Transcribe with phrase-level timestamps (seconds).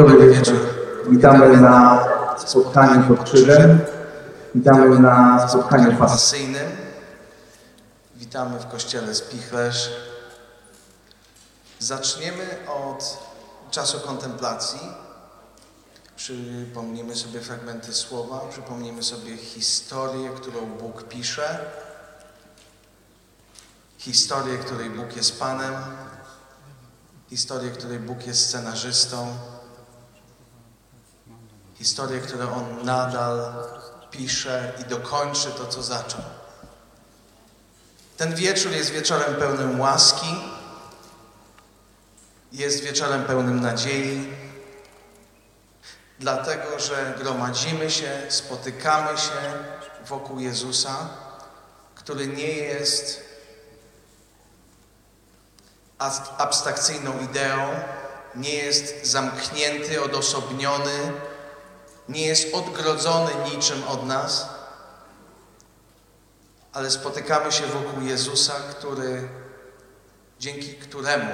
[0.00, 0.58] Dobry wieczór.
[1.08, 2.04] Witamy na
[2.46, 3.80] spotkaniu pod krzyżem.
[4.54, 6.12] Witamy na spotkaniu pas.
[6.12, 6.66] pasyjnym.
[8.16, 9.90] Witamy w kościele Spichlerz.
[11.78, 13.18] Zaczniemy od
[13.70, 14.80] czasu kontemplacji.
[16.16, 21.58] Przypomnimy sobie fragmenty słowa, przypomnimy sobie historię, którą Bóg pisze.
[23.98, 25.74] Historię, której Bóg jest Panem.
[27.30, 29.34] Historię, której Bóg jest scenarzystą.
[31.80, 33.52] Historię, którą On nadal
[34.10, 36.20] pisze i dokończy to, co zaczął.
[38.16, 40.36] Ten wieczór jest wieczorem pełnym łaski,
[42.52, 44.32] jest wieczorem pełnym nadziei,
[46.18, 49.40] dlatego że gromadzimy się, spotykamy się
[50.06, 51.08] wokół Jezusa,
[51.94, 53.24] który nie jest
[56.38, 57.68] abstrakcyjną ideą,
[58.34, 61.12] nie jest zamknięty, odosobniony,
[62.10, 64.48] nie jest odgrodzony niczym od nas,
[66.72, 69.28] ale spotykamy się wokół Jezusa, który,
[70.38, 71.30] dzięki któremu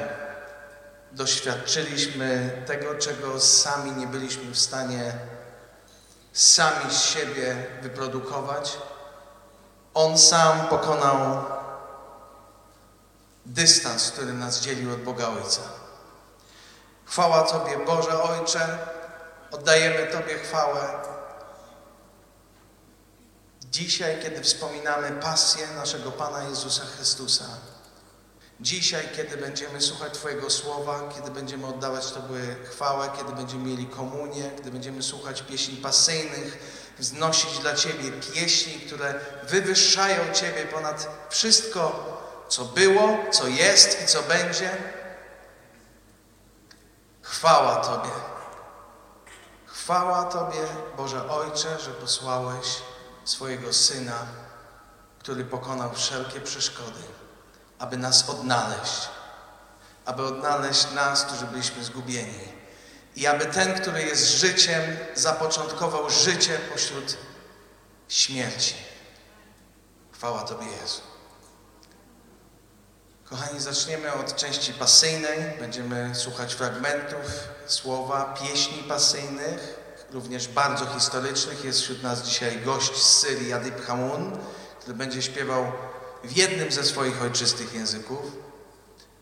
[1.12, 5.12] doświadczyliśmy tego, czego sami nie byliśmy w stanie
[6.33, 8.78] sami z siebie wyprodukować.
[9.94, 11.44] On sam pokonał
[13.46, 15.61] dystans, który nas dzielił od Boga Ojca.
[17.05, 18.78] Chwała Tobie, Boże Ojcze,
[19.50, 20.89] oddajemy Tobie chwałę.
[23.70, 27.44] Dzisiaj, kiedy wspominamy pasję naszego Pana Jezusa Chrystusa,
[28.61, 34.50] dzisiaj, kiedy będziemy słuchać Twojego słowa, kiedy będziemy oddawać Tobie chwałę, kiedy będziemy mieli komunię,
[34.56, 36.58] kiedy będziemy słuchać pieśni pasyjnych,
[36.98, 42.17] wznosić dla Ciebie pieśni, które wywyższają Ciebie ponad wszystko,
[42.48, 44.70] co było, co jest i co będzie.
[47.22, 48.36] Chwała Tobie.
[49.77, 52.66] Chwała Tobie, Boże Ojcze, że posłałeś
[53.24, 54.27] swojego Syna,
[55.18, 57.02] który pokonał wszelkie przeszkody,
[57.78, 59.08] aby nas odnaleźć,
[60.05, 62.48] aby odnaleźć nas, którzy byliśmy zgubieni.
[63.17, 64.83] I aby ten, który jest życiem,
[65.14, 67.17] zapoczątkował życie pośród
[68.08, 68.74] śmierci.
[70.12, 71.01] Chwała Tobie, Jezu.
[73.31, 75.39] Kochani, zaczniemy od części pasyjnej.
[75.61, 79.79] Będziemy słuchać fragmentów słowa, pieśni pasyjnych,
[80.13, 81.64] również bardzo historycznych.
[81.64, 84.39] Jest wśród nas dzisiaj gość z Syrii, Adib Hamun,
[84.81, 85.73] który będzie śpiewał
[86.25, 88.37] w jednym ze swoich ojczystych języków.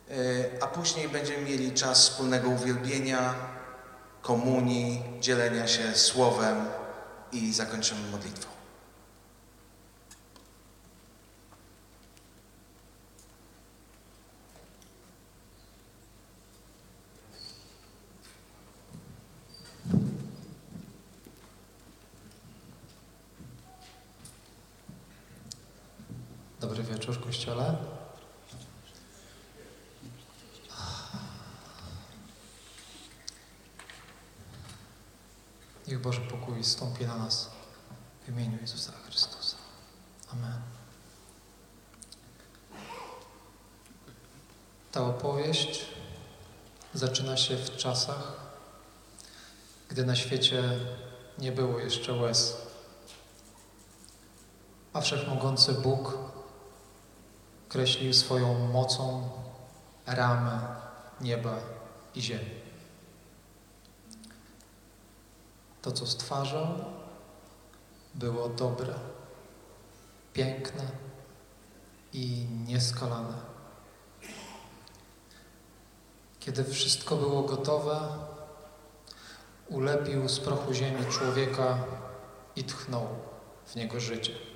[0.09, 0.17] Yy,
[0.61, 3.35] A później będziemy mieli czas wspólnego uwielbienia,
[4.23, 6.67] komunii, dzielenia się słowem
[7.33, 8.54] i zakończymy modlitwą.
[26.65, 27.77] Dobry wieczór, Kościele.
[35.89, 37.51] Niech Boży pokój stąpi na nas
[38.25, 39.57] w imieniu Jezusa Chrystusa.
[40.33, 40.61] Amen.
[44.93, 45.87] Ta opowieść
[46.95, 48.33] zaczyna się w czasach,
[49.89, 50.63] gdy na świecie
[51.39, 52.57] nie było jeszcze łez,
[54.93, 56.34] a wszechmogący Bóg
[57.75, 59.31] kreślił swoją mocą
[60.07, 60.61] ramę
[61.21, 61.57] nieba
[62.15, 62.51] i ziemi.
[65.83, 66.67] To, co stwarzał,
[68.15, 68.95] było dobre,
[70.33, 70.83] piękne
[72.12, 73.35] i nieskalane.
[76.41, 78.01] Kiedy wszystko było gotowe,
[79.69, 81.79] ulepił z prochu ziemi człowieka
[82.56, 83.09] i tchnął
[83.67, 84.54] w niego życie.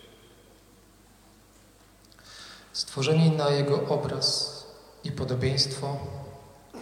[2.78, 4.66] Stworzeni na Jego obraz
[5.05, 5.97] i podobieństwo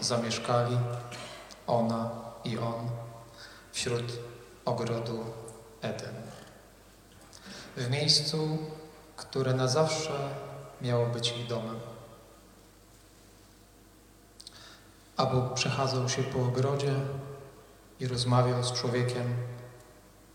[0.01, 0.79] zamieszkali
[1.67, 2.11] ona
[2.45, 2.89] i on
[3.73, 4.13] wśród
[4.65, 5.25] ogrodu
[5.81, 6.15] Eden.
[7.77, 8.59] W miejscu,
[9.17, 10.29] które na zawsze
[10.83, 11.81] miało być ich domem.
[15.17, 16.95] A Bóg przechadzał się po ogrodzie
[18.01, 19.37] i rozmawiał z człowiekiem,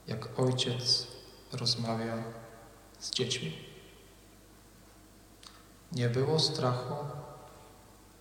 [0.07, 1.07] jak ojciec
[1.51, 2.23] rozmawia
[2.99, 3.70] z dziećmi.
[5.91, 6.95] Nie było strachu,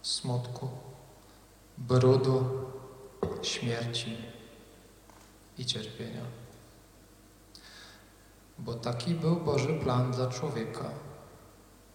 [0.03, 0.69] smutku,
[1.79, 2.45] brudu,
[3.43, 4.17] śmierci
[5.59, 6.25] i cierpienia.
[8.59, 10.85] Bo taki był Boży plan dla człowieka.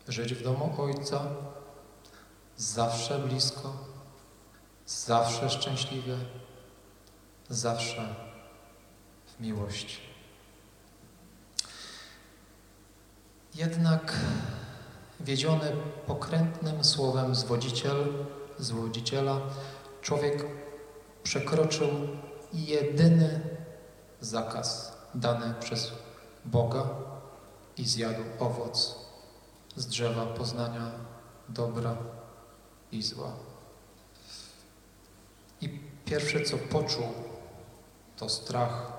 [0.07, 1.22] Żyć w domu Ojca,
[2.57, 3.74] zawsze blisko,
[4.86, 6.18] zawsze szczęśliwie
[7.50, 8.16] zawsze
[9.27, 10.00] w miłości.
[13.56, 14.13] Jednak
[15.20, 15.72] wiedziony
[16.08, 18.14] pokrętnym słowem zwodziciel,
[18.60, 19.42] zwodziciela,
[20.02, 20.46] człowiek
[21.24, 21.90] przekroczył
[22.54, 23.40] jedyny
[24.22, 25.92] zakaz dany przez
[26.46, 26.90] Boga
[27.78, 28.96] i zjadł owoc
[29.76, 30.92] z drzewa poznania
[31.50, 31.98] dobra
[32.92, 33.32] i zła.
[35.62, 37.06] I pierwsze, co poczuł,
[38.18, 38.92] to strach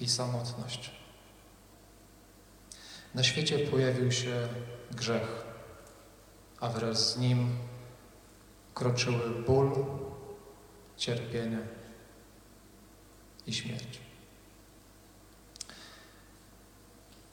[0.00, 0.90] i samotność.
[3.14, 4.48] Na świecie pojawił się
[4.90, 5.44] grzech,
[6.60, 7.56] a wraz z nim
[8.74, 9.84] kroczyły ból,
[10.96, 11.58] cierpienie
[13.46, 14.00] i śmierć.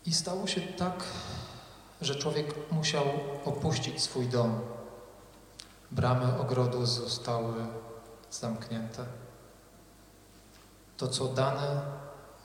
[0.06, 1.04] I stało się tak,
[2.02, 3.06] że człowiek musiał
[3.46, 4.60] opuścić swój dom.
[5.92, 7.68] Bramy ogrodu zostały
[8.32, 9.06] zamknięte.
[10.98, 11.82] To, co dane,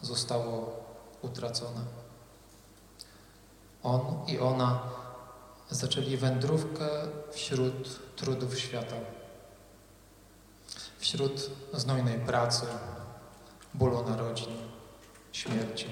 [0.00, 0.84] zostało
[1.22, 1.80] utracone.
[3.82, 4.82] On i ona
[5.72, 6.88] zaczęli wędrówkę
[7.32, 8.96] wśród trudów świata,
[10.98, 12.66] wśród znojnej pracy,
[13.74, 14.56] bólu narodzin,
[15.32, 15.86] śmierci.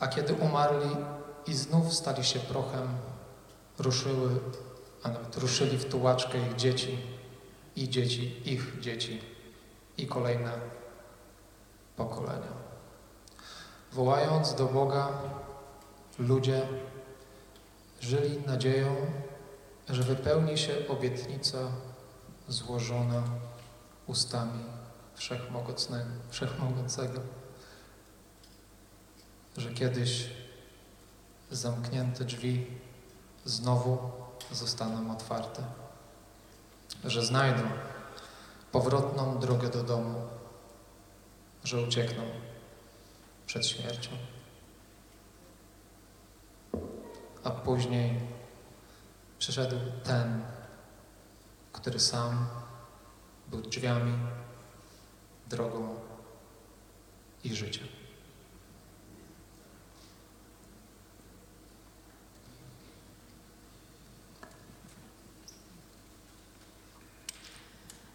[0.00, 0.96] A kiedy umarli
[1.46, 2.88] i znów stali się prochem,
[3.78, 4.30] ruszyły,
[5.02, 6.98] a nawet ruszyli w tułaczkę ich dzieci
[7.76, 9.20] i dzieci ich dzieci
[9.98, 10.52] i kolejne
[11.96, 12.52] pokolenia.
[13.92, 15.08] Wołając do Boga,
[16.18, 16.66] ludzie
[18.02, 18.96] żyli nadzieją,
[19.88, 21.58] że wypełni się obietnica
[22.48, 23.22] złożona
[24.06, 24.64] ustami
[26.30, 27.20] Wszechmogącego,
[29.56, 30.30] że kiedyś
[31.50, 32.66] zamknięte drzwi
[33.44, 33.98] znowu
[34.52, 35.62] zostaną otwarte,
[37.04, 37.62] że znajdą
[38.72, 40.14] powrotną drogę do domu,
[41.64, 42.22] że uciekną
[43.46, 44.10] przed śmiercią.
[47.44, 48.20] A później
[49.38, 50.42] przyszedł ten,
[51.72, 52.46] który sam
[53.48, 54.12] był drzwiami,
[55.48, 55.94] drogą
[57.44, 57.88] i życiem.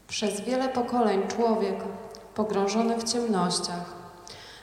[0.07, 1.83] Przez wiele pokoleń człowiek,
[2.35, 3.94] pogrążony w ciemnościach,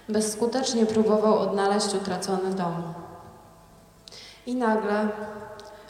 [0.09, 3.04] bezskutecznie próbował odnaleźć utracony dom.
[4.47, 5.09] I nagle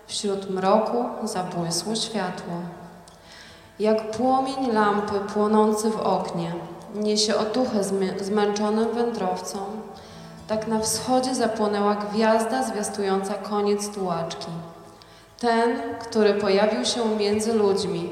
[0.07, 2.55] wśród mroku zabłysło światło.
[3.79, 6.53] Jak płomień lampy płonący w oknie
[6.95, 7.85] niesie otuchę
[8.21, 9.67] zmęczonym wędrowcom,
[10.49, 14.51] tak na wschodzie zapłonęła gwiazda zwiastująca koniec tułaczki.
[15.41, 18.09] Ten, który pojawił się między ludźmi,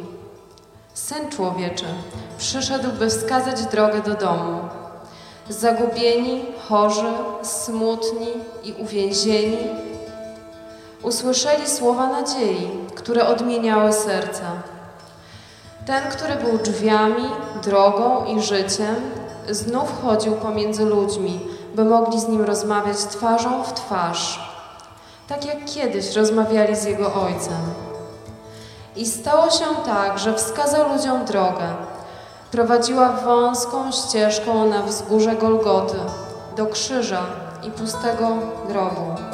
[0.95, 1.85] Syn człowieczy
[2.39, 4.61] przyszedł, by wskazać drogę do domu.
[5.49, 7.13] Zagubieni, chorzy,
[7.43, 8.29] smutni
[8.65, 9.57] i uwięzieni
[11.03, 14.45] usłyszeli słowa nadziei, które odmieniały serca.
[15.87, 17.29] Ten, który był drzwiami,
[17.63, 18.97] drogą i życiem,
[19.51, 21.41] znów chodził pomiędzy ludźmi,
[21.75, 24.53] by mogli z nim rozmawiać twarzą w twarz,
[25.29, 27.61] tak jak kiedyś rozmawiali z jego ojcem.
[28.97, 31.75] I stało się tak, że wskazał ludziom drogę.
[32.51, 35.99] Prowadziła wąską ścieżką na wzgórze Golgoty,
[36.57, 37.23] do krzyża
[37.63, 38.29] i pustego
[38.69, 39.32] grobu.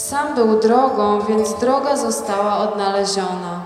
[0.00, 3.60] Sam był drogą, więc droga została odnaleziona.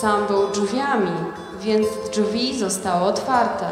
[0.00, 1.12] Sam był drzwiami,
[1.60, 3.66] więc drzwi zostały otwarte.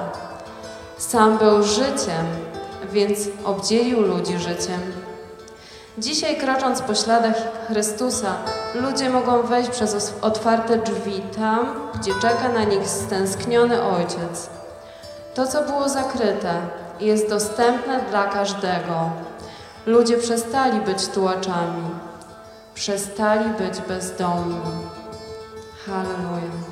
[0.98, 2.26] Sam był życiem,
[2.92, 4.80] więc obdzielił ludzi życiem.
[5.98, 7.36] Dzisiaj, krocząc po śladach
[7.68, 8.34] Chrystusa,
[8.74, 14.50] ludzie mogą wejść przez otwarte drzwi tam, gdzie czeka na nich stęskniony Ojciec.
[15.34, 16.54] To, co było zakryte,
[17.00, 19.10] jest dostępne dla każdego.
[19.86, 21.90] Ludzie przestali być tułaczami,
[22.74, 24.60] przestali być bezdomni.
[25.86, 26.71] Hallelujah.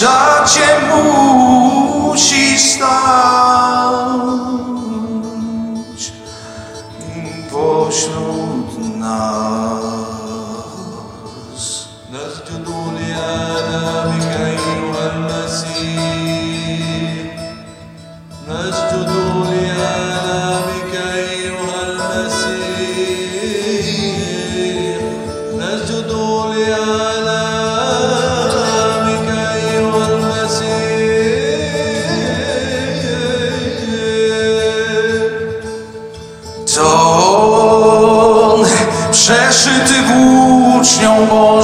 [0.00, 2.90] Haniebnej szacie musi stać
[7.52, 9.79] pośród nas.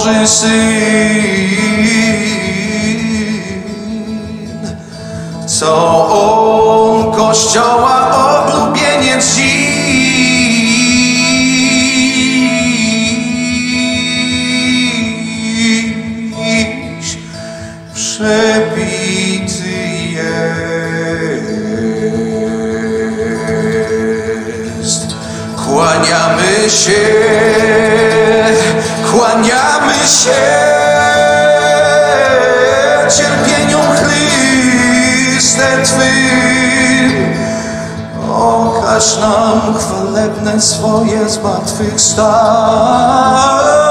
[0.06, 0.50] Boży Syn.
[5.46, 5.76] Co
[6.08, 9.66] on Kościoła oblubieniec dziś
[17.94, 21.56] przebity jest.
[25.56, 27.25] Kłaniamy się,
[30.26, 30.32] się
[33.16, 37.12] cierpieniom Chryste Twym.
[38.32, 43.85] Okaż nam chwalebne swoje zmartwychwstanie.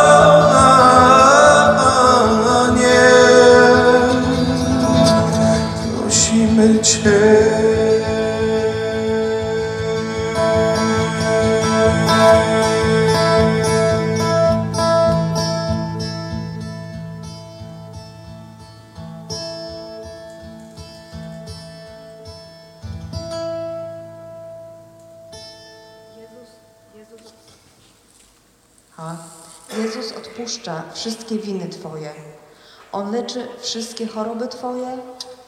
[33.16, 34.98] Leczy wszystkie choroby Twoje.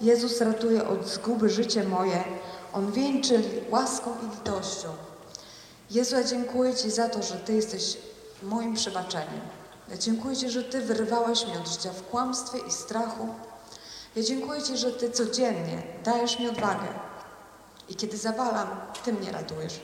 [0.02, 2.24] Jezus ratuje od zguby życie moje.
[2.74, 4.90] On wieńczy łaską i litością.
[5.92, 7.98] Jezu, ja dziękuję Ci za to, że Ty jesteś
[8.44, 9.42] moim przebaczeniem.
[9.90, 13.28] Ja dziękuję Ci, że Ty wyrwałeś mnie od życia w kłamstwie i strachu.
[14.16, 16.88] Ja dziękuję Ci, że Ty codziennie dajesz mi odwagę.
[17.90, 18.68] I kiedy zawalam,
[19.06, 19.80] Ty mnie ratujesz.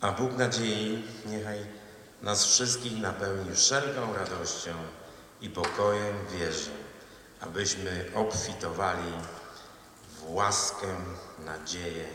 [0.00, 1.79] A Bóg nadziei niechaj
[2.22, 4.74] nas wszystkich napełni wszelką radością
[5.40, 6.70] i pokojem w wierze,
[7.40, 9.12] abyśmy obfitowali
[10.18, 10.86] w łaskę,
[11.38, 12.08] nadzieję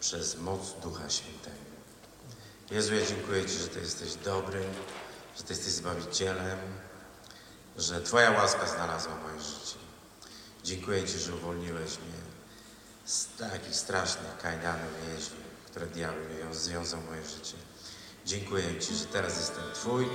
[0.00, 1.56] przez moc Ducha Świętego.
[2.70, 4.64] Jezu, ja dziękuję Ci, że Ty jesteś dobry,
[5.36, 6.58] że Ty jesteś Zbawicielem,
[7.76, 9.76] że Twoja łaska znalazła moje życie.
[10.64, 12.22] Dziękuję Ci, że uwolniłeś mnie
[13.04, 17.56] z takich strasznych kajdanów więźni, które diabeł mi wiąz- związał moje życie.
[18.26, 20.06] Dziękuję Ci, że teraz jestem Twój,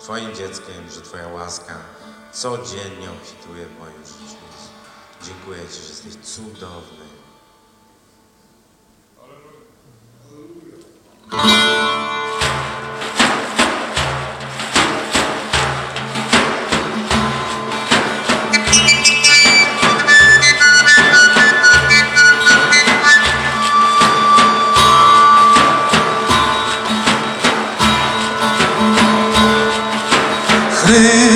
[0.00, 1.74] Twoim dzieckiem, że Twoja łaska
[2.32, 4.42] codziennie obfituje w moim życiu.
[5.22, 7.12] Dziękuję Ci, że jesteś cudowny.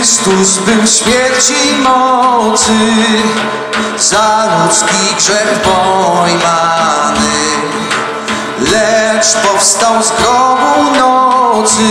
[0.07, 2.79] Chrystus był śmierci mocy,
[3.99, 7.37] za ludzki grzech pojmany.
[8.59, 11.89] Lecz powstał z grobu nocy,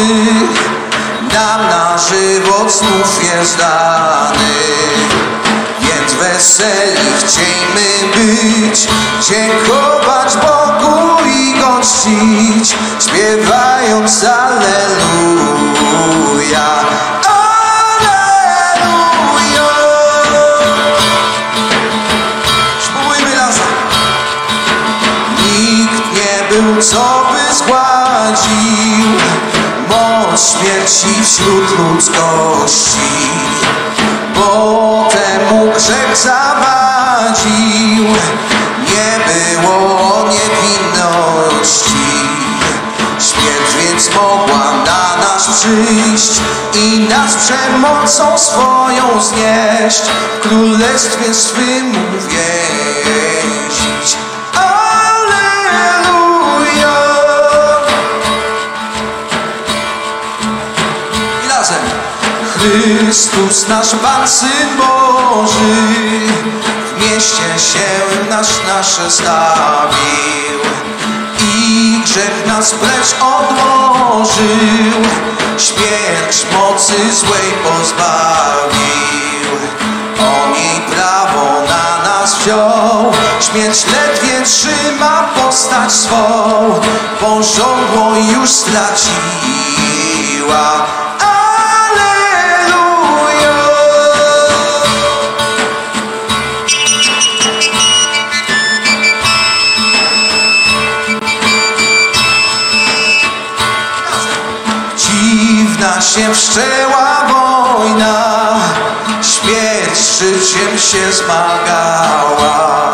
[1.34, 4.56] nam na żywot znów jest dany.
[5.80, 8.88] Więc weseli chciejmy być,
[9.30, 10.96] dziękować Bogu
[11.26, 14.24] i Go czcić, śpiewając.
[14.24, 15.86] Alleluja.
[30.38, 33.00] Śmierci wśród ludzkości,
[34.36, 38.06] bo temu grzech zawadził,
[38.80, 41.96] nie było niewinności.
[43.20, 46.42] Śmierć więc mogła na nas przyjść
[46.74, 50.02] i nas przemocą swoją znieść,
[50.38, 51.96] w królestwie swym.
[62.86, 65.76] Chrystus, nasz Pan, Syn Boży,
[66.86, 67.90] w mieście się
[68.30, 70.60] nasz nasze stawił
[71.58, 75.02] i grzech nas precz odłożył,
[75.58, 79.50] śmierć mocy złej pozbawił.
[80.20, 86.82] On jej prawo na nas wziął, śmierć ledwie trzyma postać swą,
[87.20, 89.06] pożądło już straciła.
[106.16, 108.56] Się wszczęła wojna,
[109.22, 112.94] śmierć z życiem się zmagała.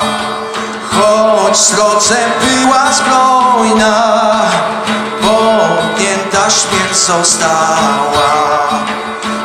[0.91, 4.21] Choć srodze była zbrojna,
[5.21, 8.31] podnięta śmierć została.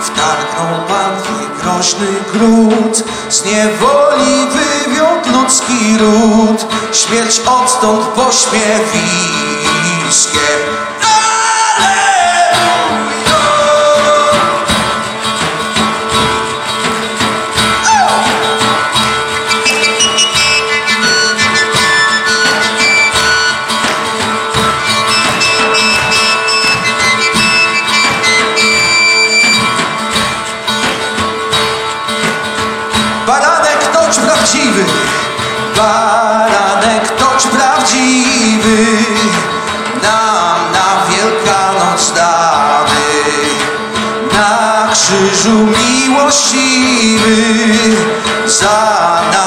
[0.03, 1.27] Wtargnął Pan w
[1.63, 10.61] groźny gród, z niewoli wywiódł ludzki ród, śmierć odtąd pośmiewiskiem.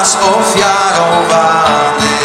[0.00, 2.16] nas ofiarowany.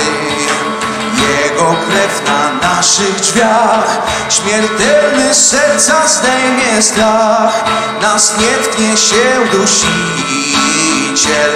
[1.17, 7.63] Jego krew na naszych drzwiach, śmiertelny serca zdejmie strach,
[8.01, 11.51] nas nie tknie się dusiciel.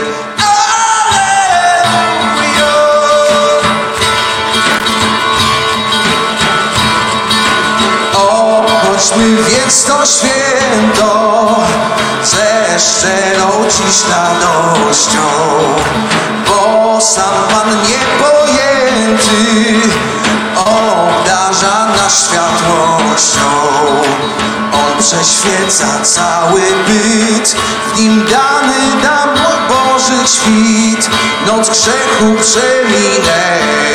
[8.13, 11.09] Obchodźmy więc to święto
[12.29, 15.27] ze szczerą dziś radością,
[16.47, 19.41] bo sam Pan niepojęty
[20.55, 23.49] obdarza nas światłością.
[24.73, 27.55] On prześwieca cały byt,
[27.93, 29.29] w nim dany nam
[29.69, 31.09] Boży świt,
[31.47, 33.89] noc grzechu przeminęła.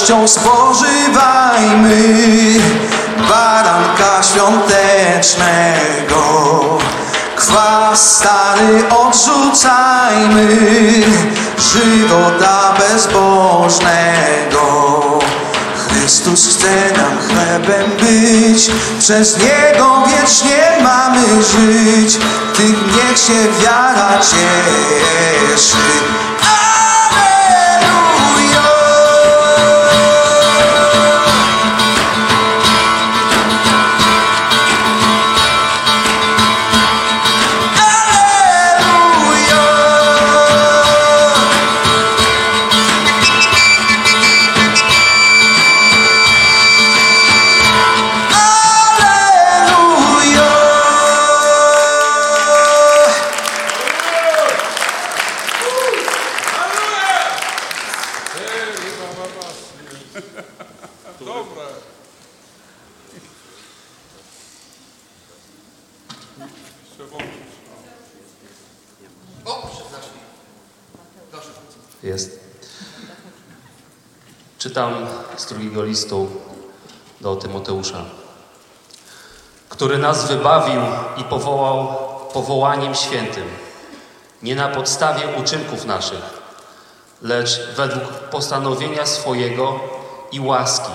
[0.00, 2.02] Radością spożywajmy
[3.28, 6.22] baranka świątecznego,
[7.36, 10.48] chwast stary odrzucajmy
[11.58, 14.60] Żywota bezbożnego.
[15.88, 22.18] Chrystus chce nam chlebem być Przez Niego wiecznie mamy żyć.
[22.56, 25.90] Tych niech się wiara cieszy
[75.70, 76.28] drugiego listu
[77.20, 78.04] do Tymoteusza,
[79.68, 80.80] który nas wybawił
[81.16, 81.96] i powołał
[82.32, 83.44] powołaniem świętym,
[84.42, 86.40] nie na podstawie uczynków naszych,
[87.22, 89.80] lecz według postanowienia swojego
[90.32, 90.92] i łaski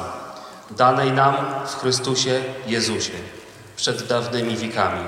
[0.72, 1.36] danej nam
[1.68, 3.14] w Chrystusie Jezusie
[3.76, 5.04] przed dawnymi wiekami,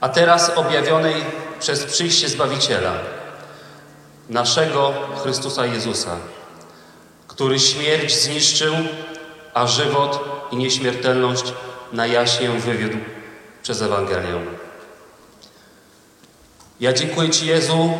[0.00, 1.24] a teraz objawionej
[1.60, 2.92] przez przyjście Zbawiciela,
[4.28, 6.16] naszego Chrystusa Jezusa,
[7.34, 8.74] który śmierć zniszczył,
[9.54, 11.44] a żywot i nieśmiertelność
[11.92, 12.96] na jaśnie wywiódł
[13.62, 14.40] przez Ewangelię.
[16.80, 17.90] Ja dziękuję Ci, Jezu,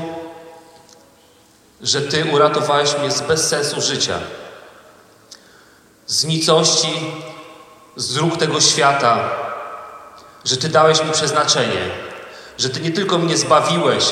[1.81, 4.18] że Ty uratowałeś mnie z bezsensu życia,
[6.07, 7.12] z nicości,
[7.97, 9.31] z dróg tego świata,
[10.44, 11.90] że Ty dałeś mi przeznaczenie,
[12.59, 14.05] że Ty nie tylko mnie zbawiłeś,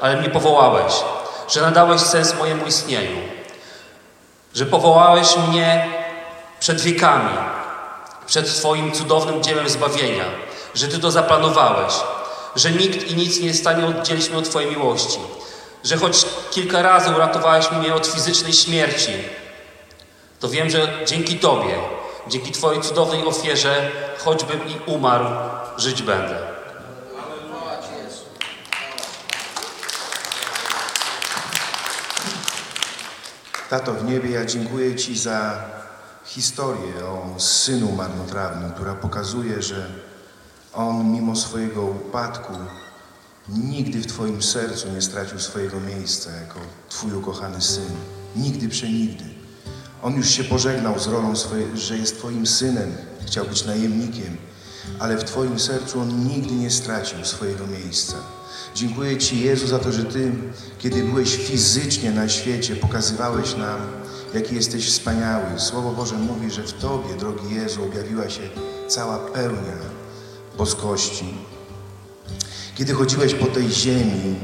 [0.00, 0.92] ale mnie powołałeś,
[1.48, 3.37] że nadałeś sens mojemu istnieniu,
[4.54, 5.88] że powołałeś mnie
[6.60, 7.36] przed wiekami,
[8.26, 10.24] przed Twoim cudownym dziełem zbawienia,
[10.74, 11.94] że Ty to zaplanowałeś,
[12.56, 15.18] że nikt i nic nie jest w stanie oddzielić mnie od Twojej miłości,
[15.84, 19.12] że choć kilka razy uratowałeś mnie od fizycznej śmierci,
[20.40, 21.74] to wiem, że dzięki Tobie,
[22.28, 23.90] dzięki Twojej cudownej ofierze,
[24.24, 25.26] choćbym i umarł,
[25.76, 26.57] żyć będę.
[33.70, 35.64] Tato w niebie, ja dziękuję Ci za
[36.24, 39.86] historię o synu marnotrawnym, która pokazuje, że
[40.74, 42.52] on mimo swojego upadku
[43.48, 47.90] nigdy w Twoim sercu nie stracił swojego miejsca jako Twój ukochany syn.
[48.36, 49.24] Nigdy przenigdy.
[50.02, 54.36] On już się pożegnał z rolą, swojej, że jest Twoim synem, chciał być najemnikiem,
[54.98, 58.14] ale w Twoim sercu on nigdy nie stracił swojego miejsca.
[58.78, 60.32] Dziękuję Ci, Jezu, za to, że Ty,
[60.78, 63.80] kiedy byłeś fizycznie na świecie, pokazywałeś nam,
[64.34, 65.60] jaki jesteś wspaniały.
[65.60, 68.40] Słowo Boże mówi, że w Tobie, drogi Jezu, objawiła się
[68.88, 69.78] cała pełnia
[70.58, 71.34] boskości.
[72.74, 74.34] Kiedy chodziłeś po tej ziemi,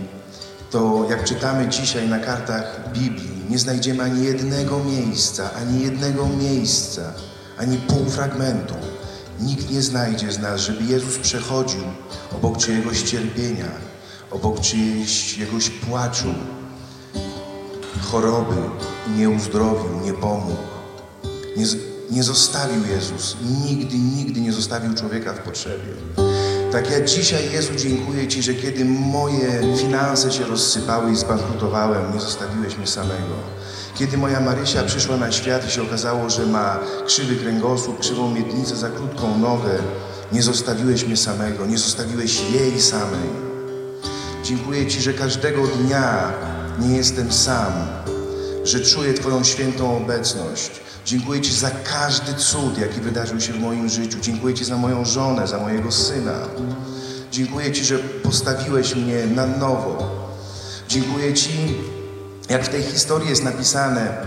[0.70, 7.12] to jak czytamy dzisiaj na kartach Biblii, nie znajdziemy ani jednego miejsca, ani jednego miejsca,
[7.58, 8.74] ani pół fragmentu.
[9.40, 11.82] Nikt nie znajdzie z nas, żeby Jezus przechodził
[12.32, 13.93] obok czyjegoś cierpienia,
[14.34, 16.34] obok czyjegoś płaczu,
[18.02, 18.56] choroby
[19.16, 20.62] nie uzdrowił, nie pomógł.
[21.56, 21.66] Nie,
[22.10, 25.92] nie zostawił Jezus, nigdy, nigdy nie zostawił człowieka w potrzebie.
[26.72, 32.20] Tak ja dzisiaj, Jezu, dziękuję Ci, że kiedy moje finanse się rozsypały i zbankrutowałem, nie
[32.20, 33.34] zostawiłeś mnie samego.
[33.94, 38.76] Kiedy moja Marysia przyszła na świat i się okazało, że ma krzywy kręgosłup, krzywą miednicę,
[38.76, 39.78] za krótką nogę,
[40.32, 43.53] nie zostawiłeś mnie samego, nie zostawiłeś jej samej.
[44.44, 46.32] Dziękuję Ci, że każdego dnia
[46.78, 47.72] nie jestem sam,
[48.64, 50.70] że czuję Twoją świętą obecność.
[51.04, 54.18] Dziękuję Ci za każdy cud, jaki wydarzył się w moim życiu.
[54.20, 56.38] Dziękuję Ci za moją żonę, za mojego syna.
[57.30, 60.10] Dziękuję Ci, że postawiłeś mnie na nowo.
[60.88, 61.74] Dziękuję Ci,
[62.48, 64.26] jak w tej historii jest napisane,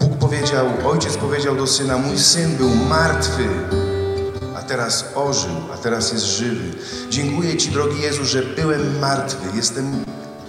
[0.00, 3.48] Bóg powiedział, ojciec powiedział do syna, mój syn był martwy,
[4.68, 6.72] teraz ożył, a teraz jest żywy.
[7.10, 9.56] Dziękuję Ci, drogi Jezu, że byłem martwy.
[9.56, 10.04] Jestem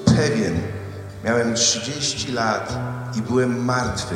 [0.05, 0.59] pewien,
[1.25, 2.79] miałem 30 lat
[3.17, 4.15] i byłem martwy.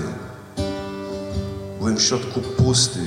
[1.79, 2.99] Byłem w środku pusty.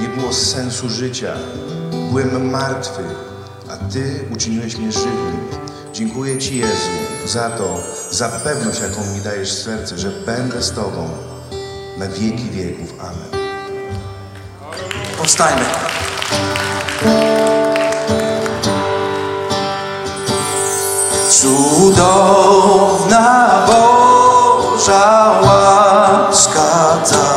[0.00, 1.34] Nie było sensu życia.
[2.10, 3.02] Byłem martwy,
[3.68, 5.36] a Ty uczyniłeś mnie żywym.
[5.92, 6.90] Dziękuję Ci, Jezu,
[7.26, 11.10] za to, za pewność, jaką mi dajesz w serce, że będę z Tobą
[11.98, 12.94] na wieki wieków.
[13.00, 13.25] Amen.
[15.26, 15.66] Powstajmy.
[21.28, 23.26] Cudowna
[23.66, 27.28] Boża łaska ta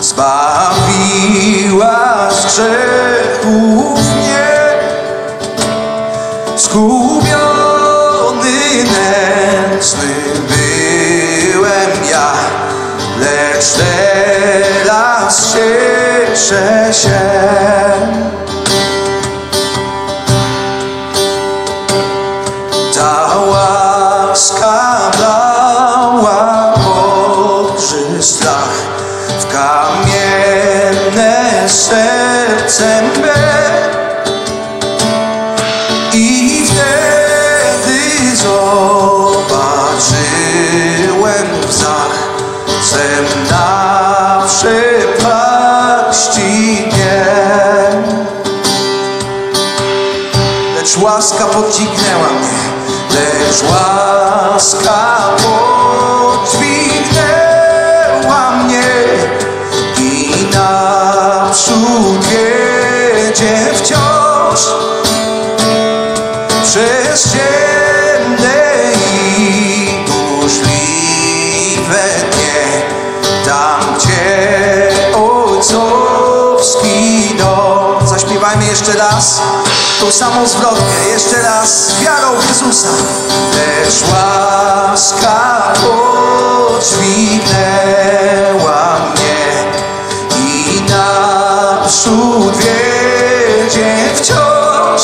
[0.00, 1.98] zbawiła
[2.30, 4.50] z grzechów mnie.
[6.56, 7.30] Skubiony,
[8.84, 10.21] nędzny
[16.32, 17.20] cieszę się.
[22.94, 28.74] Ta łaska dała Boży strach
[29.40, 31.34] w kamienne
[31.68, 33.61] serce me.
[67.12, 68.62] Przez ciemne
[69.08, 70.72] i burzliwe
[72.30, 72.82] dnie,
[73.46, 76.98] tam gdzie ojcowski
[77.38, 78.08] dom.
[78.08, 79.40] Zaśpiewajmy jeszcze raz
[80.00, 82.88] tą samą zwrotkę, jeszcze raz z wiarą w Jezusa.
[83.54, 87.10] Lecz łaska podźwignęła
[89.10, 89.46] mnie
[90.36, 95.02] i naprzód wiedzie wciąż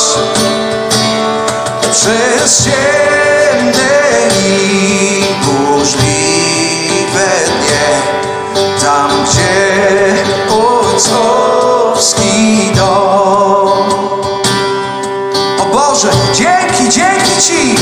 [1.99, 3.91] przez ciemne
[4.45, 7.89] i burzliwe dnie,
[8.81, 9.53] tam gdzie
[10.53, 12.35] ojcowski
[12.75, 13.89] dom.
[15.59, 17.75] O Boże, dzięki, dzięki Ci!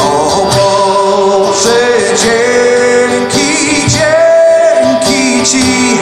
[0.00, 1.80] O Boże,
[2.22, 3.48] dzięki,
[3.88, 5.98] dzięki Ci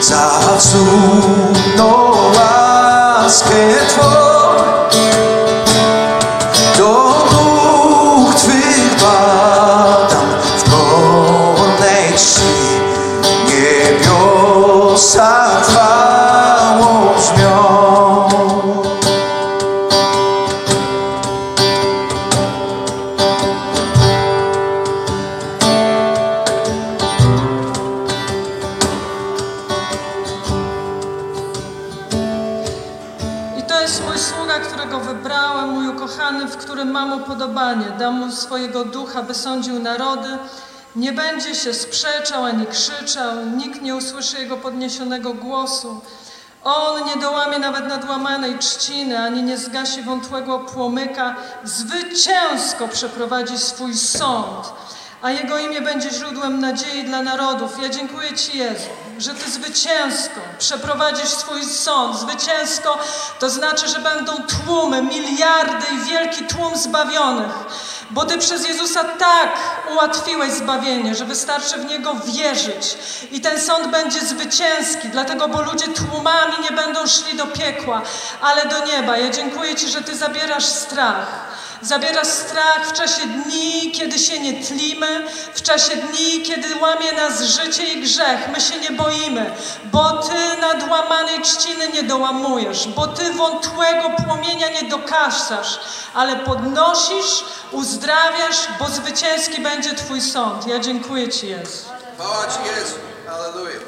[0.00, 4.41] za cudną łaskę Twą.
[38.52, 40.28] Swojego ducha, by sądził narody.
[40.96, 46.00] Nie będzie się sprzeczał ani krzyczał, nikt nie usłyszy jego podniesionego głosu.
[46.64, 51.36] On nie dołamie nawet nadłamanej trzciny, ani nie zgasi wątłego płomyka.
[51.64, 54.72] Zwycięsko przeprowadzi swój sąd,
[55.22, 57.82] a jego imię będzie źródłem nadziei dla narodów.
[57.82, 62.18] Ja dziękuję Ci, Jezu, że Ty zwycięsko przeprowadzisz swój sąd.
[62.18, 62.98] Zwycięsko
[63.38, 67.52] to znaczy, że będą tłumy, miliardy i wielki tłum zbawionych.
[68.10, 69.52] Bo Ty przez Jezusa tak
[69.92, 72.98] ułatwiłeś zbawienie, że wystarczy w Niego wierzyć.
[73.30, 78.02] I ten sąd będzie zwycięski, dlatego, bo ludzie tłumami nie będą szli do piekła,
[78.40, 79.16] ale do nieba.
[79.16, 81.51] Ja dziękuję Ci, że Ty zabierasz strach.
[81.82, 87.42] Zabierasz strach w czasie dni, kiedy się nie tlimy, w czasie dni, kiedy łamie nas
[87.42, 88.48] życie i grzech.
[88.52, 94.88] My się nie boimy, bo Ty nadłamanej trzciny nie dołamujesz, bo Ty wątłego płomienia nie
[94.88, 95.80] dokasasz,
[96.14, 100.66] ale podnosisz, uzdrawiasz, bo zwycięski będzie Twój sąd.
[100.66, 101.88] Ja dziękuję Ci, Jezu.
[102.14, 102.96] Chwała Ci Jezu.
[103.26, 103.82] Hallelujah.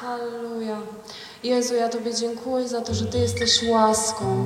[0.00, 0.76] Halleluja.
[1.46, 4.44] Jezu, ja Tobie dziękuję za to, że Ty jesteś łaską.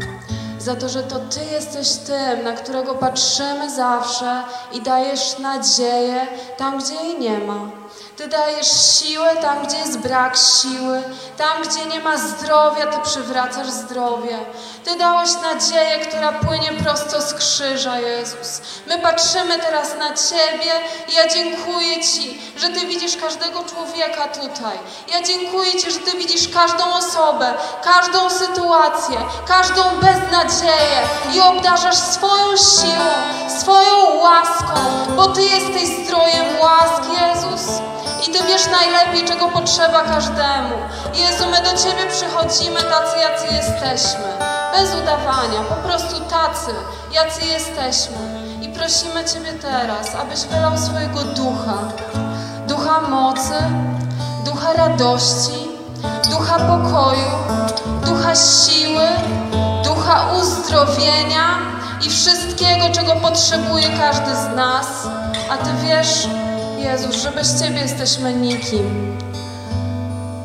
[0.58, 6.78] Za to, że to Ty jesteś tym, na którego patrzymy zawsze i dajesz nadzieję tam,
[6.78, 7.79] gdzie jej nie ma.
[8.20, 11.02] Ty dajesz siłę tam, gdzie jest brak siły.
[11.36, 14.38] Tam, gdzie nie ma zdrowia, Ty przywracasz zdrowie.
[14.84, 18.60] Ty dałeś nadzieję, która płynie prosto z krzyża, Jezus.
[18.86, 20.72] My patrzymy teraz na Ciebie
[21.08, 24.78] i ja dziękuję Ci, że Ty widzisz każdego człowieka tutaj.
[25.12, 27.54] Ja dziękuję Ci, że Ty widzisz każdą osobę,
[27.84, 29.16] każdą sytuację,
[29.48, 31.00] każdą beznadzieję
[31.34, 33.10] i obdarzasz swoją siłą,
[33.60, 37.80] swoją łaską, bo Ty jesteś zdrojem łaski, Jezus.
[38.28, 40.74] I Ty wiesz najlepiej, czego potrzeba każdemu.
[41.14, 44.24] Jezu, my do Ciebie przychodzimy tacy, jacy jesteśmy.
[44.76, 46.70] Bez udawania, po prostu tacy,
[47.12, 48.16] jacy jesteśmy.
[48.62, 51.78] I prosimy Ciebie teraz, abyś wylał swojego ducha.
[52.66, 53.54] Ducha mocy,
[54.44, 55.68] ducha radości,
[56.30, 57.30] ducha pokoju,
[58.04, 59.08] ducha siły,
[59.84, 61.58] ducha uzdrowienia
[62.06, 64.86] i wszystkiego, czego potrzebuje każdy z nas.
[65.50, 66.28] A Ty wiesz,
[66.80, 69.16] Jezus, że bez Ciebie jesteśmy nikim.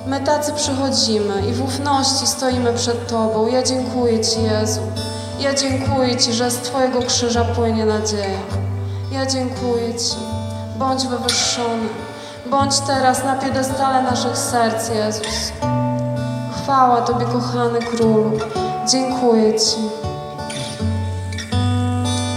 [0.07, 3.47] My tacy przychodzimy i w ufności stoimy przed Tobą.
[3.47, 4.81] Ja dziękuję Ci, Jezu.
[5.39, 8.39] Ja dziękuję Ci, że z Twojego krzyża płynie nadzieja.
[9.11, 10.15] Ja dziękuję Ci.
[10.77, 11.87] Bądź wywyższony.
[12.49, 15.51] Bądź teraz na piedestale naszych serc, Jezus.
[16.63, 18.31] Chwała Tobie, kochany Królu.
[18.91, 19.77] Dziękuję Ci.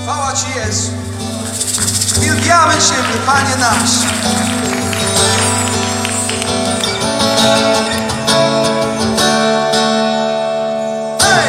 [0.04, 1.07] Chwała Ci Jezu.
[2.18, 4.06] Uwielbiamy Ciebie, Panie nasz.
[11.22, 11.48] Hej!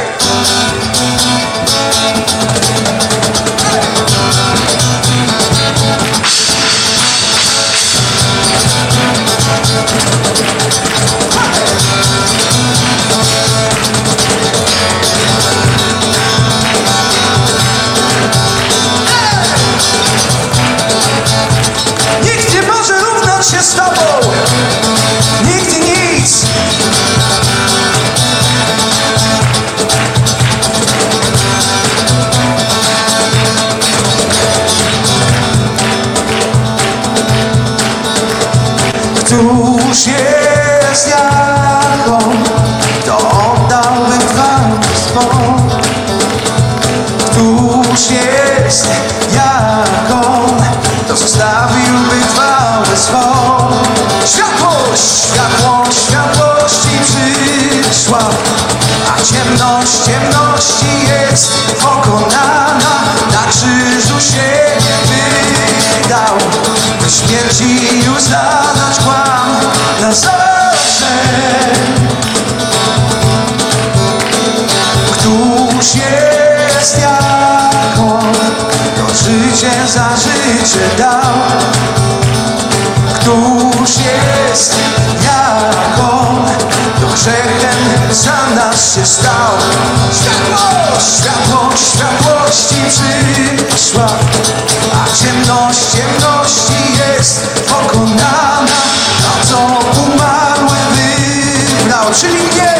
[60.60, 63.04] Ciemności jest pokonana.
[63.32, 64.60] Na krzyżu się
[65.06, 66.38] wydał,
[67.02, 69.56] by śmierci już zadać kłam
[70.02, 71.06] na zawsze.
[75.12, 78.34] Któż jest jak On,
[78.95, 81.36] kto życie za życie dał?
[83.13, 84.76] Któż jest
[85.24, 86.45] jak On,
[86.95, 87.48] kto grzechem
[88.12, 89.54] za nas się stał?
[90.12, 92.76] Światłość, światłość, światłości
[93.80, 94.08] przyszła,
[94.93, 98.65] a ciemność, ciemności jest pokonana.
[99.30, 99.58] A co
[100.02, 102.76] umarły wybrał, czyli mnie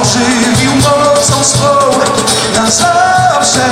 [0.00, 2.00] ożywił mocą swą
[2.54, 3.66] na zawsze.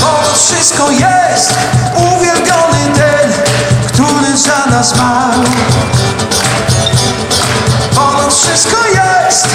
[0.00, 1.54] Bo wszystko jest
[1.96, 3.32] uwielbiony ten,
[3.88, 5.31] który za nas marł.
[8.52, 9.48] Wszystko jest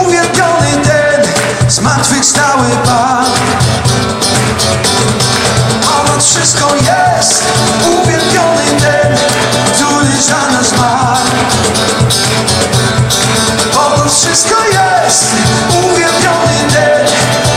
[0.00, 1.22] uwielbiony ten,
[1.68, 3.24] zmartwychwstały Pan.
[5.82, 7.44] Ponad wszystko jest
[7.86, 9.16] uwielbiony ten,
[9.72, 11.30] który za nas marł.
[13.74, 15.24] Ponad wszystko jest
[15.68, 17.08] uwielbiony ten,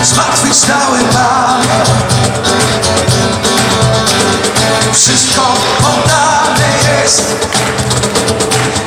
[0.04, 1.62] zmartwychwstały Pan.
[4.93, 5.41] Wszystko
[5.82, 6.67] poddane
[7.02, 7.21] jest,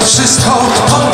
[0.06, 0.50] wszystko
[0.90, 1.09] poddane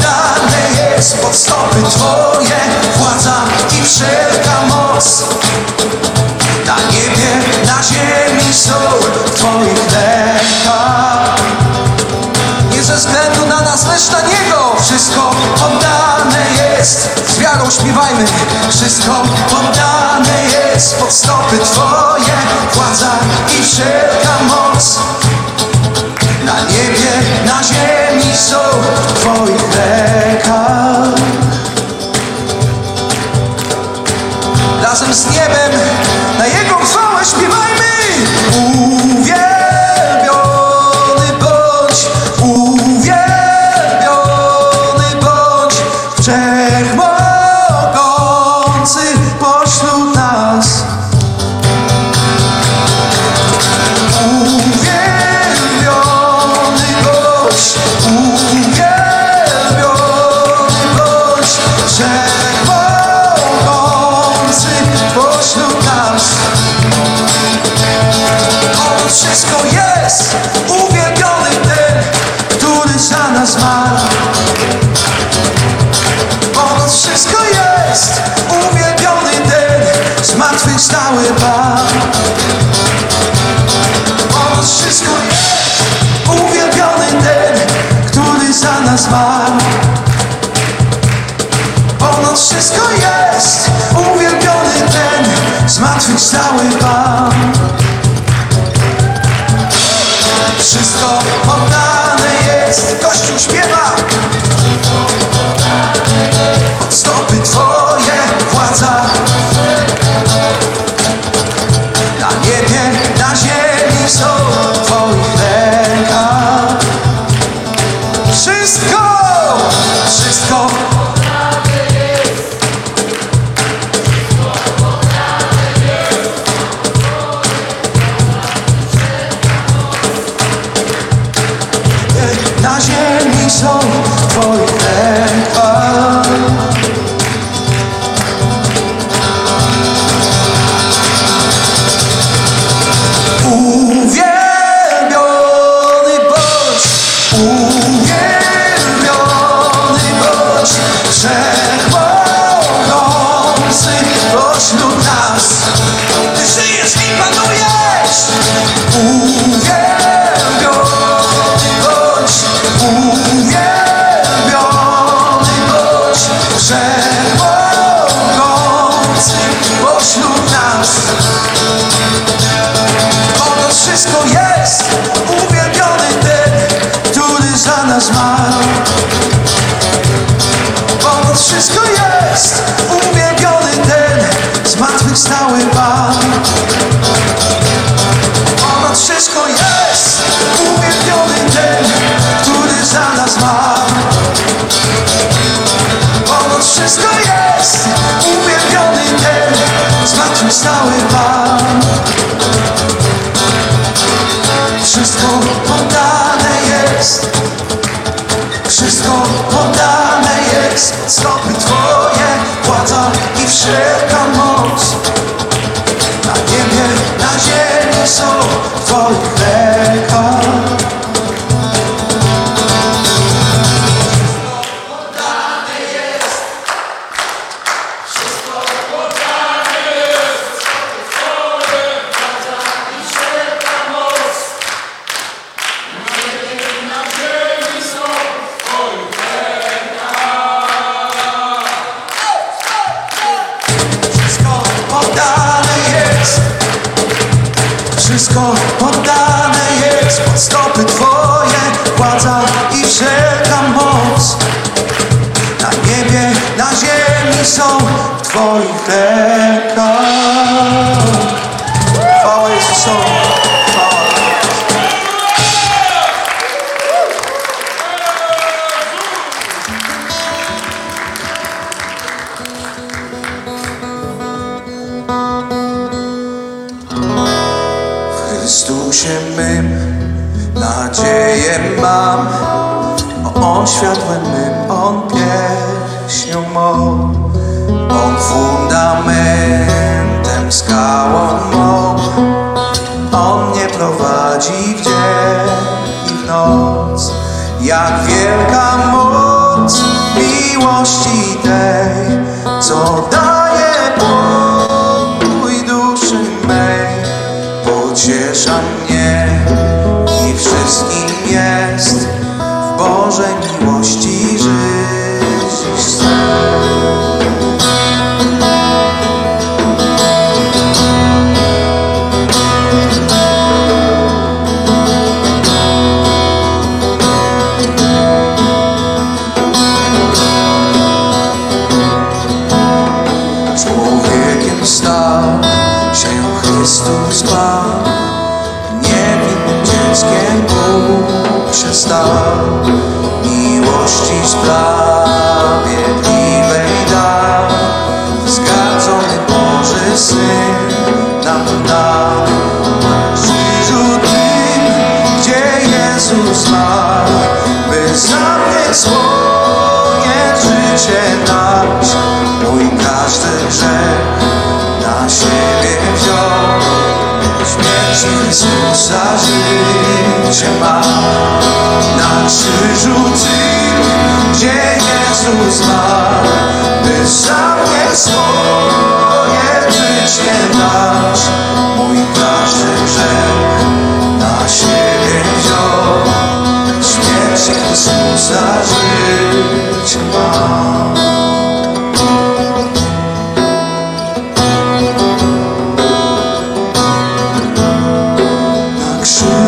[0.96, 2.56] jest pod stopy Twoje,
[2.96, 3.35] władza
[3.78, 5.22] i wszelka moc.
[6.66, 7.28] Na niebie,
[7.66, 8.72] na ziemi są
[9.35, 11.37] Twoich rękach.
[12.70, 18.24] Nie ze względu na nas, lecz na Niego Wszystko poddane jest Z wiarą śpiewajmy
[18.70, 19.12] Wszystko
[19.50, 22.37] poddane jest Pod stopy Twoje
[22.74, 23.11] Władza
[23.59, 24.98] i wszelka moc
[26.46, 27.12] Na niebie,
[27.46, 28.56] na ziemi są
[29.06, 31.20] w Twoich rękach
[34.82, 35.72] Razem z niebem
[36.38, 37.87] Na Jego chwałę śpiewajmy
[96.01, 96.96] zmartwychwstały Pan.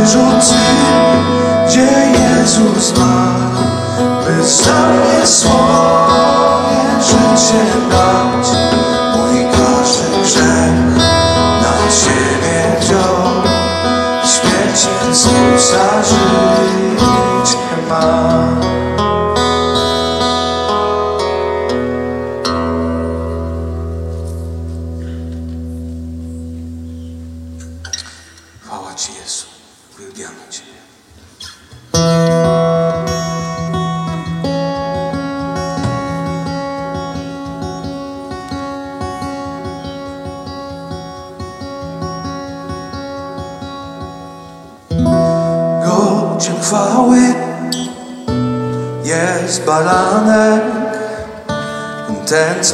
[0.09, 0.55] krzyżu
[1.67, 1.89] gdzie
[2.19, 3.35] Jezus ma,
[4.25, 8.49] by za mnie swoje życie dać.
[9.17, 10.97] Mój gorszy grzech
[11.63, 13.43] na siebie wziął,
[14.25, 17.57] śmierć Jezusa żyć
[17.89, 18.18] ma.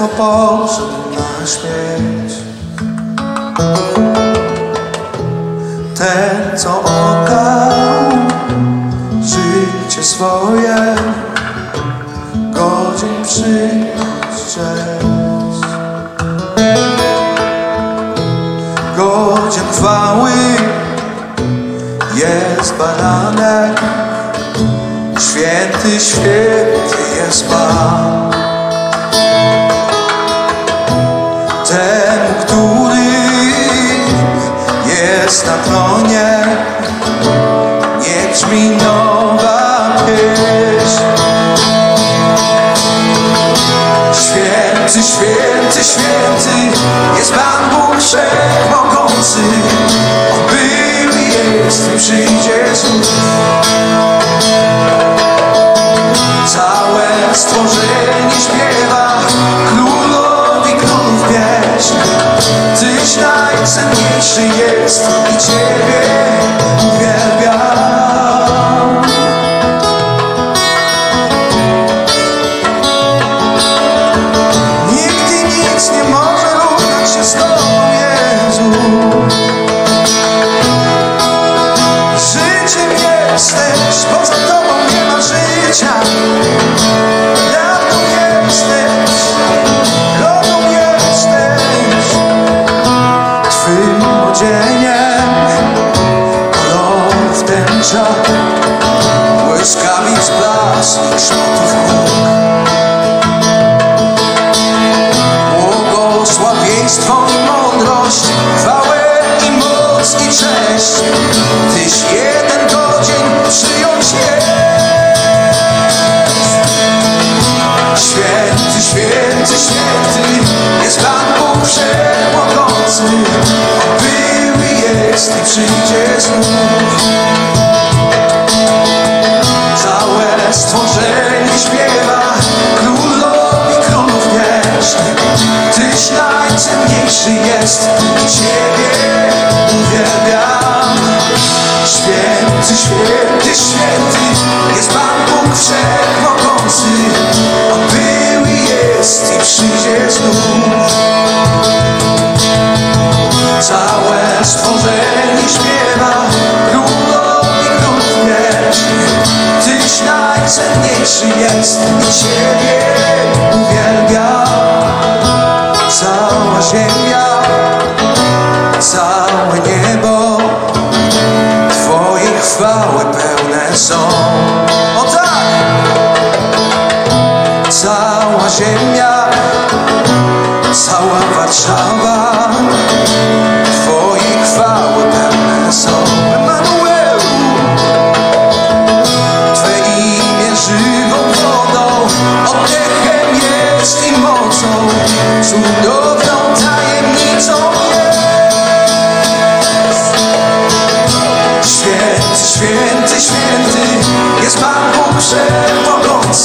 [0.08, 0.83] footballs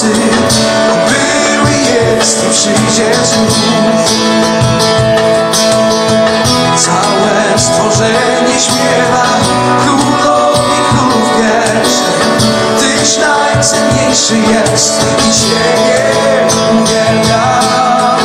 [0.03, 0.19] nocy
[1.07, 3.59] Były, jest i przyjdzie znów
[6.77, 9.25] Całe stworzenie śpiewa
[9.83, 12.11] Królowi królów pierwszy
[12.79, 16.47] Tyś najcenniejszy jest i Ciebie
[16.81, 18.17] uwielbiam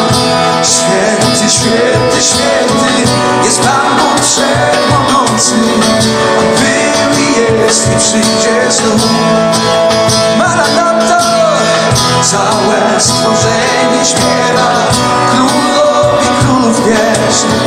[0.62, 3.12] Święty, święty, święty
[3.44, 5.54] Jest Pan Bóg Wszechmogący
[6.58, 9.83] Były, jest i przyjdzie znów.
[12.34, 14.72] Całe stworzenie śpiewa.
[15.30, 17.58] Królowi królów wieczny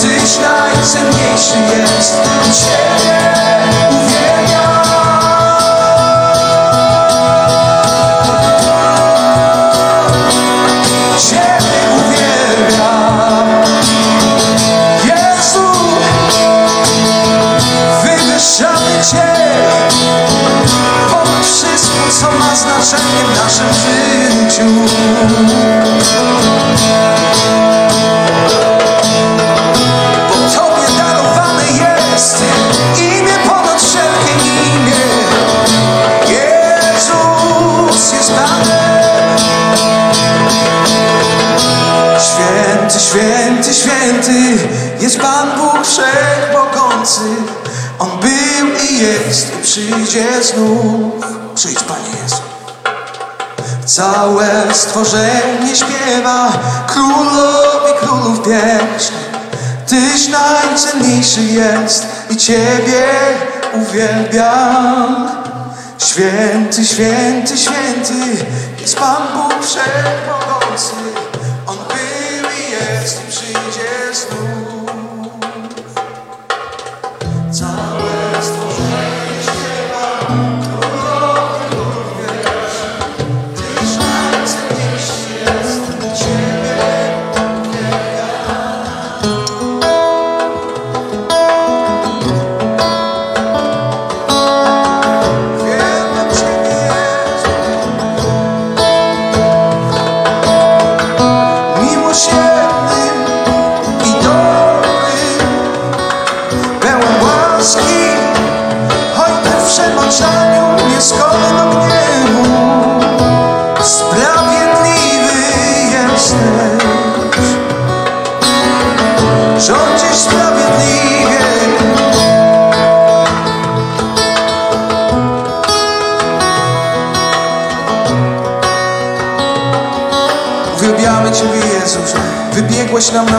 [0.00, 2.20] Tyś najcenniejszy jest
[2.52, 3.40] Ciebie
[19.12, 20.19] Yeah
[22.10, 24.64] co ma znaczenie w naszym życiu.
[30.28, 32.36] Bo Tobie darowane jest
[32.98, 34.34] imię ponad wszelkie
[34.74, 35.02] imię.
[36.28, 39.38] Jezus jest Panem.
[42.20, 44.68] Święty, święty, święty
[45.00, 47.20] jest Pan Bóg Wszechmogący.
[47.98, 51.39] On był i jest i przyjdzie znów.
[54.00, 56.52] Całe stworzenie śpiewa
[56.86, 59.12] Królowi królów pieśń
[59.86, 63.04] Tyś najcenniejszy jest i Ciebie
[63.72, 65.28] uwielbiam.
[65.98, 67.89] Święty, święty, święty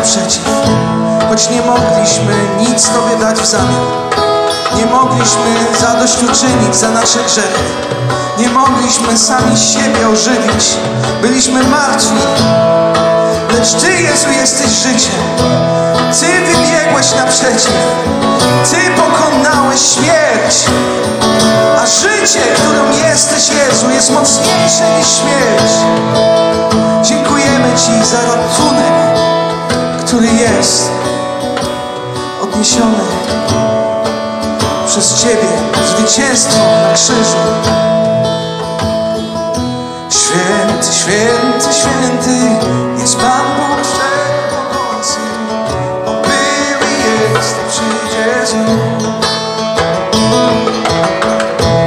[0.01, 0.43] naprzeciw,
[1.29, 3.85] choć nie mogliśmy nic Tobie dać w zamian.
[4.75, 7.63] Nie mogliśmy zadośćuczynić za nasze grzechy.
[8.37, 10.77] Nie mogliśmy sami siebie ożywić.
[11.21, 12.15] Byliśmy martwi.
[13.53, 15.21] Lecz Ty, Jezu, jesteś życiem.
[16.19, 17.73] Ty wybiegłeś naprzeciw.
[18.71, 20.65] Ty pokonałeś śmierć.
[21.81, 25.71] A życie, którym jesteś, Jezu, jest mocniejsze niż śmierć.
[27.03, 29.11] Dziękujemy Ci za ratunek,
[30.11, 30.91] który jest
[32.43, 33.03] odniesiony
[34.87, 35.47] przez Ciebie
[35.87, 37.37] zwycięstwo na krzyżu.
[40.09, 42.65] Święty, święty, święty
[43.01, 45.19] jest Pan Bóg Wszechmogący.
[46.05, 46.93] On był i
[47.33, 49.11] jest i przyjdzie znów.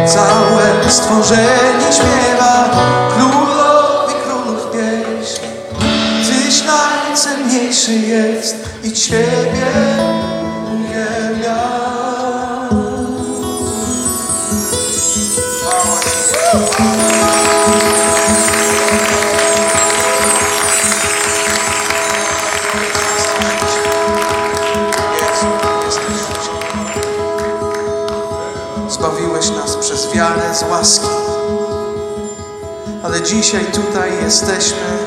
[0.06, 1.63] Całe stworzenie
[34.34, 34.98] jesteśmy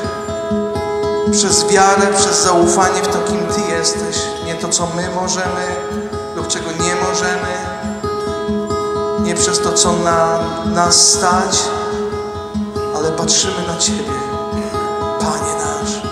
[1.32, 4.16] przez wiarę, przez zaufanie w to, kim Ty jesteś.
[4.46, 5.66] Nie to, co my możemy
[6.36, 7.54] lub czego nie możemy.
[9.20, 11.62] Nie przez to, co na nas stać,
[12.96, 14.18] ale patrzymy na Ciebie.
[15.20, 16.02] Panie nasz,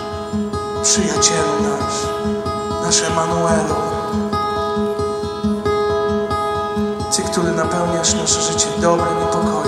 [0.82, 1.94] przyjacielu nasz,
[2.82, 3.74] nasz Emanuelu.
[7.16, 9.65] Ty, który napełniasz nasze życie dobrem i pokojem.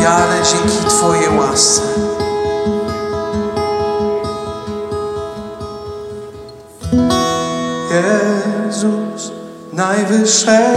[0.00, 1.82] Wiarę dzięki Twojej łasce.
[7.90, 9.32] Jezus,
[9.72, 10.74] najwyższe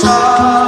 [0.00, 0.59] Stop.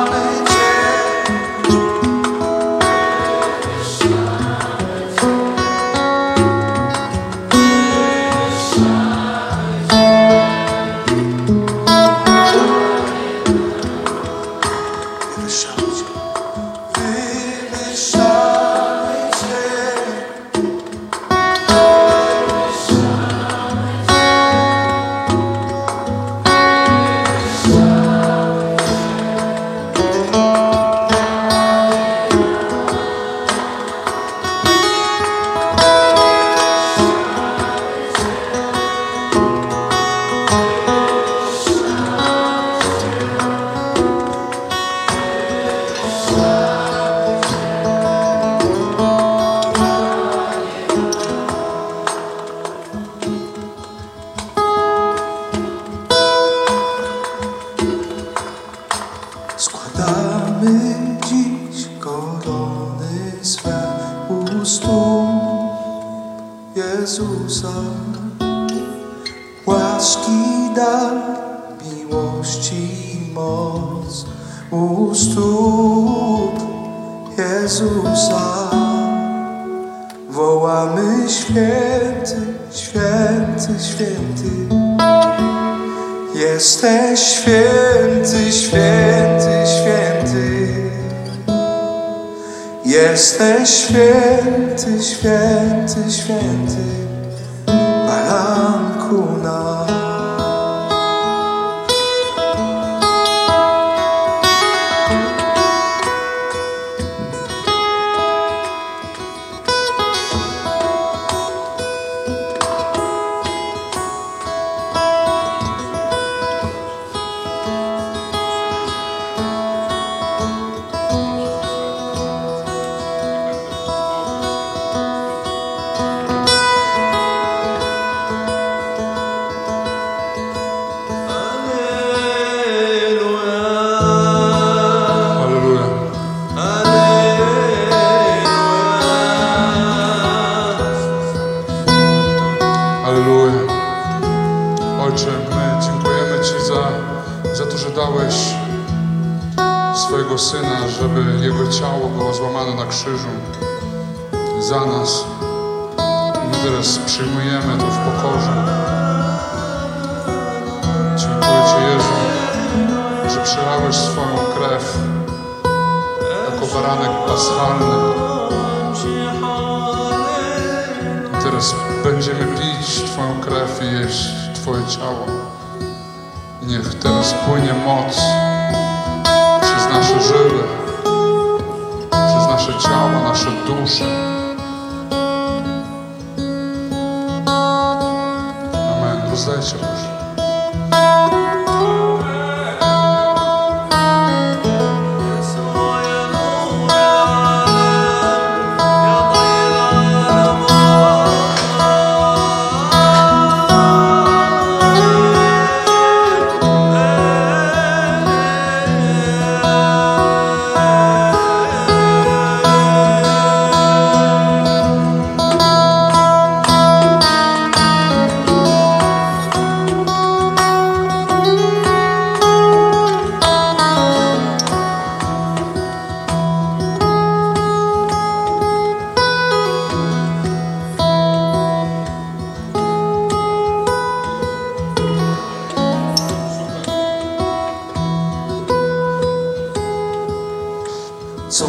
[241.53, 241.66] co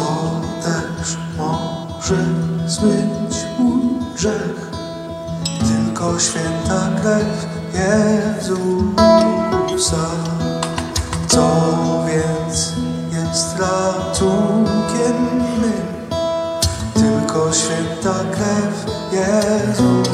[0.62, 2.24] też może
[2.66, 3.82] zmyć mój
[4.14, 4.70] grzech.
[5.68, 8.46] Tylko święta krew Jezusa.
[11.28, 11.46] Co
[12.06, 12.72] więc
[13.12, 16.10] jest ratunkiem mym?
[16.94, 20.13] Tylko święta krew Jezusa.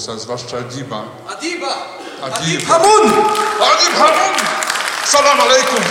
[0.00, 1.02] Pobłogosławić, zwłaszcza Adiba.
[1.28, 1.74] Adiba!
[2.22, 3.12] Adib Hamun!
[3.60, 4.34] Adib Hamun!
[5.04, 5.82] Salam alaikum!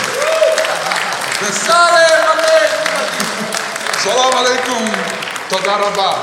[1.68, 2.88] Salem alaikum!
[4.03, 4.91] Salam alaikum!
[5.49, 6.16] Toda rabba.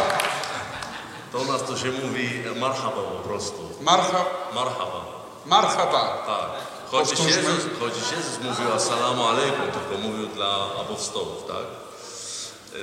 [1.33, 3.63] To u nas to się mówi marhaba po prostu.
[3.81, 4.25] Marha,
[4.55, 5.05] Marhaba.
[5.47, 6.25] marhaba.
[6.27, 6.51] Tak.
[6.91, 7.19] Chociaż.
[7.19, 11.67] Jezus, chociaż Jezus mówił assalamu alaikum, tylko mówił dla apostołów, tak?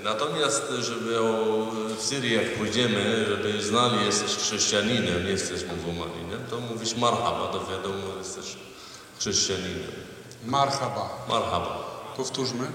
[0.03, 1.23] Natomiast, żeby o,
[1.97, 4.22] w Syrii jak pójdziemy, żeby znali, jesteś
[4.57, 8.45] chrześcijaninem, nie jesteś muzułmaninem, to mówisz marhaba, to wiadomo, jesteś
[9.19, 9.91] chrześcijaninem.
[10.45, 11.09] Marhaba.
[11.29, 11.79] Marhaba.
[12.17, 12.67] Powtórzmy.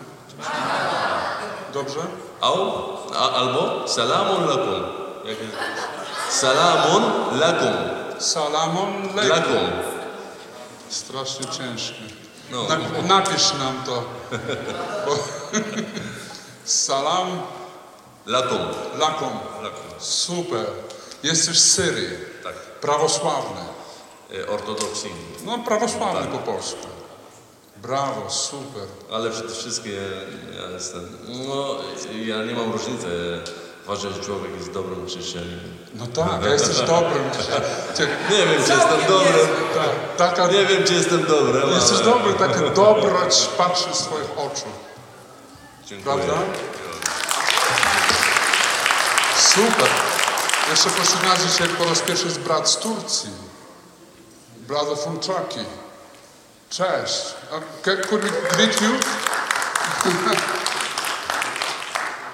[1.74, 2.00] Dobrze?
[2.40, 2.82] Au,
[3.14, 4.82] a, albo salamun lakum.
[5.24, 5.56] Jak jest?
[6.40, 7.02] Salamun
[7.40, 7.98] lakum.
[8.18, 9.70] Salamon Lakum.
[10.88, 12.02] Strasznie ciężkie.
[12.50, 12.66] No.
[12.68, 14.04] Na, napisz nam to.
[16.64, 17.28] Salam
[18.26, 18.58] Lakum.
[18.98, 19.30] lakum.
[19.62, 20.00] Lakum.
[20.00, 20.87] Super.
[21.22, 22.08] Jesteś z Syrii.
[22.44, 22.52] Tak.
[22.80, 23.60] Prawosławny.
[24.34, 25.16] E, Ortodoksyjny.
[25.44, 26.30] No, prawosławny Tak.
[26.30, 26.86] po polsku.
[27.76, 28.82] Brawo, super.
[29.12, 29.92] Ale przede wszystkim
[30.56, 31.16] ja jestem,
[31.48, 31.74] no
[32.26, 33.40] ja nie mam różnicy,
[33.86, 35.76] ważne, że człowiek jest dobrym chrześcijaninem.
[35.94, 37.30] No tak, a jesteś dobrym.
[37.96, 39.48] Cie- Nie wiem, czy jestem dobrym.
[39.74, 41.26] Tak, taka, Nie wiem, czy jestem
[41.74, 42.04] jesteś ale...
[42.04, 44.66] dobry, taka dobroć patrzy z twoich oczu.
[45.86, 46.14] Dziękuję.
[46.16, 46.34] Prawda?
[49.38, 49.88] Super.
[50.70, 53.30] Jeszcze pośród nas dzisiaj po raz pierwszy jest brat z Turcji.
[54.56, 55.64] Brother from Turkey.
[56.70, 57.24] Cześć.
[57.82, 58.88] Ca- Could we greet you?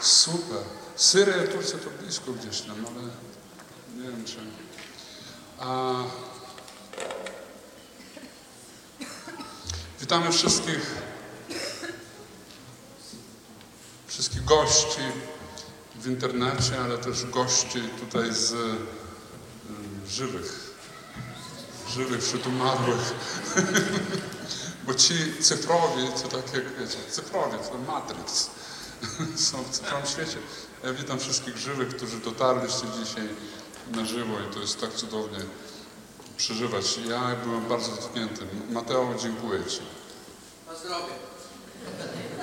[0.00, 0.58] Super.
[0.96, 3.02] Syria Turcja to blisko gdzieś tam, ale
[4.02, 4.36] nie wiem czy...
[5.58, 5.92] A...
[10.00, 10.94] Witamy wszystkich
[14.06, 15.00] wszystkich gości
[16.04, 18.56] w internecie, ale też gości tutaj z y,
[20.08, 20.74] żywych,
[21.88, 23.14] żywych wśród umarłych.
[24.86, 28.50] Bo ci cyfrowi, to tak jak wiecie, cyfrowi, to Matrix,
[29.50, 30.38] są w cyfrowym świecie.
[30.84, 33.28] Ja witam wszystkich żywych, którzy dotarliście dzisiaj
[33.90, 35.38] na żywo i to jest tak cudownie
[36.36, 36.98] przeżywać.
[37.08, 38.46] Ja byłem bardzo dotknięty.
[38.70, 39.80] Mateo, dziękuję Ci.
[40.66, 41.12] Na zdrowie.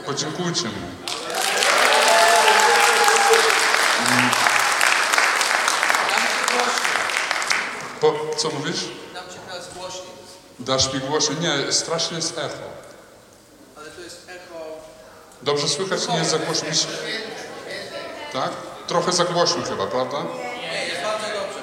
[0.05, 1.00] Podziękujcie mu.
[8.01, 8.85] Po, co mówisz?
[9.13, 10.11] Dam ci teraz głośniej.
[10.59, 11.35] Dasz mi głośno?
[11.39, 12.57] Nie, strasznie jest echo.
[13.77, 14.59] Ale to jest echo...
[15.41, 16.07] Dobrze słychać?
[16.07, 16.73] Nie jest za głośno?
[16.73, 16.87] Się-
[18.33, 18.51] Tak?
[18.87, 20.23] Trochę za głośno chyba, prawda?
[20.61, 21.61] Nie, jest bardzo dobrze.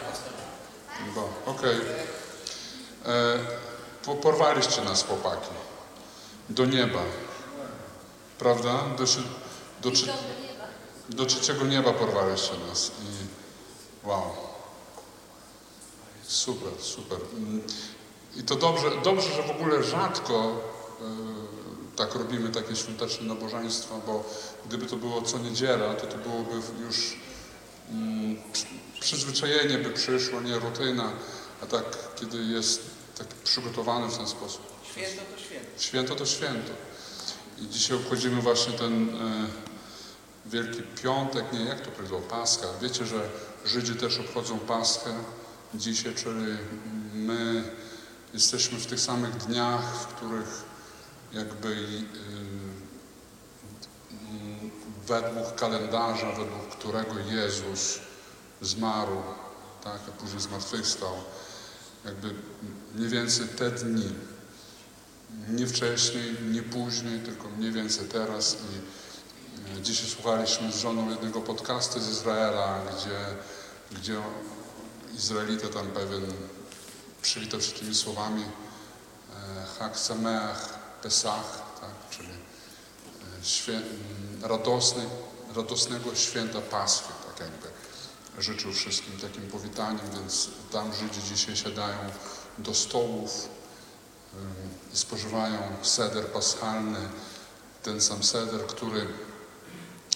[1.14, 1.76] Bo, okej.
[3.06, 3.38] E,
[4.04, 5.48] po- Porwaliście nas, chłopaki.
[6.48, 7.00] Do nieba.
[8.38, 8.72] Prawda?
[8.98, 9.04] Do,
[9.80, 10.12] do, trzy-
[11.08, 12.90] do trzeciego nieba porwaliście nas.
[13.02, 14.47] I wow.
[16.28, 17.18] Super, super.
[18.36, 20.60] I to dobrze, dobrze, że w ogóle rzadko
[21.00, 24.24] e, tak robimy takie świąteczne nabożeństwa, bo
[24.66, 26.54] gdyby to było co niedziela, to to byłoby
[26.86, 27.16] już
[27.90, 28.66] mm, przy-
[29.00, 31.12] przyzwyczajenie by przyszło, nie rutyna,
[31.62, 31.84] a tak
[32.20, 32.80] kiedy jest
[33.18, 34.62] tak przygotowany w ten sposób.
[34.92, 35.66] Święto to święto.
[35.82, 36.72] Święto to święto.
[37.58, 39.46] I dzisiaj obchodzimy właśnie ten e,
[40.46, 42.66] Wielki Piątek, nie, jak to powiedział, Pascha.
[42.82, 43.28] Wiecie, że
[43.64, 45.14] Żydzi też obchodzą Paschę
[45.74, 46.58] dzisiaj, czyli
[47.14, 47.64] my
[48.34, 50.64] jesteśmy w tych samych dniach, w których
[51.32, 52.04] jakby y,
[55.06, 57.98] według kalendarza, według którego Jezus
[58.62, 59.22] zmarł,
[59.84, 61.14] tak, a później zmartwychwstał.
[62.04, 62.34] Jakby
[62.94, 64.12] mniej więcej te dni,
[65.48, 68.56] nie wcześniej, nie później, tylko mniej więcej teraz.
[68.56, 73.18] I e, dzisiaj słuchaliśmy z żoną jednego podcastu z Izraela, gdzie,
[73.98, 74.22] gdzie
[75.18, 76.32] Izraelita tam pewien
[77.22, 83.84] przywitał się tymi słowami e, Chag Sameach Pesach, tak, czyli e, świę, m,
[84.42, 85.04] radosny,
[85.56, 87.68] radosnego święta Paschy, tak jakby
[88.42, 91.98] życzył wszystkim takim powitaniem, więc tam Żydzi dzisiaj siadają
[92.58, 93.48] do stołów
[94.94, 97.08] i spożywają seder paschalny,
[97.82, 99.06] ten sam seder, który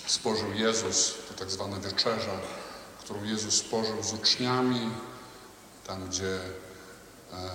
[0.07, 2.41] spożył Jezus, to tak zwana wieczerza,
[3.13, 4.91] którą Jezus spożył z uczniami,
[5.87, 6.41] tam gdzie
[7.33, 7.51] e,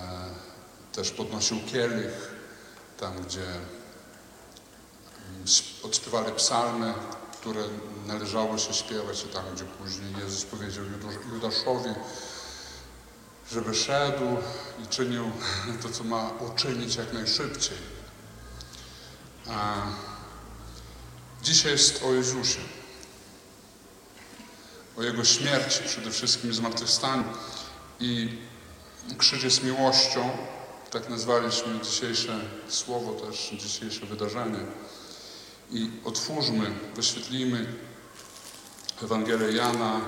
[0.92, 2.30] też podnosił kielich,
[3.00, 3.44] tam gdzie
[5.30, 6.94] mm, śp- odśpiewali psalmy,
[7.32, 7.62] które
[8.06, 11.90] należało się śpiewać i tam, gdzie później Jezus powiedział Judasz- Judaszowi,
[13.52, 14.24] żeby szedł
[14.84, 15.30] i czynił
[15.82, 17.78] to, co ma uczynić jak najszybciej.
[19.48, 19.82] A
[21.42, 22.60] dzisiaj jest o Jezusie,
[24.98, 27.24] o Jego śmierci, przede wszystkim zmartwychwstaniu.
[28.00, 28.38] I
[29.18, 30.30] krzyż jest miłością,
[30.90, 34.58] tak nazwaliśmy dzisiejsze słowo, też dzisiejsze wydarzenie.
[35.70, 37.66] I otwórzmy, wyświetlimy
[39.02, 40.00] Ewangelię Jana,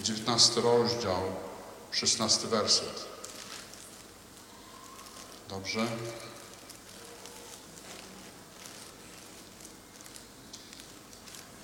[0.00, 1.22] 19 rozdział,
[1.90, 3.06] 16 werset.
[5.48, 5.86] Dobrze?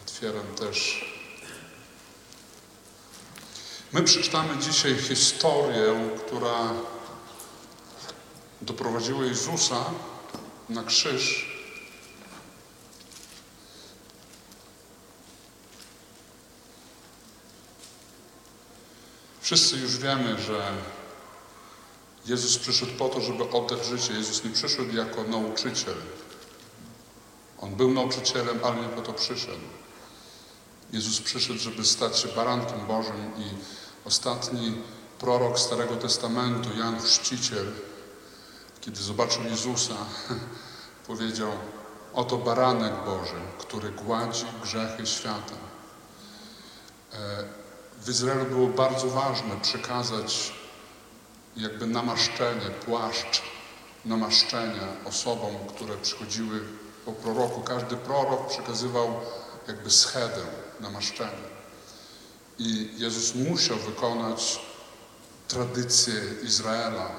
[0.07, 1.16] Otwieram też.
[3.93, 6.72] My przeczytamy dzisiaj historię, która
[8.62, 9.84] doprowadziła Jezusa
[10.68, 11.57] na krzyż.
[19.41, 20.72] Wszyscy już wiemy, że
[22.26, 24.12] Jezus przyszedł po to, żeby oddać życie.
[24.12, 25.95] Jezus nie przyszedł jako nauczyciel.
[27.61, 29.86] On był nauczycielem, ale nie po to przyszedł.
[30.93, 33.45] Jezus przyszedł, żeby stać się barankiem Bożym i
[34.05, 34.74] ostatni
[35.18, 37.72] prorok Starego Testamentu, Jan Chrzciciel,
[38.80, 39.95] kiedy zobaczył Jezusa,
[41.07, 41.53] powiedział,
[42.14, 45.55] oto baranek Boży, który gładzi grzechy świata.
[47.12, 47.45] E,
[48.03, 50.53] W Izraelu było bardzo ważne przekazać
[51.57, 53.43] jakby namaszczenie, płaszcz
[54.05, 56.61] namaszczenia osobom, które przychodziły
[57.05, 57.61] po proroku.
[57.61, 59.20] Każdy prorok przekazywał
[59.68, 60.43] jakby schedę,
[60.81, 61.57] namaszczenie.
[62.59, 64.61] I Jezus musiał wykonać
[65.49, 66.14] tradycję
[66.45, 67.11] Izraela.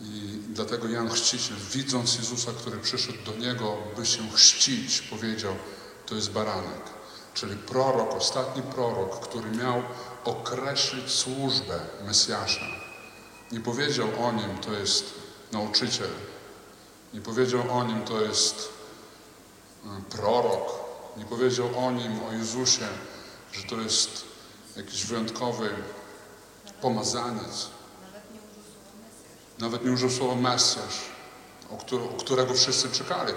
[0.00, 5.54] I dlatego Jan Chrzciciel, widząc Jezusa, który przyszedł do Niego, by się chrzcić, powiedział,
[6.06, 6.82] to jest baranek.
[7.34, 9.82] Czyli prorok, ostatni prorok, który miał
[10.24, 12.66] określić służbę Mesjasza.
[13.52, 15.04] Nie powiedział o nim, to jest
[15.52, 16.10] nauczyciel.
[17.14, 18.68] Nie powiedział o nim, to jest
[19.84, 20.85] y, prorok.
[21.16, 22.88] Nie powiedział o nim, o Jezusie,
[23.52, 24.24] że to jest
[24.76, 25.70] jakiś wyjątkowy
[26.80, 27.68] pomazaniec.
[29.58, 31.00] Nawet nie użył słowa Mesjasz,
[31.70, 31.76] o,
[32.18, 33.32] którego wszyscy czekali.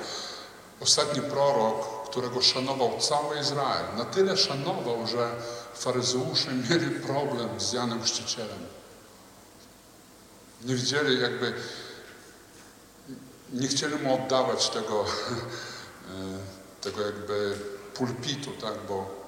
[0.79, 5.31] Ostatni prorok, którego szanował cały Izrael, na tyle szanował, że
[5.73, 8.59] faryzeusze mieli problem z Janem Chrzcicielem.
[10.65, 11.53] Nie widzieli jakby,
[13.53, 16.48] nie chcieli mu oddawać tego, e,
[16.81, 17.59] tego jakby
[17.93, 19.25] pulpitu, tak, bo,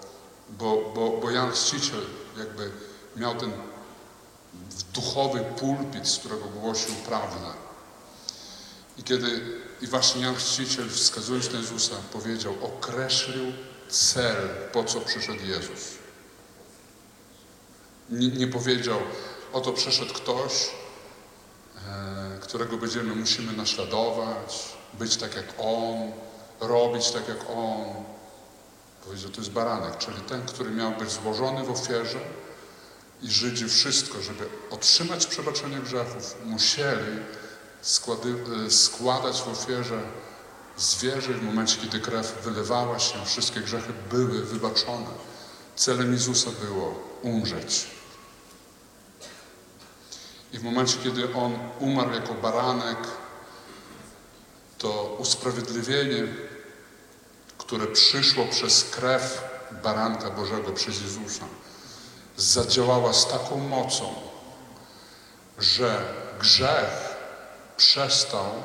[0.50, 2.06] bo, bo, bo Jan Chrzciciel
[2.38, 2.72] jakby
[3.16, 3.52] miał ten
[4.94, 7.54] duchowy pulpit, z którego głosił prawdę.
[8.98, 9.42] I kiedy,
[9.82, 13.54] i właśnie Jan Chrzciciel, wskazując na Jezusa, powiedział, określił
[13.90, 16.02] cel, po co przyszedł Jezus.
[18.10, 19.00] Nie, nie powiedział,
[19.54, 20.70] oto przyszedł ktoś,
[21.88, 26.12] e, którego będziemy, musimy naśladować, być tak jak On,
[26.62, 27.86] robić tak jak On.
[29.06, 32.20] Powiedział, to jest baranek, czyli ten, który miał być złożony w ofierze
[33.22, 37.20] i Żydzi wszystko, żeby otrzymać przebaczenie grzechów, musieli
[37.82, 38.36] składy,
[38.66, 40.02] e, składać w ofierze
[40.78, 45.08] zwierzę w momencie, kiedy krew wylewała się, wszystkie grzechy były wybaczone.
[45.76, 47.88] Celem Jezusa było umrzeć.
[50.54, 52.98] I w momencie, kiedy On umarł jako baranek,
[54.78, 56.28] to usprawiedliwienie,
[57.72, 59.44] które przyszło przez krew
[59.84, 61.46] baranka Bożego, przez Jezusa,
[62.38, 64.14] zadziałała z taką mocą,
[65.60, 67.16] że grzech
[67.78, 68.64] przestał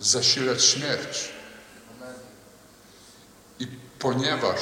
[0.00, 1.32] zasilać śmierć.
[3.58, 3.66] I
[3.98, 4.60] ponieważ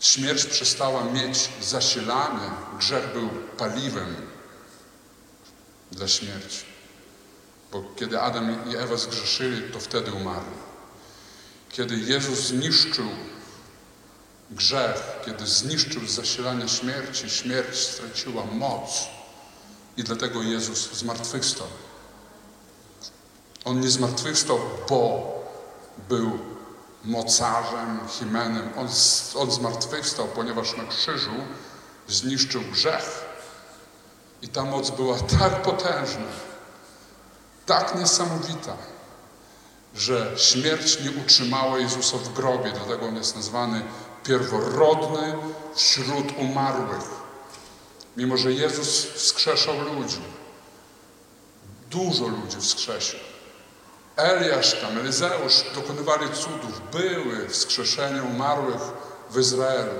[0.00, 3.28] śmierć przestała mieć zasilanie, grzech był
[3.58, 4.16] paliwem
[5.92, 6.73] dla śmierci.
[7.74, 10.56] Bo kiedy Adam i Ewa zgrzeszyli, to wtedy umarli.
[11.68, 13.08] Kiedy Jezus zniszczył
[14.50, 19.08] grzech, kiedy zniszczył zasilanie śmierci, śmierć straciła moc
[19.96, 21.66] i dlatego Jezus zmartwychwstał.
[23.64, 25.32] On nie zmartwychwstał, bo
[26.08, 26.38] był
[27.04, 28.70] mocarzem, himenem.
[28.76, 28.88] On,
[29.34, 31.34] on zmartwychwstał, ponieważ na krzyżu
[32.08, 33.24] zniszczył grzech.
[34.42, 36.53] I ta moc była tak potężna,
[37.66, 38.76] tak niesamowita,
[39.94, 43.82] że śmierć nie utrzymała Jezusa w grobie, dlatego on jest nazwany
[44.24, 45.34] pierworodny
[45.74, 47.24] wśród umarłych.
[48.16, 50.20] Mimo, że Jezus wskrzeszał ludzi,
[51.90, 53.18] dużo ludzi wskrzesił.
[54.16, 58.82] Eliasz tam, Elizeusz dokonywali cudów, były wskrzeszenia umarłych
[59.30, 59.94] w Izraelu.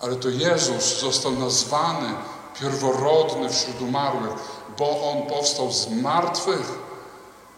[0.00, 2.14] Ale to Jezus został nazwany
[2.60, 4.32] pierworodny wśród umarłych,
[4.78, 6.72] bo On powstał z martwych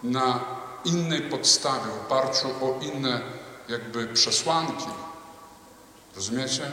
[0.03, 0.41] na
[0.85, 3.21] innej podstawie, w oparciu o inne
[3.69, 4.87] jakby przesłanki.
[6.17, 6.73] Rozumiecie?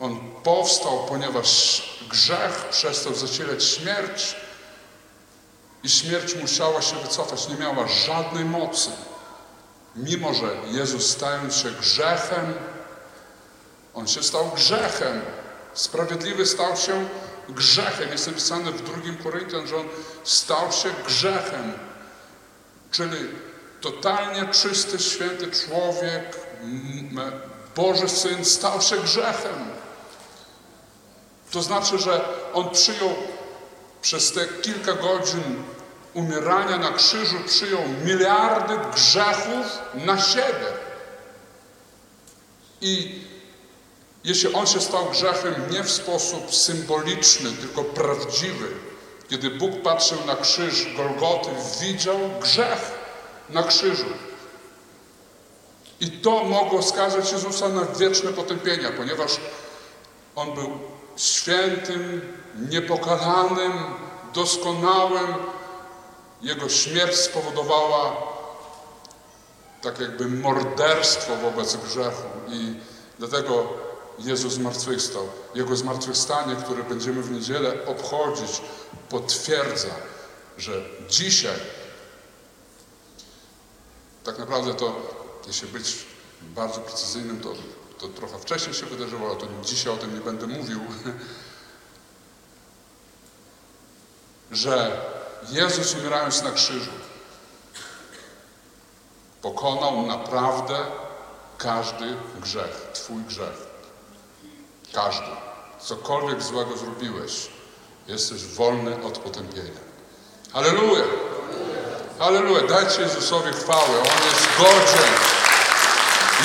[0.00, 4.36] On powstał, ponieważ grzech przestał zacielać śmierć
[5.82, 8.90] i śmierć musiała się wycofać, nie miała żadnej mocy.
[9.96, 12.54] Mimo, że Jezus stając się grzechem,
[13.94, 15.20] On się stał grzechem.
[15.74, 17.08] Sprawiedliwy stał się
[17.48, 18.08] grzechem.
[18.10, 19.88] Jest napisane w drugim Koryntian, że On
[20.24, 21.72] stał się grzechem.
[22.90, 23.16] Czyli
[23.80, 26.36] totalnie czysty, święty człowiek,
[27.76, 29.70] Boży Syn stał się grzechem.
[31.50, 33.14] To znaczy, że On przyjął
[34.02, 35.62] przez te kilka godzin
[36.14, 40.66] umierania na krzyżu, przyjął miliardy grzechów na siebie.
[42.80, 43.20] I
[44.26, 48.68] jeśli On się stał grzechem nie w sposób symboliczny, tylko prawdziwy,
[49.28, 51.50] kiedy Bóg patrzył na krzyż Golgoty,
[51.80, 52.90] widział grzech
[53.50, 54.06] na krzyżu.
[56.00, 59.36] I to mogło skazać Jezusa na wieczne potępienia, ponieważ
[60.36, 60.70] On był
[61.16, 62.34] świętym,
[62.70, 63.72] niepokalanym,
[64.34, 65.34] doskonałym.
[66.42, 68.16] Jego śmierć spowodowała
[69.82, 72.74] tak jakby morderstwo wobec grzechu i
[73.18, 73.85] dlatego
[74.18, 75.28] Jezus zmartwychwstał.
[75.54, 78.62] Jego zmartwychwstanie, które będziemy w niedzielę obchodzić,
[79.08, 79.94] potwierdza,
[80.58, 81.56] że dzisiaj
[84.24, 84.96] tak naprawdę to,
[85.46, 86.06] jeśli być
[86.42, 87.54] bardzo precyzyjnym, to,
[87.98, 90.80] to trochę wcześniej się wydarzyło, ale to dzisiaj o tym nie będę mówił,
[94.50, 95.00] że
[95.48, 96.90] Jezus umierając na krzyżu
[99.42, 100.86] pokonał naprawdę
[101.58, 103.65] każdy grzech, Twój grzech.
[104.92, 105.26] Każdy.
[105.80, 107.32] Cokolwiek złego zrobiłeś,
[108.08, 109.80] jesteś wolny od potępienia.
[110.52, 111.04] Halleluja!
[112.18, 112.62] Halleluja!
[112.66, 113.98] Dajcie Jezusowi chwałę.
[113.98, 115.12] On jest godzien.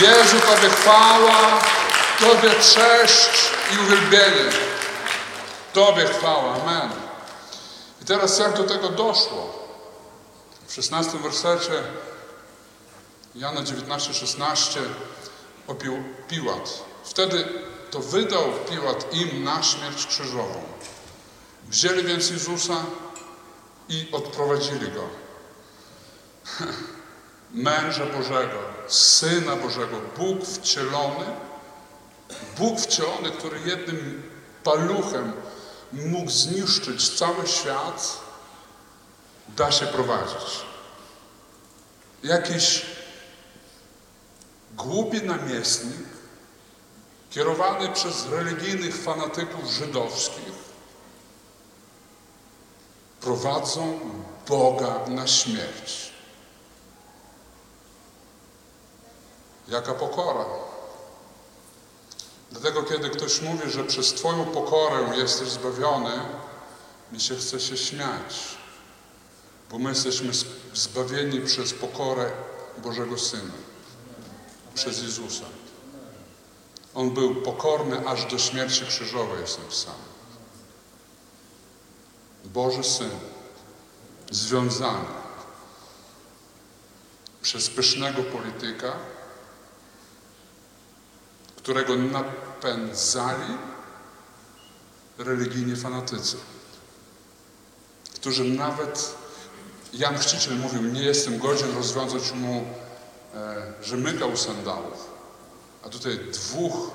[0.02, 1.62] Jezu, Tobie chwała,
[2.20, 4.50] Tobie cześć i uwielbienie.
[5.74, 6.54] Tobie chwała.
[6.54, 6.90] Amen.
[8.02, 9.62] I teraz jak do tego doszło?
[10.68, 11.84] W 16 wersecie
[13.36, 14.80] Jana 19, 16
[15.68, 16.84] opił Piłat.
[17.04, 17.48] Wtedy
[17.92, 20.62] to wydał Piłat im na śmierć krzyżową.
[21.70, 22.86] Wzięli więc Jezusa
[23.90, 25.10] i odprowadzili go.
[27.54, 31.26] Męża Bożego, Syna Bożego, Bóg wcielony,
[32.58, 34.24] Bóg wcielony, który jednym
[34.64, 35.34] paluchem
[35.94, 38.20] mógł zniszczyć cały świat,
[39.58, 40.62] da się prowadzić.
[42.24, 42.86] Jakiś
[44.76, 46.08] głupi namiestnik,
[47.32, 50.54] kierowany przez religijnych fanatyków żydowskich,
[53.22, 54.00] prowadzą
[54.48, 56.12] Boga na śmierć.
[59.68, 60.46] Jaka pokora.
[62.52, 66.20] Dlatego, kiedy ktoś mówi, że przez Twoją pokorę jesteś zbawiony,
[67.12, 68.58] mi się chce się śmiać,
[69.70, 70.32] bo my jesteśmy
[70.74, 72.32] zbawieni przez pokorę
[72.78, 73.54] Bożego Syna,
[74.76, 75.46] przez Jezusa.
[76.96, 80.12] On był pokorny aż do śmierci krzyżowej, jest napisane.
[82.46, 83.10] Boży Syn,
[84.32, 85.06] związany
[87.42, 88.94] przez pysznego polityka,
[91.58, 93.58] którego napędzali
[95.18, 96.38] religijni fanatycy,
[98.16, 99.16] którzy nawet,
[99.94, 102.66] Jan Chrzciciel mówił, nie jestem godzien rozwiązać mu
[103.36, 105.11] e, rzemyka u sandałów,
[105.84, 106.92] a tutaj dwóch,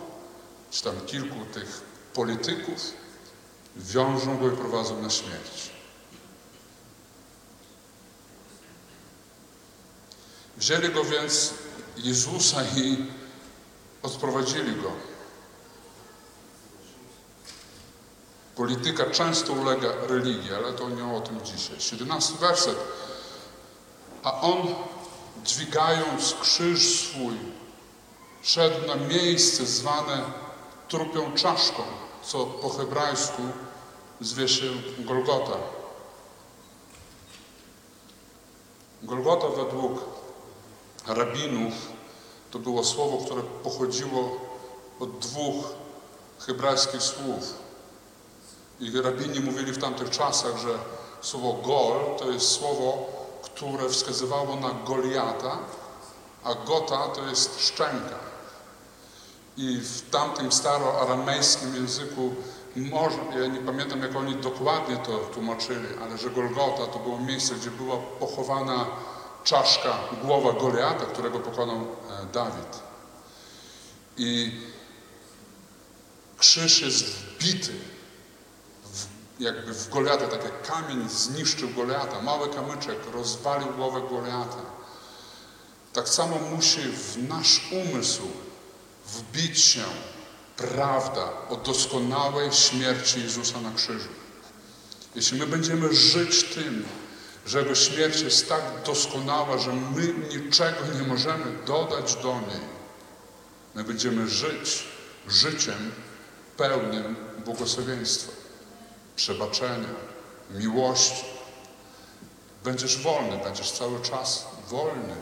[0.70, 1.82] czy tam kilku tych
[2.14, 2.92] polityków
[3.76, 5.70] wiążą go i prowadzą na śmierć.
[10.56, 11.54] Wzięli go więc
[11.96, 13.06] Jezusa i
[14.02, 14.92] odprowadzili go.
[18.56, 21.80] Polityka często ulega religii, ale to nie o tym dzisiaj.
[21.80, 22.76] 17 werset.
[24.22, 24.74] A on,
[25.44, 27.34] dźwigając krzyż swój,
[28.47, 30.23] szedł na miejsce zwane
[30.89, 31.82] trupią czaszką,
[32.23, 33.43] co po hebrajsku
[34.20, 34.66] zwie się
[34.98, 35.56] Golgota.
[39.02, 40.01] Golgota według
[41.06, 41.74] rabinów
[42.51, 44.40] to było słowo, które pochodziło
[45.01, 45.64] od dwóch
[46.39, 47.55] hebrajskich słów.
[48.81, 50.78] I rabini mówili w tamtych czasach, że
[51.20, 53.06] słowo gol to jest słowo,
[53.43, 55.59] które wskazywało na Goliata,
[56.44, 58.26] a gota to jest szczęka.
[59.56, 62.34] I w tamtym staroaramejskim języku,
[62.76, 67.54] może, ja nie pamiętam jak oni dokładnie to tłumaczyli, ale że Golgota to było miejsce,
[67.54, 68.86] gdzie była pochowana
[69.44, 72.82] czaszka, głowa Goliata, którego pokonał e, Dawid.
[74.16, 74.60] I
[76.38, 77.72] krzyż jest wbity
[78.84, 79.06] w,
[79.40, 84.62] jakby w Goliata, tak jak kamień zniszczył Goliata, mały kamyczek rozwalił głowę Goliata.
[85.92, 88.22] Tak samo musi w nasz umysł
[89.06, 89.84] wbić się
[90.56, 94.08] prawda o doskonałej śmierci Jezusa na krzyżu.
[95.14, 96.84] Jeśli my będziemy żyć tym,
[97.46, 102.76] że Jego śmierć jest tak doskonała, że my niczego nie możemy dodać do niej,
[103.74, 104.84] my będziemy żyć
[105.28, 105.92] życiem
[106.56, 108.32] pełnym błogosławieństwa,
[109.16, 109.88] przebaczenia,
[110.50, 111.24] miłości.
[112.64, 115.16] Będziesz wolny, będziesz cały czas wolny.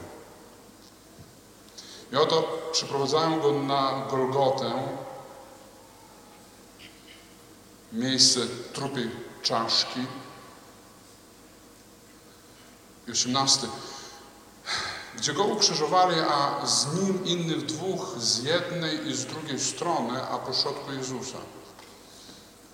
[2.13, 4.73] I oto przyprowadzają go na Golgotę,
[7.93, 8.41] miejsce
[8.73, 9.11] trupiej
[9.43, 10.01] czaszki.
[13.09, 13.67] I 18.
[15.17, 20.39] Gdzie go ukrzyżowali, a z nim innych dwóch z jednej i z drugiej strony, a
[20.39, 21.39] po środku Jezusa.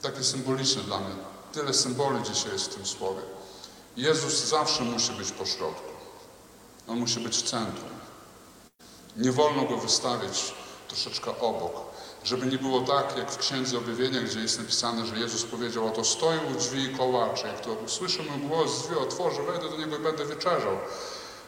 [0.03, 1.15] Takie symboliczne dla mnie.
[1.53, 3.23] Tyle symboli dzisiaj jest w tym słowie.
[3.97, 5.93] Jezus zawsze musi być po środku.
[6.89, 8.00] On musi być w centrum.
[9.17, 10.55] Nie wolno go wystawiać
[10.89, 11.73] troszeczkę obok,
[12.25, 16.05] żeby nie było tak, jak w Księdze Objawienia, gdzie jest napisane, że Jezus powiedział, oto
[16.05, 17.49] stoję u drzwi i kołaczę.
[17.49, 20.79] Jak to usłyszę mój głos drzwi, otworzę, wejdę do niego i będę wieczerzał.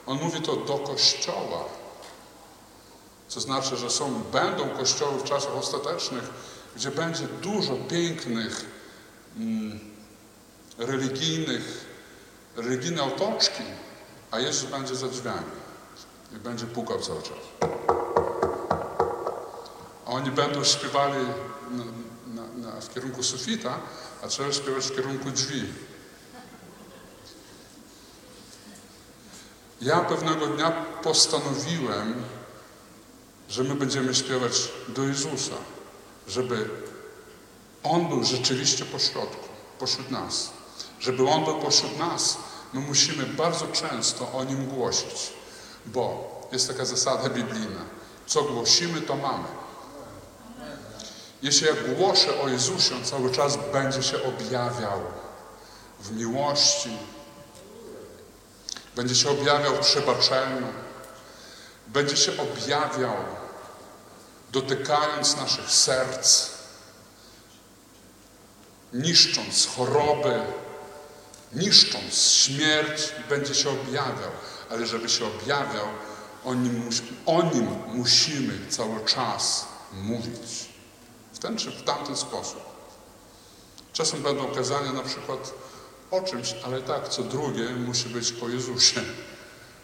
[0.06, 1.64] On mówi to do Kościoła.
[3.28, 6.24] Co znaczy, że są, będą kościoły w czasach ostatecznych,
[6.76, 8.64] gdzie będzie dużo pięknych,
[9.36, 9.80] mm,
[10.78, 11.84] religijnych,
[12.56, 13.62] religijne otoczki,
[14.30, 15.61] a Jezus będzie za drzwiami
[16.36, 17.68] i będzie pukał cały czas.
[20.06, 21.26] A oni będą śpiewali
[21.70, 21.84] na,
[22.26, 23.78] na, na, w kierunku sufita,
[24.22, 25.62] a trzeba śpiewać w kierunku drzwi.
[29.80, 30.70] Ja pewnego dnia
[31.02, 32.22] postanowiłem,
[33.48, 35.54] że my będziemy śpiewać do Jezusa,
[36.28, 36.68] żeby
[37.82, 39.48] On był rzeczywiście pośrodku,
[39.78, 40.50] pośród nas.
[41.00, 42.38] Żeby On był pośród nas,
[42.72, 45.32] my musimy bardzo często o Nim głosić,
[45.86, 47.80] bo jest taka zasada biblijna.
[48.26, 49.48] Co głosimy, to mamy.
[51.42, 55.00] Jeśli ja głoszę o Jezusie, On cały czas będzie się objawiał
[56.00, 56.98] w miłości,
[58.96, 60.66] będzie się objawiał w przebaczeniu,
[61.86, 63.16] będzie się objawiał
[64.52, 66.50] dotykając naszych serc,
[68.92, 70.40] niszcząc choroby,
[71.52, 74.30] niszcząc śmierć, będzie się objawiał.
[74.72, 75.86] Ale żeby się objawiał,
[76.44, 76.90] o nim,
[77.26, 80.68] o nim musimy cały czas mówić.
[81.32, 82.62] W ten czy w tamten sposób.
[83.92, 85.52] Czasem będą kazania na przykład
[86.10, 89.00] o czymś, ale tak, co drugie musi być o Jezusie.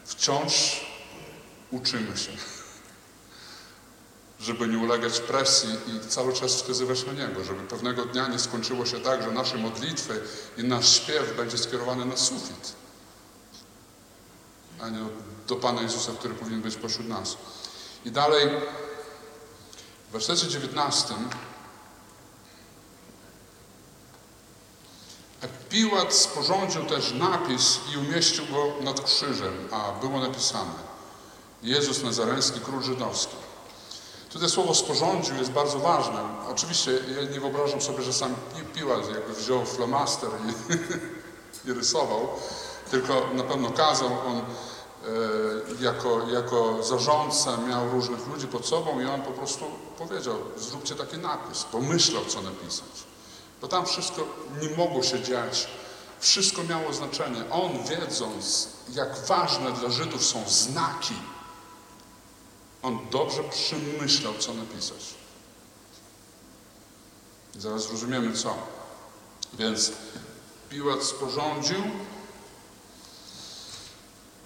[0.05, 0.87] Wciąż
[1.71, 2.33] uczymy się,
[4.41, 8.87] żeby nie ulegać presji i cały czas wskazywać na Niego, żeby pewnego dnia nie skończyło
[8.87, 10.21] się tak, że nasze modlitwy
[10.57, 12.73] i nasz śpiew będzie skierowany na sufit,
[14.83, 14.99] a nie
[15.47, 17.37] do Pana Jezusa, który powinien być pośród nas.
[18.05, 18.49] I dalej,
[20.09, 21.15] w wersecie 19
[25.69, 30.71] Piłat sporządził też napis i umieścił go nad krzyżem, a było napisane
[31.63, 33.37] Jezus Nazareński, Król Żydowski.
[34.31, 36.25] Tutaj słowo sporządził jest bardzo ważne.
[36.49, 38.35] Oczywiście ja nie wyobrażam sobie, że sam
[38.75, 40.73] Piłat jakby wziął flomaster i,
[41.69, 42.29] i rysował,
[42.91, 44.43] tylko na pewno kazał on e,
[45.81, 49.65] jako, jako zarządca miał różnych ludzi pod sobą i on po prostu
[49.99, 53.05] powiedział, zróbcie taki napis, pomyślał co napisać.
[53.61, 54.27] Bo tam wszystko
[54.63, 55.69] nie mogło się dziać.
[56.21, 57.51] Wszystko miało znaczenie.
[57.51, 61.15] On wiedząc, jak ważne dla Żydów są znaki,
[62.83, 65.15] on dobrze przemyślał, co napisać.
[67.57, 68.55] I zaraz zrozumiemy co.
[69.53, 69.93] Więc
[70.71, 71.83] Piłat sporządził.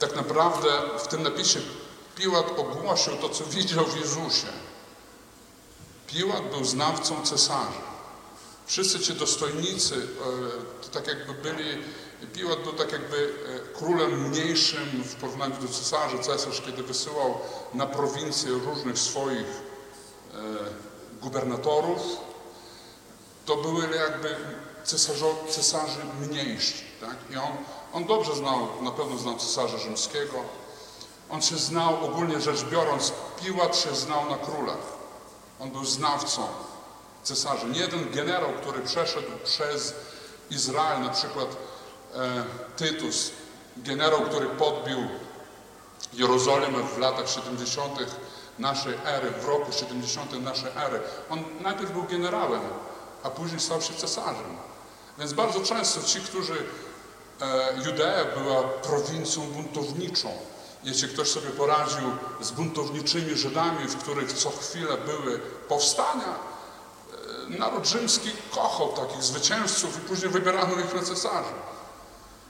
[0.03, 0.69] Tak naprawdę
[0.99, 1.61] w tym napisie
[2.17, 4.47] Piłat ogłosił to, co widział w Jezusie.
[6.07, 7.93] Piłat był znawcą cesarza.
[8.67, 11.83] Wszyscy ci dostojnicy, e, tak jakby byli,
[12.33, 16.19] Piłat był tak jakby e, królem mniejszym w porównaniu do cesarza.
[16.19, 17.39] Cesarz, kiedy wysyłał
[17.75, 20.39] na prowincję różnych swoich e,
[21.21, 22.03] gubernatorów,
[23.47, 24.37] to były jakby
[24.85, 26.85] cesarzo, cesarzy mniejsi.
[27.01, 27.17] Tak?
[27.31, 27.57] I on,
[27.93, 30.35] on dobrze znał, na pewno znał cesarza rzymskiego.
[31.31, 33.13] On się znał, ogólnie rzecz biorąc,
[33.43, 35.03] Piłat się znał na królach.
[35.61, 36.47] On był znawcą
[37.23, 37.67] cesarzy.
[37.67, 39.95] Nie jeden generał, który przeszedł przez
[40.51, 41.57] Izrael, na przykład
[42.15, 42.45] e,
[42.77, 43.31] Tytus,
[43.77, 44.99] generał, który podbił
[46.13, 47.99] Jerozolimę w latach 70.
[48.59, 50.43] naszej ery, w roku 70.
[50.43, 51.01] naszej ery.
[51.31, 52.63] On najpierw był generałem,
[53.23, 54.57] a później stał się cesarzem.
[55.19, 56.67] Więc bardzo często ci, którzy
[57.85, 60.33] Judea była prowincją buntowniczą.
[60.85, 62.11] Jeśli ktoś sobie poradził
[62.41, 65.39] z buntowniczymi Żydami, w których co chwilę były
[65.69, 66.35] powstania,
[67.49, 71.55] e, naród rzymski kochał takich zwycięzców i później wybierano ich na cesarza.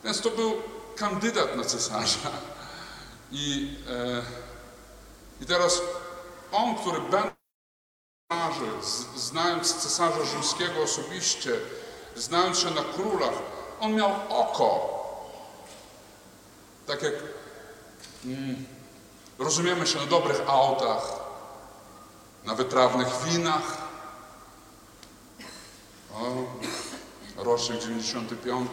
[0.05, 0.53] Więc to był
[0.97, 2.31] kandydat na cesarza.
[3.33, 4.23] I, e,
[5.43, 5.81] i teraz
[6.53, 7.27] on, który będąc
[9.17, 11.51] znając cesarza rzymskiego osobiście,
[12.17, 13.35] znając się na królach,
[13.83, 14.89] on miał oko.
[16.87, 17.15] Tak jak
[18.25, 18.67] mm,
[19.39, 21.03] rozumiemy się na dobrych autach,
[22.45, 23.79] na wytrawnych winach.
[26.15, 26.35] O,
[27.37, 28.71] rocznik 95,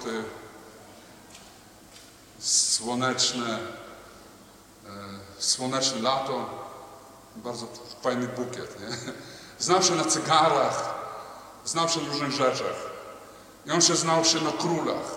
[2.39, 3.59] słoneczne,
[4.85, 4.89] e,
[5.39, 6.49] słoneczne lato,
[7.35, 7.67] bardzo
[8.01, 9.13] fajny bukiet, nie?
[9.59, 10.95] Znał się na cygarach,
[11.65, 12.98] znał się na różnych rzeczach.
[13.69, 15.15] I on się znał się na królach.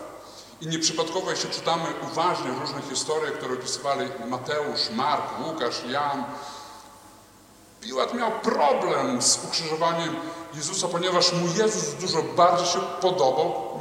[0.60, 6.24] I nieprzypadkowo, jeśli czytamy uważnie różne historie, które opisywali Mateusz, Mark, Łukasz, Jan,
[7.80, 10.16] Piłat miał problem z ukrzyżowaniem
[10.54, 13.80] Jezusa, ponieważ mu Jezus dużo bardziej się podobał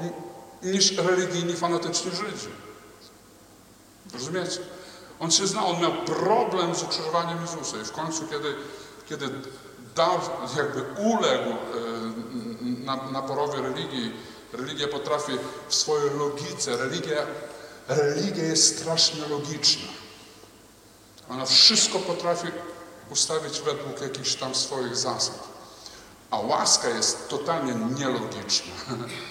[0.64, 2.49] ni- niż religijni, fanatyczni Żydzi.
[4.14, 4.60] Rozumiecie?
[5.19, 8.56] On się znał, on miał problem z ukrzyżowaniem Jezusa i w końcu, kiedy,
[9.10, 9.30] kiedy
[9.95, 10.19] dał,
[10.57, 11.56] jakby uległ e,
[12.85, 14.14] na, naporowi religii,
[14.53, 15.32] religia potrafi
[15.69, 17.26] w swojej logice, religia,
[17.88, 19.88] religia jest strasznie logiczna.
[21.30, 22.48] Ona wszystko potrafi
[23.11, 25.52] ustawić według jakichś tam swoich zasad.
[26.32, 28.73] A łaska jest totalnie nielogiczna,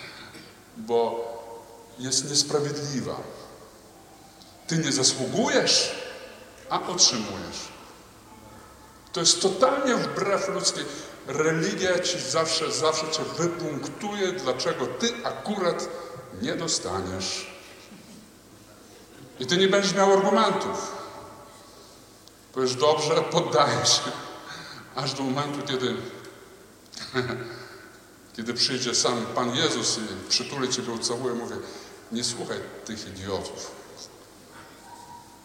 [0.88, 1.30] bo
[1.98, 3.16] jest niesprawiedliwa.
[4.66, 5.94] Ty nie zasługujesz,
[6.70, 7.68] a otrzymujesz.
[9.12, 10.84] To jest totalnie wbrew ludzkiej.
[11.32, 15.88] Religia ci zawsze, zawsze cię wypunktuje, dlaczego ty akurat
[16.42, 17.50] nie dostaniesz.
[19.40, 20.92] I ty nie będziesz miał argumentów.
[22.52, 24.10] Powiesz, dobrze, poddaję się.
[24.96, 25.96] Aż do momentu, kiedy,
[28.36, 31.56] kiedy przyjdzie sam Pan Jezus i przytuli Ciebie, ucałuje, mówię,
[32.12, 33.70] nie słuchaj tych idiotów.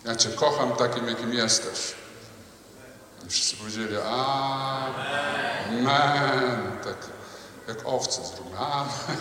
[0.06, 2.05] Ja Cię kocham takim, jakim jesteś.
[3.26, 5.86] I wszyscy powiedzieli, amen.
[6.84, 6.98] Tak
[7.68, 8.90] jak owce zróbmy, amen.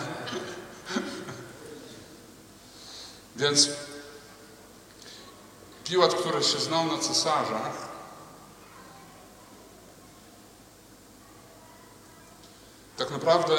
[3.35, 3.69] Więc
[5.83, 7.87] Piłat, który się znał na cesarzach,
[12.97, 13.57] tak naprawdę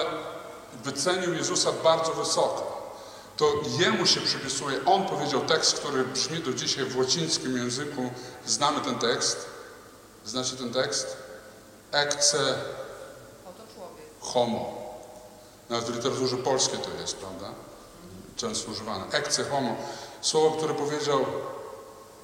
[0.84, 2.76] wycenił Jezusa bardzo wysoko.
[3.36, 4.84] To jemu się przypisuje.
[4.84, 8.10] On powiedział tekst, który brzmi do dzisiaj w łacińskim języku.
[8.46, 9.55] Znamy ten tekst.
[10.26, 11.16] Znacie ten tekst?
[11.92, 12.54] Ecce
[14.20, 14.86] homo.
[15.70, 17.50] Nawet w literaturze polskiej to jest, prawda?
[18.36, 19.04] Często używane.
[19.12, 19.76] Ecce homo.
[20.20, 21.24] Słowo, które powiedział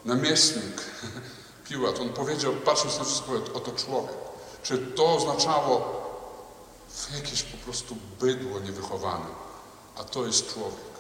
[0.05, 0.83] namiestnik
[1.69, 2.01] Piłat.
[2.01, 4.17] On powiedział, patrząc na wszystko, oto człowiek.
[4.63, 6.03] Czy to oznaczało
[7.15, 9.27] jakieś po prostu bydło niewychowane,
[9.97, 10.93] a to jest człowiek.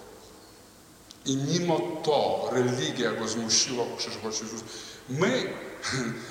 [1.26, 4.64] I mimo to religia go zmusiła ukrzyżować Jezusa.
[5.08, 5.52] My,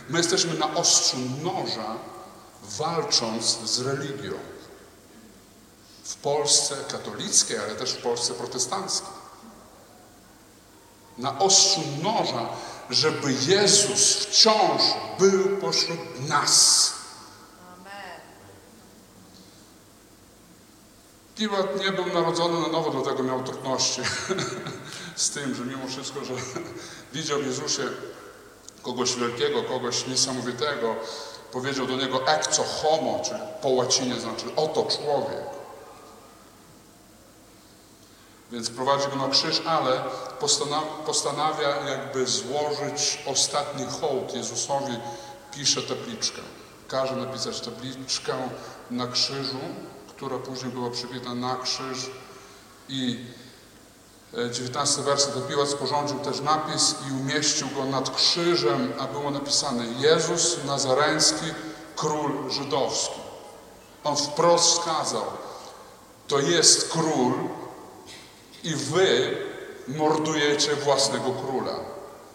[0.10, 1.96] my jesteśmy na ostrzu noża,
[2.64, 4.34] walcząc z religią.
[6.04, 9.22] W Polsce katolickiej, ale też w Polsce protestanckiej.
[11.18, 12.50] Na ostrzu noża,
[12.90, 14.82] żeby Jezus wciąż
[15.20, 16.92] był pośród nas.
[21.36, 24.02] Piłat nie był narodzony na nowo, dlatego miał trudności
[25.16, 26.34] z tym, że mimo wszystko, że
[27.14, 27.84] widział w Jezusie
[28.84, 30.96] kogoś wielkiego, kogoś niesamowitego,
[31.52, 35.62] powiedział do niego ecco homo, czyli po łacinie znaczy oto człowiek.
[38.52, 40.04] Więc prowadzi go na krzyż, ale
[41.06, 45.00] postanawia, jakby złożyć ostatni hołd Jezusowi,
[45.52, 46.42] pisze tabliczkę.
[46.88, 48.34] Każe napisać tabliczkę
[48.92, 49.60] na krzyżu,
[50.08, 52.10] która później była przybita na krzyż
[52.90, 53.26] i
[54.34, 60.58] 19 werset Piłat sporządził też napis i umieścił go nad krzyżem, a było napisane Jezus
[60.66, 61.46] Nazareński,
[61.96, 63.20] król żydowski.
[64.04, 65.26] On wprost wskazał,
[66.28, 67.34] to jest król
[68.64, 69.38] i wy
[69.88, 71.76] mordujecie własnego króla,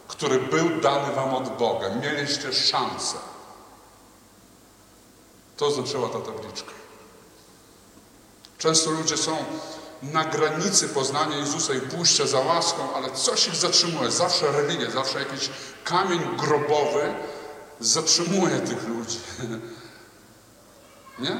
[0.08, 1.88] który był dany wam od Boga.
[1.94, 3.16] Mieliście szansę.
[5.56, 6.72] To oznaczała ta tabliczka.
[8.58, 9.36] Często ludzie są
[10.02, 14.10] na granicy poznania Jezusa i pójścia za łaską, ale coś ich zatrzymuje.
[14.10, 15.50] Zawsze religia, zawsze jakiś
[15.84, 17.14] kamień grobowy
[17.80, 19.18] zatrzymuje tych ludzi.
[21.18, 21.36] Nie?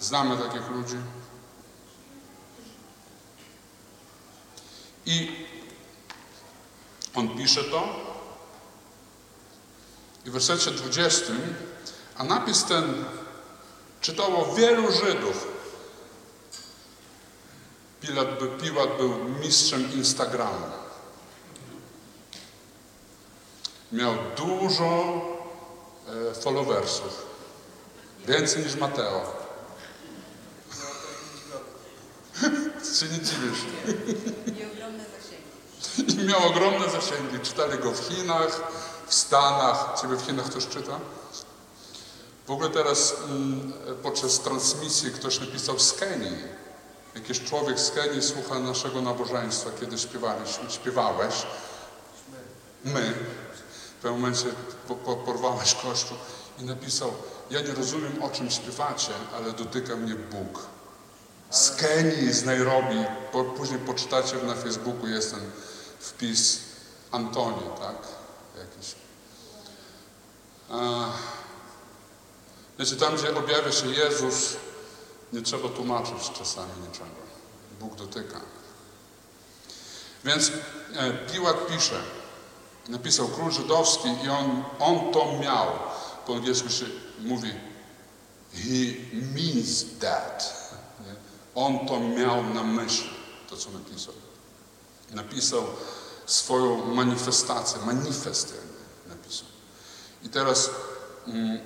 [0.00, 0.96] Znamy takich ludzi.
[5.06, 5.46] I
[7.14, 8.12] on pisze to
[10.24, 11.32] i w wersecie 20,
[12.16, 13.04] a napis ten
[14.00, 15.51] czytało wielu Żydów.
[18.02, 18.28] Pilat,
[18.62, 20.66] Piłat był mistrzem Instagramu.
[23.92, 25.20] Miał dużo
[26.30, 27.26] e, followersów.
[28.26, 29.42] Więcej niż Mateo.
[33.00, 33.58] się nie dziwisz.
[34.58, 36.22] I ogromne zasięgi.
[36.22, 37.40] I miał ogromne zasięgi.
[37.42, 38.60] Czytali go w Chinach,
[39.06, 40.00] w Stanach.
[40.00, 41.00] Ciebie w Chinach ktoś czyta?
[42.46, 43.72] W ogóle teraz mm,
[44.02, 46.61] podczas transmisji ktoś napisał z Kenii.
[47.14, 51.34] Jakiś człowiek z Kenii słucha naszego nabożeństwa, kiedy śpiewaliśmy, śpiewałeś.
[52.84, 53.14] My.
[53.98, 54.46] W pewnym momencie
[54.88, 56.16] po, po, porwałeś kościół
[56.58, 57.12] i napisał,
[57.50, 60.66] ja nie rozumiem o czym śpiewacie, ale dotyka mnie Bóg.
[61.50, 65.50] Z Kenii, z Nairobi, po, później poczytacie na Facebooku, jest ten
[66.00, 66.58] wpis
[67.10, 67.96] Antoni, tak?
[68.58, 68.94] Jakiś.
[70.70, 71.10] A,
[72.78, 74.56] wiecie, tam gdzie objawia się Jezus,
[75.32, 77.22] nie trzeba tłumaczyć czasami niczego.
[77.80, 78.40] Bóg dotyka.
[80.24, 80.52] Więc
[80.96, 82.00] e, Piłat pisze,
[82.88, 85.66] napisał król żydowski i on, on to miał.
[86.26, 86.84] Po angielsku się
[87.18, 87.50] mówi
[88.54, 90.62] he means that.
[91.54, 93.10] On to miał na myśli,
[93.50, 94.14] to co napisał.
[95.10, 95.62] Napisał
[96.26, 98.54] swoją manifestację, manifest
[99.08, 99.46] napisał.
[100.22, 100.70] I teraz
[101.26, 101.60] mm,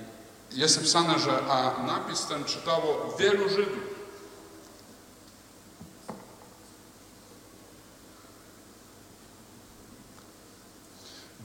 [0.51, 3.97] jest napisane, że a napis ten czytało wielu Żydów.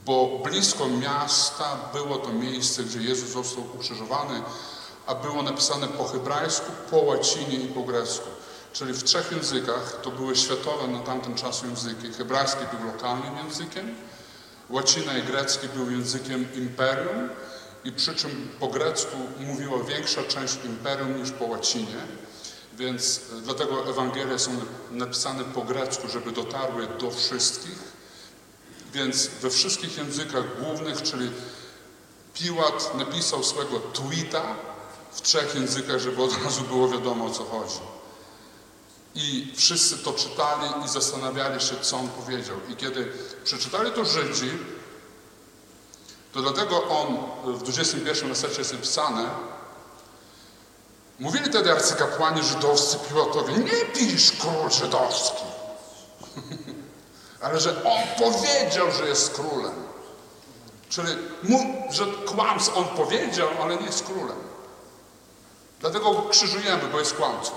[0.05, 4.41] Bo blisko miasta było to miejsce, gdzie Jezus został ukrzyżowany,
[5.07, 8.29] a było napisane po hebrajsku, po łacinie i po grecku.
[8.73, 12.13] Czyli w trzech językach, to były światowe na tamten czas języki.
[12.13, 13.95] Hebrajski był lokalnym językiem,
[14.69, 17.29] łacina i grecki był językiem imperium,
[17.83, 22.07] i przy czym po grecku mówiła większa część imperium niż po łacinie,
[22.77, 24.51] więc e, dlatego Ewangelie są
[24.91, 27.93] napisane po grecku, żeby dotarły do wszystkich.
[28.93, 31.29] Więc we wszystkich językach głównych, czyli
[32.33, 34.55] Piłat napisał swego tweeta
[35.11, 37.79] w trzech językach, żeby od razu było wiadomo o co chodzi.
[39.15, 42.55] I wszyscy to czytali i zastanawiali się, co on powiedział.
[42.69, 43.11] I kiedy
[43.43, 44.51] przeczytali to Żydzi,
[46.33, 47.17] to dlatego on
[47.53, 49.29] w 21 wersecie jest napisane,
[51.19, 55.43] mówili wtedy arcykapłani żydowscy Piłatowi, nie pisz król żydowski,
[57.43, 59.83] ale że on powiedział, że jest królem.
[60.89, 61.09] Czyli,
[61.89, 64.37] że kłamstwo on powiedział, ale nie jest królem.
[65.79, 67.51] Dlatego krzyżujemy, bo jest kłamcą.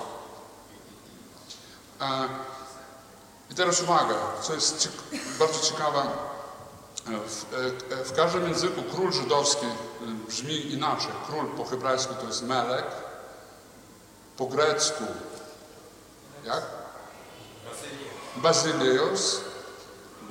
[2.01, 2.29] E,
[3.51, 4.89] I teraz uwaga, co jest
[5.39, 6.03] bardzo ciekawe.
[7.07, 7.45] W,
[7.93, 11.13] e, w, każdym języku król żydowski e, brzmi inaczej.
[11.27, 12.85] Król po hebrajsku to jest Melek,
[14.37, 15.05] po grecku
[16.45, 16.63] jak?
[18.37, 19.41] Bazylios.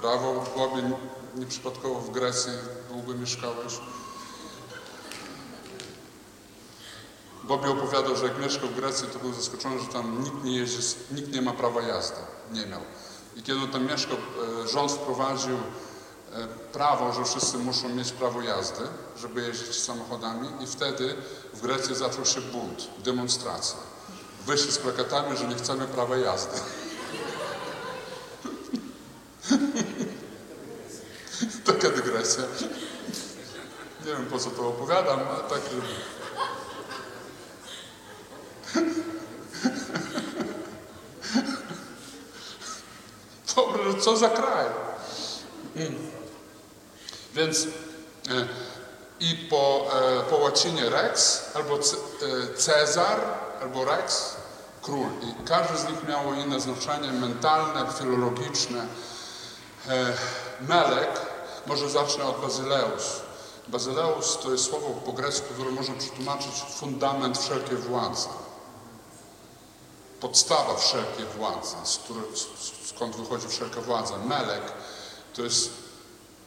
[0.02, 0.92] Brawo, Bobie,
[1.36, 2.52] nieprzypadkowo w Grecji
[2.90, 3.80] długo mieszkałeś.
[7.44, 10.96] Bobby opowiadał, że jak mieszkał w Grecji, to był zaskoczony, że tam nikt nie jeździ,
[11.12, 12.18] nikt nie ma prawa jazdy.
[12.52, 12.82] Nie miał.
[13.36, 15.85] I kiedy on tam mieszkał, e, rząd wprowadził e,
[16.74, 18.82] prawo, że wszyscy muszą mieć prawo jazdy,
[19.18, 21.16] żeby jeździć samochodami i wtedy
[21.54, 23.78] w Grecji zaczął się bunt, demonstracja.
[24.46, 26.58] Wyszli z plakatami, że nie chcemy prawa jazdy.
[31.66, 32.44] Taka dygresja.
[34.06, 35.62] Nie wiem po co to opowiadam, ale tak.
[43.56, 44.66] Dobrze, co za kraj.
[47.36, 47.68] Więc e,
[49.20, 51.80] i po, e, po łacinie Rex, albo e,
[52.58, 53.20] Cezar,
[53.62, 54.36] albo Rex,
[54.82, 55.08] król.
[55.22, 58.86] I każdy z nich miało inne znaczenie mentalne, filologiczne.
[60.62, 61.22] Melek,
[61.68, 63.22] może zacznę od Bazyleus.
[63.68, 68.28] Bazyleus to jest słowo po grecku, które można przetłumaczyć fundament wszelkiej władzy.
[70.22, 71.76] podstawa wszelkiej władzy,
[72.86, 74.18] skąd wychodzi wszelka władza.
[74.18, 74.64] Melek
[75.34, 75.85] to jest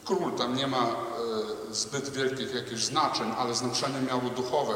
[0.09, 4.75] król, tam nie ma e, zbyt wielkich jakichś znaczeń, ale znaczenie miało duchowe.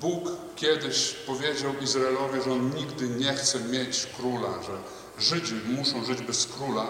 [0.00, 4.78] Bóg kiedyś powiedział Izraelowi, że on nigdy nie chce mieć króla, że
[5.18, 6.86] Żydzi muszą żyć bez króla,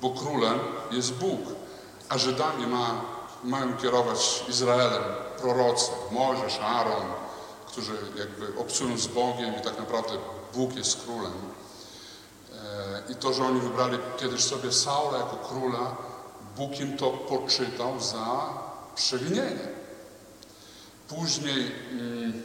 [0.00, 0.58] bo królem
[0.90, 1.40] jest Bóg,
[2.08, 3.00] a Żydami ma,
[3.44, 5.02] mają kierować Izraelem
[5.40, 7.06] prorocy, Mojżesz, Aaron,
[7.66, 10.12] którzy jakby obcują z Bogiem i tak naprawdę
[10.54, 11.32] Bóg jest królem.
[12.54, 15.96] E, I to, że oni wybrali kiedyś sobie Saula jako króla,
[16.58, 18.48] Bóg im to poczytał za
[18.94, 19.68] przewinienie.
[21.08, 22.42] Później mm,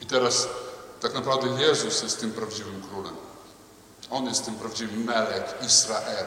[0.00, 0.48] i teraz
[1.00, 3.16] tak naprawdę Jezus jest tym prawdziwym królem.
[4.10, 6.26] On jest tym prawdziwym Melek Izrael.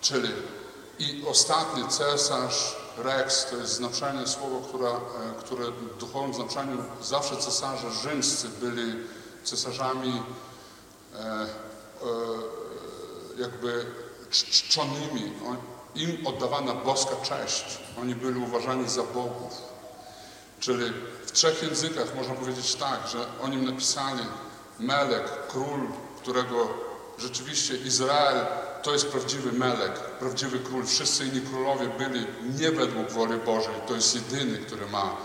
[0.00, 0.28] Czyli
[0.98, 4.98] i ostatni cesarz, Rex, to jest znaczenie słowo, która, e,
[5.38, 8.92] które w duchowym znaczeniu zawsze cesarze rzymscy byli
[9.44, 10.22] cesarzami
[11.14, 11.46] e, e,
[13.36, 13.86] jakby
[14.30, 15.32] cz- czczonymi.
[15.48, 15.56] On,
[15.94, 17.64] im oddawana boska cześć.
[18.00, 19.52] Oni byli uważani za bogów.
[20.60, 20.92] Czyli
[21.26, 24.22] w trzech językach można powiedzieć tak, że o nim napisali
[24.78, 25.80] Melek, król,
[26.22, 26.68] którego
[27.18, 28.46] rzeczywiście Izrael
[28.82, 30.86] to jest prawdziwy Melek, prawdziwy król.
[30.86, 32.26] Wszyscy inni królowie byli
[32.60, 33.74] nie według woli Bożej.
[33.88, 35.16] To jest jedyny, który ma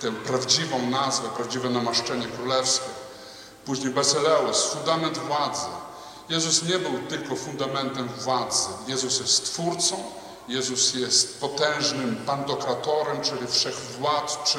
[0.00, 2.86] tę prawdziwą nazwę, prawdziwe namaszczenie królewskie.
[3.64, 5.66] Później Basileus, fundament władzy.
[6.30, 8.68] Jezus nie był tylko fundamentem władzy.
[8.86, 9.96] Jezus jest twórcą,
[10.48, 14.58] Jezus jest potężnym pantokratorem, czyli wszechwładczy.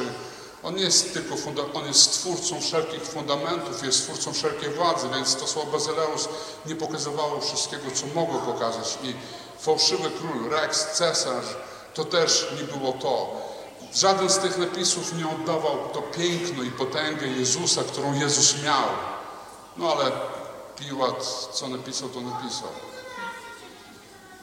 [0.63, 1.35] On nie jest tylko
[1.73, 6.29] on jest stwórcą wszelkich fundamentów, jest stwórcą wszelkiej władzy, więc to słowo Bazyleus
[6.65, 8.97] nie pokazywało wszystkiego, co mogło pokazać.
[9.03, 9.13] I
[9.59, 11.45] fałszywy król, Rex, cesarz,
[11.93, 13.41] to też nie było to.
[13.93, 18.87] Żaden z tych napisów nie oddawał to piękno i potęgę Jezusa, którą Jezus miał.
[19.77, 20.11] No ale
[20.81, 22.69] Piłat, co napisał, to napisał.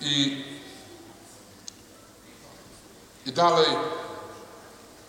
[0.00, 0.44] I,
[3.26, 3.66] i dalej,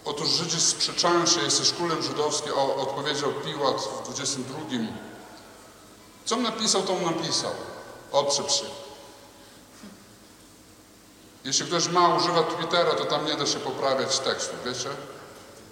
[0.05, 4.59] otóż Żydzi sprzeczają się, jesteś królem żydowskim, o, odpowiedział Piłat w 22.
[6.25, 7.51] Co napisał, to napisał.
[8.11, 8.65] Odszedł się.
[11.43, 14.89] Jeśli ktoś ma, używa Twittera, to tam nie da się poprawiać tekstu, wiecie?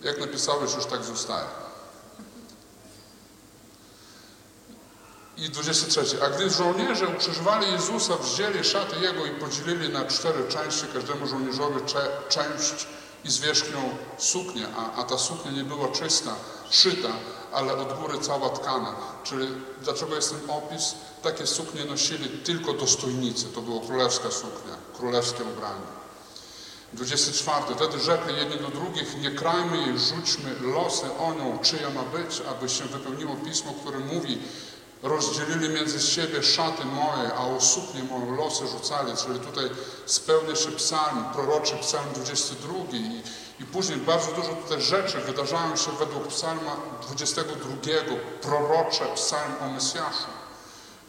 [0.02, 1.67] Jak napisałeś, już tak zostaje.
[5.38, 6.24] I 23.
[6.24, 11.86] A gdy żołnierze ukrzyżowali Jezusa, wzięli szaty Jego i podzielili na cztery części, każdemu żołnierzowi
[11.86, 12.88] cze, część
[13.26, 16.36] i zwierzchnią suknię, a, a ta suknia nie była czysta,
[16.70, 17.10] szyta,
[17.54, 18.96] ale od góry cała tkana.
[19.24, 19.48] Czyli
[19.84, 20.96] dlaczego jest ten opis?
[21.24, 23.46] Takie suknie nosili tylko dostojnicy.
[23.46, 25.98] To była królewska suknia, królewskie ubranie.
[26.94, 27.76] 24.
[27.76, 32.42] Wtedy rzekli jedni do drugich, nie krajmy jej, rzućmy losy o nią, czyja ma być,
[32.50, 34.38] aby się wypełniło pismo, które mówi,
[35.08, 39.12] rozdzielili między siebie szaty moje, a o suknię moją losy rzucali.
[39.18, 39.70] Czyli tutaj
[40.06, 43.22] spełnia się psalm, proroczy psalm 22 i,
[43.60, 47.56] i później bardzo dużo tutaj rzeczy wydarzają się według psalma 22,
[48.42, 50.28] prorocze psalm o Mesjaszu.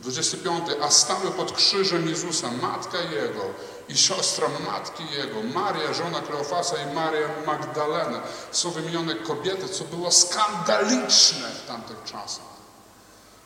[0.00, 0.64] 25.
[0.82, 3.44] A stały pod krzyżem Jezusa matka Jego
[3.88, 8.20] i siostra matki Jego, Maria, żona Kleofasa i Maria Magdalena.
[8.52, 12.57] Są wymienione kobiety, co było skandaliczne w tamtych czasach.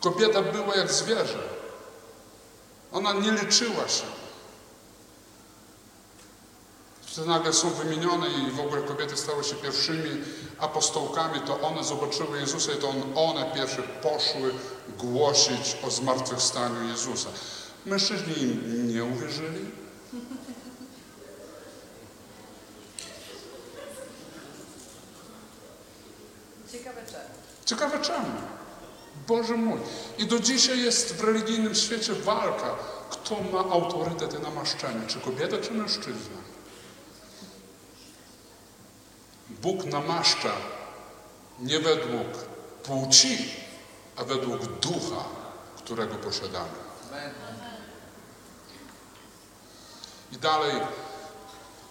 [0.03, 1.43] Kobieta była jak zwierzę.
[2.93, 4.05] Ona nie liczyła się.
[7.03, 10.11] Wtedy nagle są wymienione i w ogóle kobiety stały się pierwszymi
[10.59, 14.55] apostołkami, to one zobaczyły Jezusa i to on, one pierwsze poszły
[14.99, 17.29] głosić o zmartwychwstaniu Jezusa.
[17.87, 19.71] Mężczyźni im nie uwierzyli.
[26.73, 27.25] Ciekawe czemu.
[27.65, 28.62] Ciekawe czemu.
[29.29, 29.81] Boże mój.
[30.19, 32.75] I do dzisiaj jest w religijnym świecie walka,
[33.11, 36.43] kto ma autorytet i namaszczenie, czy kobieta, czy mężczyzna.
[39.51, 40.53] Bóg namaszcza
[41.61, 42.29] nie według
[42.83, 43.39] płci,
[44.17, 45.25] a według ducha,
[45.77, 46.83] którego posiadamy.
[50.33, 50.73] I dalej,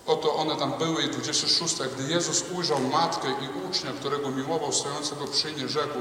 [0.05, 5.27] oto one tam były i 26, gdy Jezus ujrzał matkę i ucznia, którego miłował, stojącego
[5.27, 5.99] przy niej, rzekł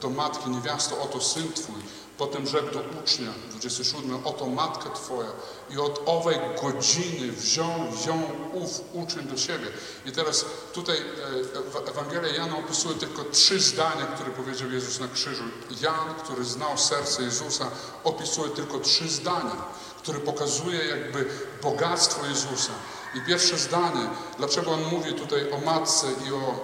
[0.00, 1.82] do matki, niewiasto, oto syn Twój.
[2.20, 5.28] Potem rzekł do ucznia, 27, oto matka Twoja.
[5.70, 8.22] I od owej godziny wziął ją
[8.52, 9.66] ów uczeń do siebie.
[10.06, 15.44] I teraz tutaj e, Ewangelia Jana opisuje tylko trzy zdania, które powiedział Jezus na krzyżu.
[15.80, 17.70] Jan, który znał serce Jezusa,
[18.04, 19.64] opisuje tylko trzy zdania,
[19.98, 21.26] które pokazuje jakby
[21.62, 22.72] bogactwo Jezusa.
[23.14, 24.08] I pierwsze zdanie,
[24.38, 26.54] dlaczego on mówi tutaj o matce i o,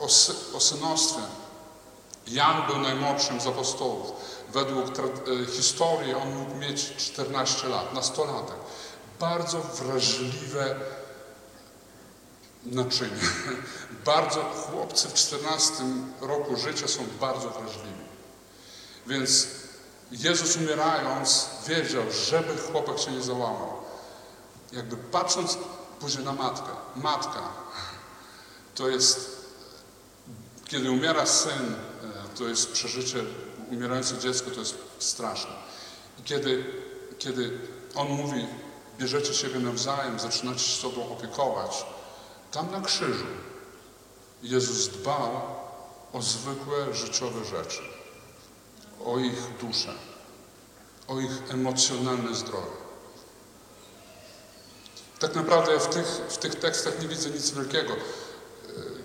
[0.00, 1.22] o, sy, o synostwie.
[2.30, 4.12] Jan był najmłodszym z apostołów.
[4.52, 8.56] Według e, historii on mógł mieć 14 lat, nastolatek.
[9.20, 10.76] Bardzo wrażliwe
[12.66, 13.20] naczynie.
[14.04, 15.74] Bardzo chłopcy w 14
[16.20, 18.04] roku życia są bardzo wrażliwi.
[19.06, 19.46] Więc
[20.12, 23.72] Jezus umierając wiedział, żeby chłopak się nie załamał.
[24.72, 25.58] Jakby patrząc
[26.00, 26.70] później na matkę.
[26.96, 27.42] Matka
[28.74, 29.46] to jest,
[30.64, 31.74] kiedy umiera syn,
[32.40, 33.24] to jest przeżycie,
[33.70, 35.50] umierające dziecko to jest straszne.
[36.18, 36.64] I kiedy,
[37.18, 37.58] kiedy
[37.94, 38.46] on mówi,
[38.98, 41.84] bierzecie siebie nawzajem, zaczynacie się sobą opiekować,
[42.52, 43.26] tam na krzyżu
[44.42, 45.30] Jezus dbał
[46.12, 47.82] o zwykłe życiowe rzeczy,
[49.04, 49.94] o ich duszę,
[51.08, 52.80] o ich emocjonalne zdrowie.
[55.18, 57.96] Tak naprawdę w tych, w tych tekstach nie widzę nic wielkiego.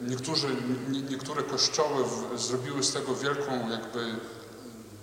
[0.05, 0.47] Niektórzy,
[0.89, 4.15] nie, niektóre kościoły w, zrobiły z tego wielką jakby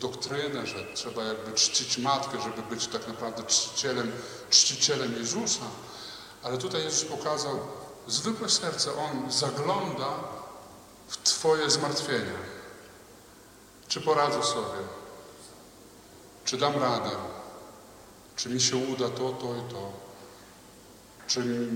[0.00, 4.12] doktrynę, że trzeba jakby czcić matkę, żeby być tak naprawdę czcicielem,
[4.50, 5.64] czcicielem Jezusa.
[6.42, 7.58] Ale tutaj Jezus pokazał
[8.06, 8.90] zwykłe serce.
[8.96, 10.08] On zagląda
[11.08, 12.38] w Twoje zmartwienia.
[13.88, 14.78] Czy poradzę sobie?
[16.44, 17.10] Czy dam radę?
[18.36, 19.92] Czy mi się uda to, to i to?
[21.26, 21.68] Czy,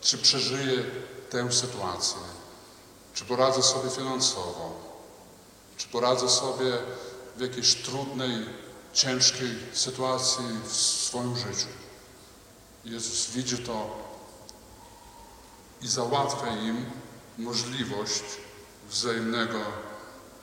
[0.00, 0.84] czy przeżyję
[1.30, 2.20] tę sytuację?
[3.14, 4.72] Czy poradzę sobie finansowo?
[5.76, 6.78] Czy poradzę sobie
[7.36, 8.46] w jakiejś trudnej,
[8.92, 11.68] ciężkiej sytuacji w swoim życiu?
[12.84, 13.98] Jezus widzi to
[15.82, 16.90] i załatwia im
[17.38, 18.24] możliwość
[18.90, 19.58] wzajemnego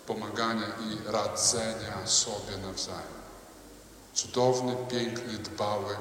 [0.08, 3.18] pomagania i radzenia sobie nawzajem.
[4.14, 5.98] Cudowny, piękny, dbały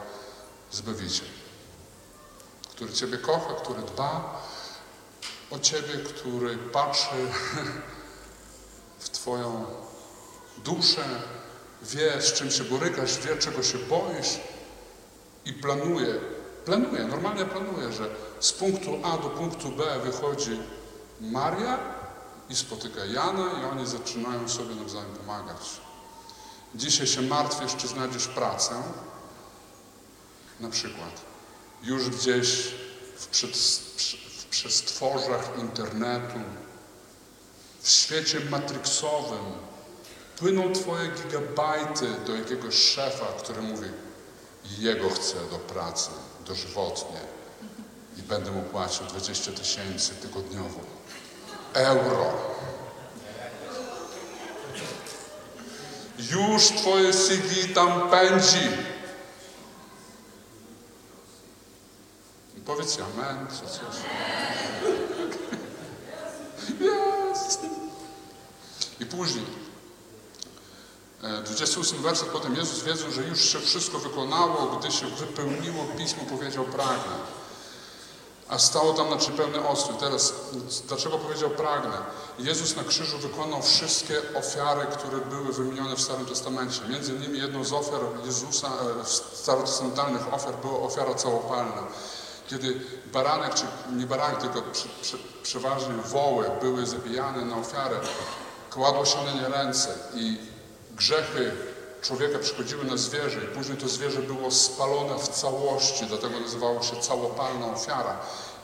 [0.73, 1.29] Zbawiciel,
[2.71, 4.43] który Ciebie kocha, który dba
[5.51, 7.17] o Ciebie, który patrzy
[8.99, 9.65] w Twoją
[10.65, 11.05] duszę,
[11.83, 14.41] wie, z czym się borykasz, wie, czego się boisz
[15.45, 16.21] i planuje,
[16.65, 18.11] planuje, normalnie planuje, że
[18.41, 20.61] z punktu A do punktu B wychodzi
[21.21, 21.79] Maria
[22.51, 25.81] i spotyka Jana i oni zaczynają sobie nawzajem pomagać.
[26.75, 28.83] Dzisiaj się martwisz, czy znajdziesz pracę,
[30.61, 31.21] na przykład.
[31.83, 32.75] Już gdzieś
[33.17, 33.57] w, przed,
[34.57, 36.39] w przestworzach internetu,
[37.81, 39.45] w świecie matrixowym
[40.39, 43.89] płyną Twoje gigabajty do jakiegoś szefa, który mówi
[44.79, 46.11] jego chcę do pracy
[46.47, 47.21] dożywotnie
[48.19, 50.81] i będę mu płacił 20 tysięcy tygodniowo.
[51.75, 52.33] Euro.
[56.19, 58.96] Już Twoje CV tam pędzi.
[62.67, 63.97] Powiedz amen, czy coś.
[66.81, 67.61] Jest.
[69.01, 69.47] I później,
[71.45, 76.65] 28 werset, potem Jezus wiedząc, że już się wszystko wykonało, gdy się wypełniło Pismo, powiedział
[76.65, 77.17] pragnę.
[78.49, 79.99] A stało tam znaczy pełny ostrój.
[79.99, 80.35] Teraz,
[80.89, 81.99] dlaczego powiedział pragnę?
[82.39, 86.81] Jezus na krzyżu wykonał wszystkie ofiary, które były wymienione w Starym Testamencie.
[86.89, 88.71] Między innymi jedną z ofiar Jezusa,
[89.35, 91.83] starotestamentalnych ofiar była ofiara całopalna.
[92.47, 92.81] Kiedy
[93.13, 93.65] baranek, czy
[93.97, 97.97] nie baranek, tylko przy, przy, przeważnie woły były zabijane na ofiarę,
[98.71, 100.39] kładło się na nie ręce i
[100.97, 101.53] grzechy
[102.03, 106.97] człowieka przychodziły na zwierzę i później to zwierzę było spalone w całości, dlatego nazywało się
[107.01, 108.17] całopalna ofiara.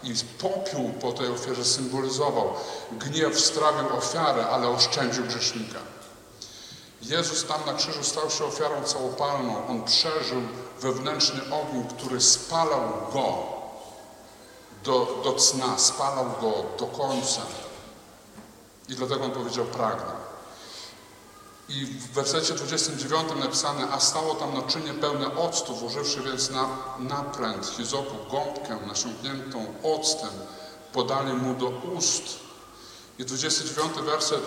[0.03, 2.55] I popiół po tej ofierze symbolizował
[2.93, 5.79] gniew strawił ofiarę, ale oszczędził grzesznika.
[7.03, 9.67] Jezus tam na krzyżu stał się ofiarą całopalną.
[9.69, 10.43] On przeżył
[10.81, 13.62] wewnętrzny ogień, który spalał go
[14.85, 17.41] do, do cna, spalał go do końca.
[18.89, 20.13] I dlatego on powiedział pragnę.
[21.69, 26.69] I w wersecie 29 napisane, a stało tam naczynie pełne octu, włożywszy więc na
[26.99, 30.31] napręt hizopu gąbkę nasiąkniętą octem,
[30.93, 32.23] podali mu do ust.
[33.19, 34.43] I 29 werset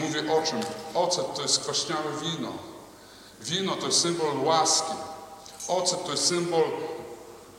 [0.00, 0.60] mówi o czym?
[0.94, 2.52] Ocet to jest kwaśniałe wino.
[3.40, 4.92] Wino to jest symbol łaski.
[5.68, 6.64] Ocet to jest symbol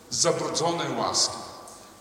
[0.09, 1.46] zabrudzonej łaski.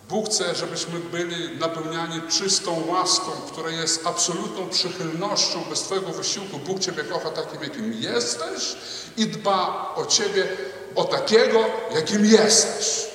[0.09, 6.59] Bóg chce, żebyśmy byli napełniani czystą łaską, która jest absolutną przychylnością bez Twojego wysiłku.
[6.59, 8.77] Bóg Ciebie kocha takim, jakim jesteś
[9.17, 10.49] i dba o Ciebie,
[10.95, 11.65] o takiego,
[11.95, 13.07] jakim jesteś.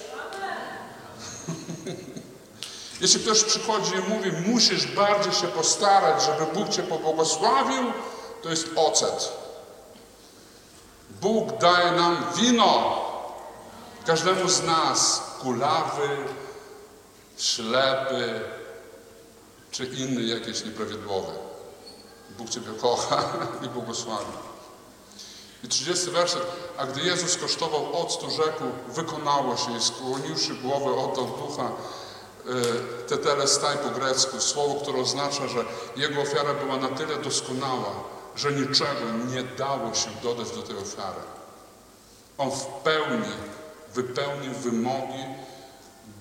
[3.02, 7.84] Jeśli ktoś przychodzi i mówi, musisz bardziej się postarać, żeby Bóg Cię pobłogosławił,
[8.44, 9.32] to jest ocet.
[11.22, 13.02] Bóg daje nam wino.
[14.06, 16.10] Każdemu z nas kulawy,
[17.42, 18.40] ślepy,
[19.72, 21.32] czy inny jakiś nieprawidłowy.
[22.38, 23.24] Bóg Ciebie kocha
[23.66, 24.34] i błogosławi.
[25.64, 26.44] I 30 werset.
[26.78, 32.52] A gdy Jezus kosztował octu, rzekł, wykonało się i skłoniwszy głowę, oddał ducha e,
[33.08, 35.66] tetelestai po grecku, słowo, które oznacza, że
[35.96, 37.94] jego ofiara była na tyle doskonała,
[38.36, 41.22] że niczego nie dało się dodać do tej ofiary.
[42.38, 43.34] On w pełni
[43.94, 45.24] wypełnił wymogi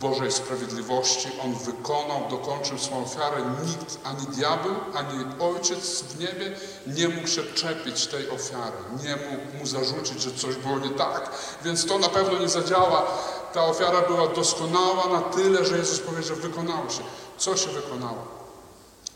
[0.00, 1.28] Bożej sprawiedliwości.
[1.44, 3.36] On wykonał, dokończył swoją ofiarę.
[3.66, 6.56] Nikt, ani diabeł, ani Ojciec w niebie
[6.86, 8.76] nie mógł się czepić tej ofiary.
[9.02, 11.30] Nie mógł mu zarzucić, że coś było nie tak.
[11.64, 13.06] Więc to na pewno nie zadziała.
[13.52, 17.02] Ta ofiara była doskonała na tyle, że Jezus powiedział, wykonało się.
[17.38, 18.28] Co się wykonało?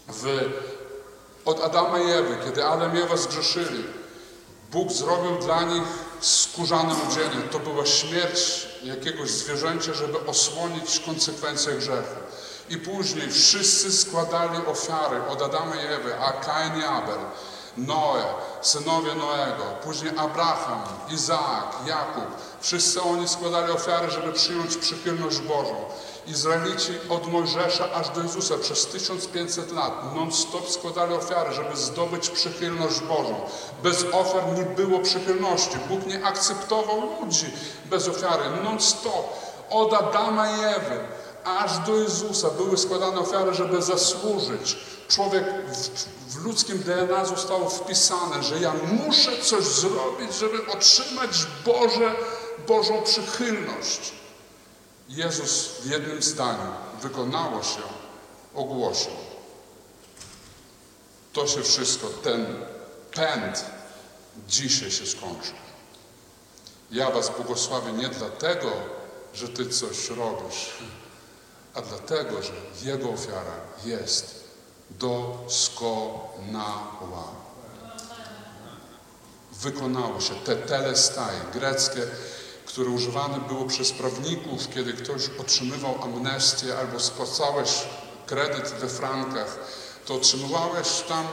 [0.09, 0.51] W,
[1.45, 3.85] od Adama i Ewy, kiedy Adam i Ewa zgrzeszyli,
[4.73, 7.43] Bóg zrobił dla nich skórzane odzienie.
[7.53, 12.15] To była śmierć jakiegoś zwierzęcia, żeby osłonić konsekwencje grzechu.
[12.71, 17.19] I później wszyscy składali ofiary od Adama i Ewy, a Kain i Abel,
[17.77, 18.25] Noe,
[18.63, 22.25] synowie Noego, później Abraham, Izaak, Jakub.
[22.61, 25.85] Wszyscy oni składali ofiary, żeby przyjąć przychylność Bożą.
[26.27, 33.01] Izraelici od Mojżesza aż do Jezusa przez 1500 lat non-stop składali ofiary, żeby zdobyć przychylność
[33.01, 33.41] Bożą.
[33.83, 35.77] Bez ofiar nie było przychylności.
[35.89, 37.47] Bóg nie akceptował ludzi
[37.91, 38.43] bez ofiary.
[38.65, 39.45] Non-stop.
[39.71, 41.01] Od Adama i Ewy
[41.45, 44.77] aż do Jezusa były składane ofiary, żeby zasłużyć.
[45.09, 48.73] Człowiek w, w ludzkim DNA zostało wpisane, że ja
[49.07, 52.15] muszę coś zrobić, żeby otrzymać Boże,
[52.69, 54.13] Bożą przychylność.
[55.09, 56.73] Jezus w jednym zdaniu
[57.03, 57.83] wykonało się,
[58.55, 59.13] ogłosił.
[61.33, 62.47] To się wszystko, ten
[63.15, 63.65] pęd
[64.49, 65.53] dzisiaj się skończy.
[66.91, 68.73] Ja Was błogosławię nie dlatego,
[69.35, 70.71] że Ty coś robisz,
[71.75, 72.53] a dlatego, że
[72.83, 74.45] Jego ofiara jest
[74.91, 76.25] doskonała.
[79.53, 82.03] Wykonało się te telestai greckie,
[82.75, 87.71] które używane było przez prawników, kiedy ktoś otrzymywał amnestię albo spłacałeś
[88.27, 89.59] kredyt we frankach,
[90.07, 91.27] to otrzymywałeś tam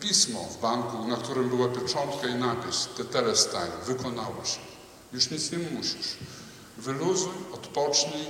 [0.00, 4.58] pismo w banku, na którym była pieczątka i napis Tetelestai, wykonało się.
[5.12, 6.16] Już nic nie musisz.
[6.78, 8.26] Wyluzuj, odpocznij,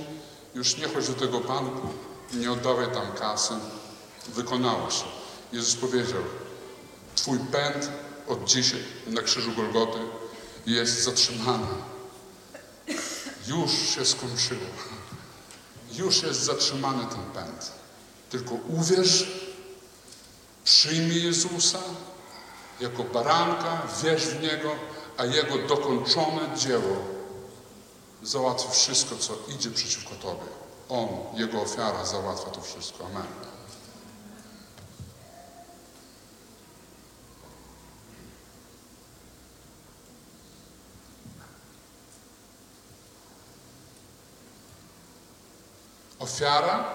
[0.55, 1.87] już nie chodź do tego banku,
[2.33, 3.53] nie oddawaj tam kasy.
[4.27, 5.05] Wykonało się.
[5.53, 6.23] Jezus powiedział,
[7.15, 7.91] Twój pęd
[8.27, 9.99] od dzisiaj na krzyżu Golgoty
[10.75, 11.67] jest zatrzymany.
[13.47, 14.65] Już się skończyło.
[15.91, 17.71] Już jest zatrzymany ten pęd.
[18.29, 19.27] Tylko uwierz,
[20.63, 21.79] przyjmij Jezusa
[22.79, 24.71] jako baranka, wierz w Niego,
[25.17, 26.97] a Jego dokończone dzieło
[28.23, 30.49] załatwi wszystko, co idzie przeciwko Tobie.
[30.89, 33.05] On, Jego ofiara załatwia to wszystko.
[33.05, 33.58] Amen.
[46.39, 46.85] Ofiara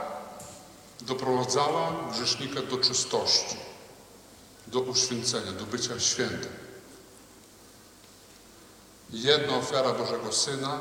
[1.01, 3.57] doprowadzała grzesznika do czystości,
[4.66, 6.53] do uświęcenia, do bycia świętym.
[9.11, 10.81] Jedna ofiara Bożego Syna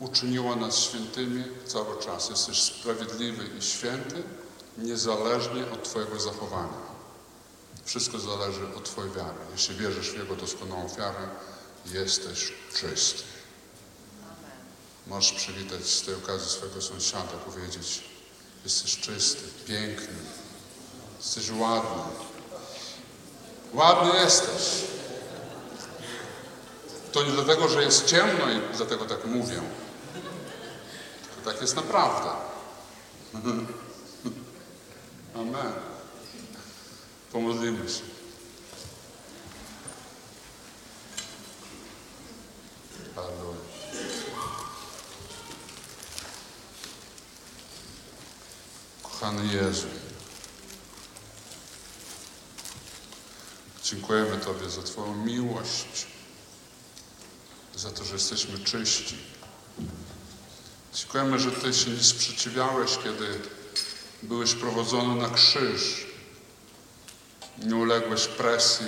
[0.00, 2.30] uczyniła nas świętymi cały czas.
[2.30, 4.22] Jesteś sprawiedliwy i święty,
[4.78, 6.84] niezależnie od Twojego zachowania.
[7.84, 9.38] Wszystko zależy od Twojej wiary.
[9.52, 11.28] Jeśli wierzysz w Jego doskonałą ofiarę,
[11.86, 13.33] jesteś czysty.
[15.06, 18.02] Możesz przywitać z tej okazji swojego sąsiada, powiedzieć,
[18.64, 20.14] jesteś czysty, piękny,
[21.18, 22.02] jesteś ładny.
[23.72, 24.84] Ładny jesteś.
[27.12, 29.62] To nie dlatego, że jest ciemno i dlatego tak mówię.
[31.36, 32.30] To tak jest naprawdę.
[35.34, 35.72] Amen.
[37.32, 38.02] Pomodlimy się.
[43.14, 43.73] Halleluja.
[49.20, 49.86] Kochany Jezu,
[53.82, 56.06] dziękujemy Tobie za Twoją miłość,
[57.76, 59.18] za to, że jesteśmy czyści.
[60.94, 63.40] Dziękujemy, że Ty się nie sprzeciwiałeś, kiedy
[64.22, 66.06] byłeś prowadzony na krzyż.
[67.58, 68.86] Nie uległeś presji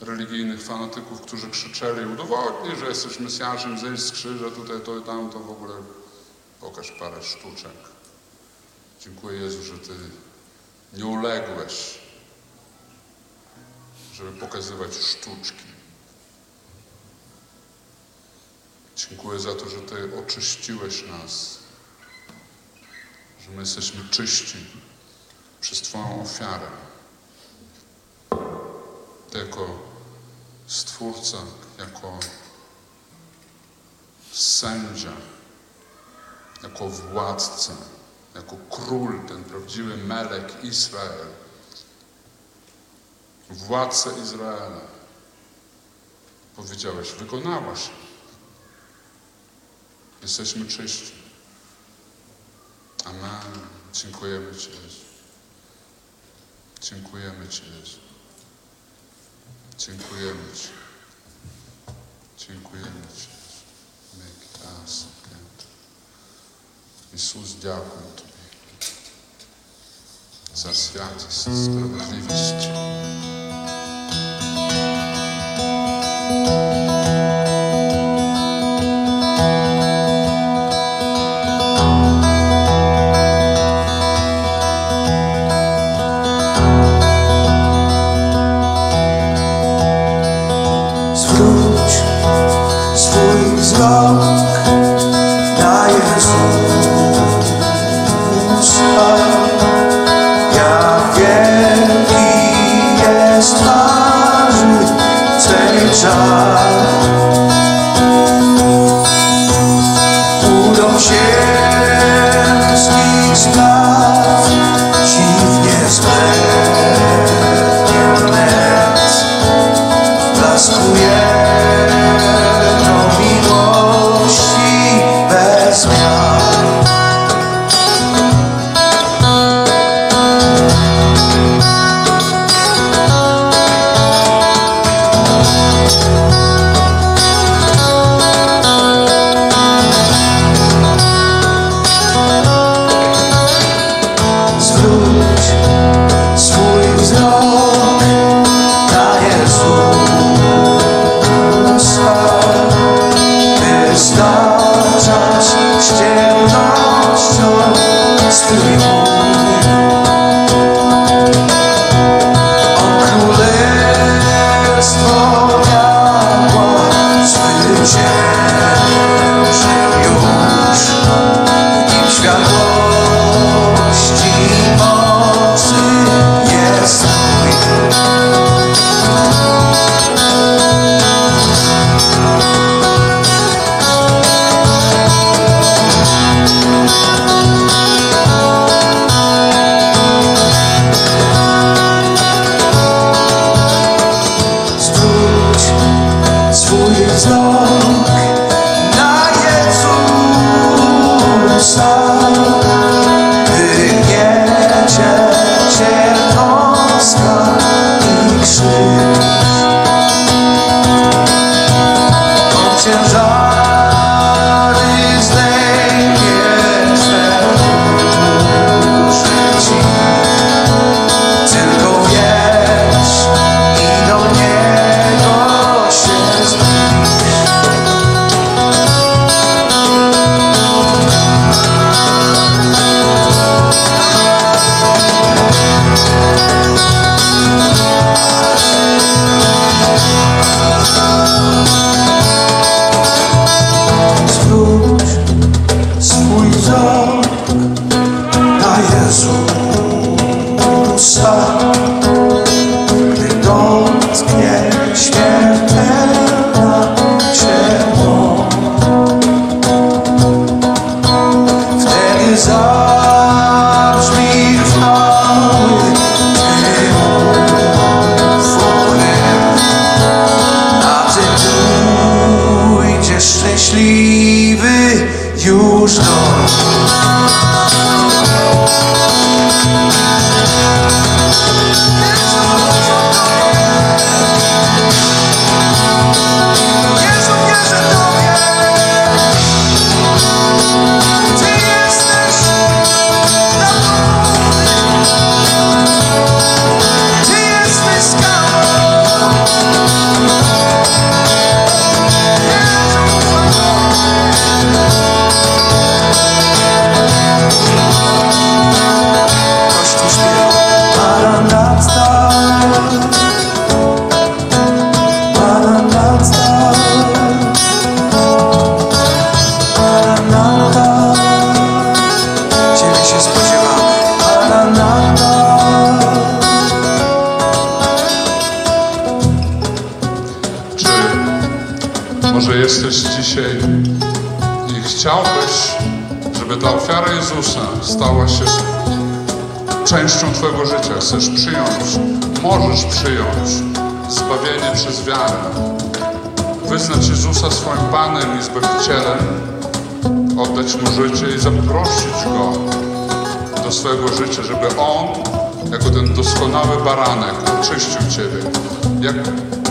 [0.00, 5.30] religijnych fanatyków, którzy krzyczeli udowodnij, że jesteś Mesjaszem, zejdź z krzyża, tutaj, to i tam,
[5.30, 5.74] to w ogóle
[6.60, 7.91] pokaż parę sztuczek.
[9.04, 9.94] Dziękuję Jezu, że Ty
[10.92, 11.98] nie uległeś,
[14.14, 15.64] żeby pokazywać sztuczki.
[18.96, 21.58] Dziękuję za to, że Ty oczyściłeś nas,
[23.40, 24.66] że my jesteśmy czyści
[25.60, 26.68] przez Twoją ofiarę.
[29.30, 29.78] Ty jako
[30.66, 31.38] Stwórca,
[31.78, 32.18] jako
[34.32, 35.12] sędzia,
[36.62, 37.72] jako władca,
[38.34, 41.26] jako król, ten prawdziwy Melek Izrael,
[43.50, 44.80] władca Izraela.
[46.56, 47.90] Powiedziałeś, wykonałaś.
[50.22, 51.12] Jesteśmy czyści.
[53.04, 53.60] Amen.
[53.92, 55.00] Dziękujemy Ci, Jezu.
[56.80, 57.98] Dziękujemy Ci, Jezu.
[59.78, 60.68] Dziękujemy Ci.
[62.38, 63.28] Dziękujemy Ci.
[64.18, 65.11] Make us.
[67.12, 68.32] Jezus, dziękuję Tobie
[70.54, 72.68] za świat i sprawiedliwość.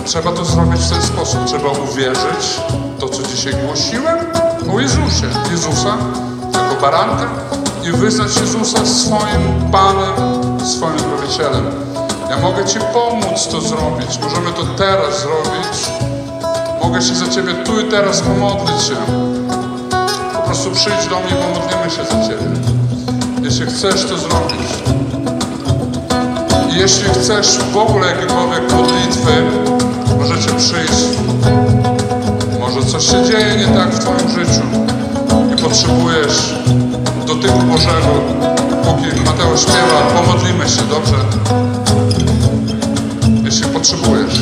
[0.06, 1.40] Trzeba to zrobić w ten sposób?
[1.46, 2.60] Trzeba uwierzyć
[3.00, 4.18] to, co dzisiaj głosiłem
[4.76, 5.28] o Jezusie.
[5.52, 5.98] Jezusa
[6.54, 7.28] jako baranka
[7.84, 11.66] i wyznać Jezusa swoim Panem, swoim Zbawicielem.
[12.30, 14.20] Ja mogę Ci pomóc to zrobić.
[14.24, 15.92] Możemy to teraz zrobić.
[16.84, 18.96] Mogę się za Ciebie tu i teraz pomodlić się.
[20.34, 22.52] Po prostu przyjdź do mnie pomodlimy się za Ciebie.
[23.42, 24.70] Jeśli chcesz to zrobić.
[26.74, 29.44] I jeśli chcesz w ogóle jakiekolwiek modlitwy,
[30.22, 31.04] możecie przyjść.
[32.60, 34.62] Może coś się dzieje nie tak w Twoim życiu
[35.54, 36.56] i potrzebujesz
[37.28, 38.22] dotyku Bożego.
[38.84, 41.16] Póki Mateusz śpiewa, pomodlimy się, dobrze?
[43.44, 44.42] Jeśli potrzebujesz.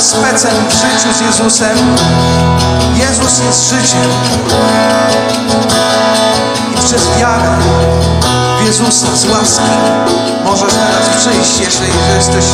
[0.00, 1.78] specem w życiu z Jezusem.
[2.94, 4.10] Jezus jest życiem.
[6.72, 7.58] I przez wiarę
[8.60, 9.62] w Jezusa z łaski
[10.44, 12.44] możesz teraz przyjść, jeżeli jesteś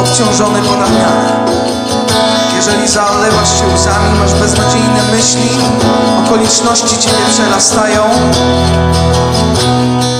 [0.00, 1.32] obciążony ponad miarę.
[2.56, 5.50] Jeżeli zalewasz się łzami, masz beznadziejne myśli,
[6.26, 8.02] okoliczności Ciebie przerastają.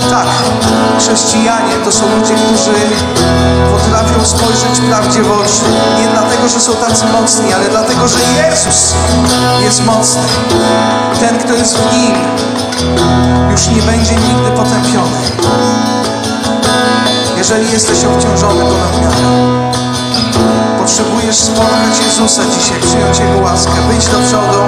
[0.09, 0.27] Tak,
[0.99, 2.73] chrześcijanie to są ludzie, którzy
[3.71, 5.61] potrafią spojrzeć prawdzie w oczy.
[5.97, 8.95] Nie dlatego, że są tacy mocni, ale dlatego, że Jezus
[9.63, 10.21] jest mocny.
[11.19, 12.15] Ten, kto jest w Nim,
[13.51, 15.17] już nie będzie nigdy potępiony.
[17.37, 19.71] Jeżeli jesteś obciążony ponad miarę,
[20.81, 24.59] potrzebujesz spotkać Jezusa dzisiaj, przyjąć Jego łaskę, wyjść do przodu,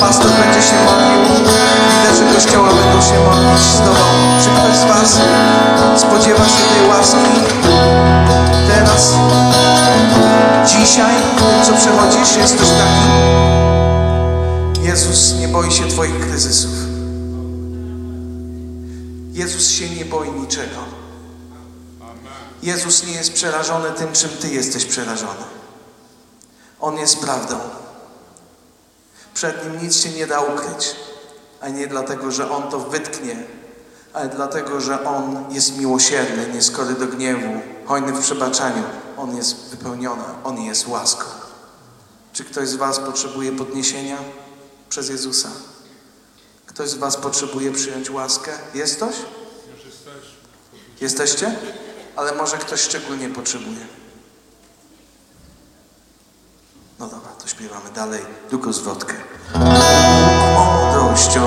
[0.00, 1.46] pastor będzie się modlił,
[1.92, 4.04] liderzy Kościoła będą się modlić z Tobą.
[4.42, 5.20] Czy ktoś z Was
[6.00, 7.32] spodziewa się tej łaski
[8.68, 9.14] teraz,
[10.66, 11.14] dzisiaj,
[11.64, 13.08] co przechodzisz, jest ktoś taki?
[14.86, 16.74] Jezus nie boi się Twoich kryzysów.
[19.32, 20.78] Jezus się nie boi niczego.
[22.62, 25.61] Jezus nie jest przerażony tym, czym Ty jesteś przerażony.
[26.82, 27.58] On jest prawdą.
[29.34, 30.96] Przed Nim nic się nie da ukryć.
[31.60, 33.36] A nie dlatego, że On to wytknie,
[34.12, 38.82] ale dlatego, że On jest miłosierny, nie skory do gniewu, hojny w przebaczaniu.
[39.16, 41.24] On jest wypełniony, On jest łaską.
[42.32, 44.16] Czy ktoś z Was potrzebuje podniesienia
[44.88, 45.48] przez Jezusa?
[46.66, 48.50] Ktoś z Was potrzebuje przyjąć łaskę?
[48.74, 49.14] Jest ktoś?
[51.00, 51.56] Jesteście?
[52.16, 54.01] Ale może ktoś szczególnie potrzebuje.
[57.02, 58.20] No dobra, to śpiewamy dalej.
[58.50, 59.14] Tylko zwrotkę.
[60.54, 61.42] Mądrością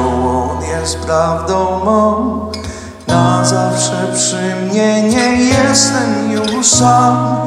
[0.51, 2.51] On jest prawdą mą.
[3.07, 7.37] Na zawsze przy mnie nie jestem już sam.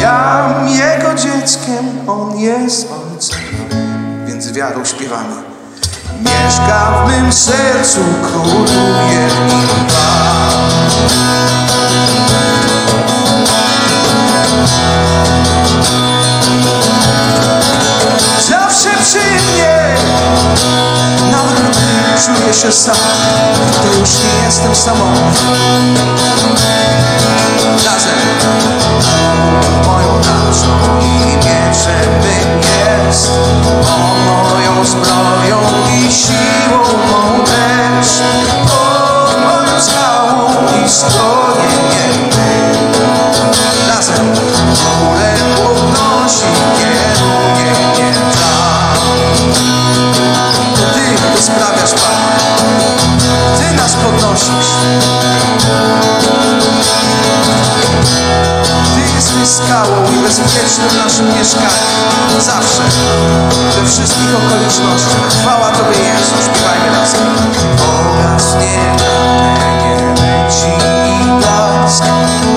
[0.00, 3.38] Jam Jego dzieckiem, On jest Ojcem.
[4.26, 5.36] Więc wiarą śpiewamy.
[6.20, 10.34] Mieszka w mym sercu, króluje w nim Pan.
[19.04, 19.94] Zawsze przy mnie,
[21.30, 22.96] nawet gdy czuję się sam,
[23.82, 25.58] to już nie jestem samotny.
[27.84, 28.18] Razem
[29.86, 32.12] moją tarczą i mieczem
[32.62, 33.30] jest,
[33.86, 35.60] o moją zbroją
[35.92, 38.08] i siłą mą też,
[38.72, 40.48] o moją skałą
[40.84, 42.30] i schronieniem.
[43.88, 46.63] Razem górę podnosi,
[50.94, 52.54] Ty to sprawiasz, Panie.
[53.58, 54.70] Ty nas podnosisz.
[58.94, 61.70] Ty jesteś skałą i bezpiecznym naszym mieszkaniem.
[62.38, 62.82] Zawsze,
[63.76, 65.28] we wszystkich okolicznościach.
[65.40, 66.34] Chwała Tobie, Jezu.
[66.44, 67.34] Śpiewajmy razem.
[67.88, 68.94] Oraz nie
[70.50, 70.72] Ci
[71.10, 72.04] i blask.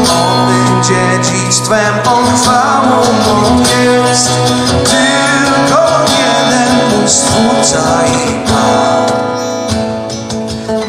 [0.10, 4.30] On będzie dziedzictwem, On chwałą mą jest.
[4.86, 5.27] Tylko
[6.90, 9.08] mój Stwórca i Pan.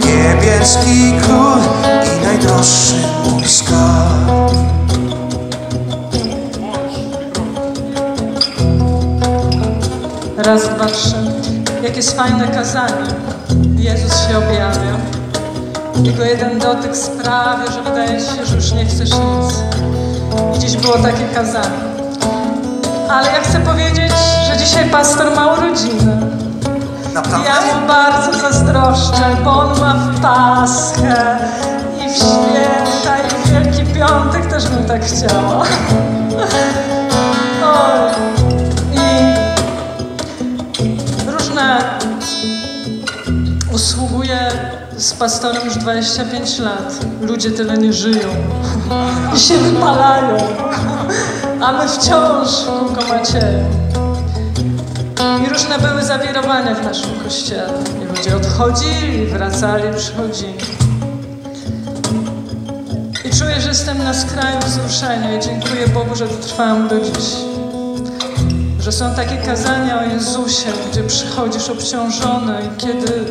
[0.06, 1.58] Niebieski król
[2.04, 2.94] i najdroższy
[3.24, 3.42] mój.
[10.36, 11.14] Raz, dwa, trzy.
[11.82, 13.08] Jak jest fajne kazanie.
[13.76, 14.98] Jezus się objawia.
[16.02, 19.54] Jego jeden dotyk sprawia, że wydaje się, że już nie chcesz nic.
[20.56, 21.78] I Dziś było takie kazanie.
[23.08, 23.97] Ale ja chcę powiedzieć,
[24.58, 26.16] dzisiaj pastor ma urodziny.
[27.14, 27.48] Naprawdę?
[27.48, 31.38] Ja mu bardzo zazdroszczę, bo on ma w Paschę
[32.06, 35.62] i w święta i w Wielki Piątek też bym tak chciała.
[37.64, 38.12] Oj.
[38.94, 38.98] I
[41.30, 41.98] różne
[43.72, 44.38] usługuję
[44.96, 46.98] z pastorem już 25 lat.
[47.20, 48.28] Ludzie tyle nie żyją
[49.36, 50.36] i się wypalają,
[51.64, 53.87] a my wciąż kółko Macieja.
[55.58, 57.72] Różne były zawirowania w naszym kościele.
[58.02, 60.54] I ludzie odchodzili, wracali, przychodzili.
[63.24, 67.24] I czuję, że jestem na skraju wzruszenia i dziękuję Bogu, że dotrwałam do dziś.
[68.80, 73.24] Że są takie kazania o Jezusie, gdzie przychodzisz obciążony i kiedy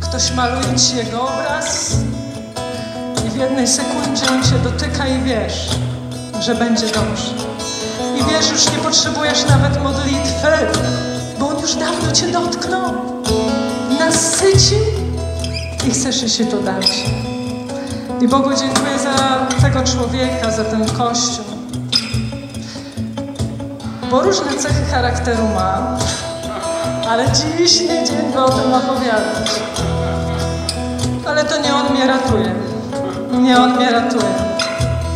[0.00, 1.96] ktoś maluje ci Jego obraz
[3.26, 5.68] i w jednej sekundzie On cię dotyka i wiesz,
[6.40, 7.32] że będzie dobrze.
[8.20, 10.48] I wiesz, już nie potrzebujesz nawet modlitwy,
[11.66, 12.94] już dawno Cię dotknął,
[13.98, 14.78] nasycił
[15.86, 17.04] i chcesz się to dać.
[18.20, 21.44] I Bogu dziękuję za tego człowieka, za ten Kościół.
[24.10, 25.98] Bo różne cechy charakteru ma,
[27.08, 29.60] ale dziś nie dzień by o tym opowiadać.
[31.26, 32.54] Ale to nie On mnie ratuje.
[33.42, 34.34] Nie On mnie ratuje.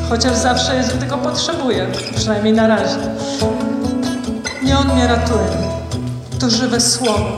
[0.08, 1.86] Chociaż zawsze jest, gdy go potrzebuję,
[2.16, 2.98] przynajmniej na razie.
[4.62, 5.69] Nie On mnie ratuje.
[6.40, 7.30] To żywe słowo,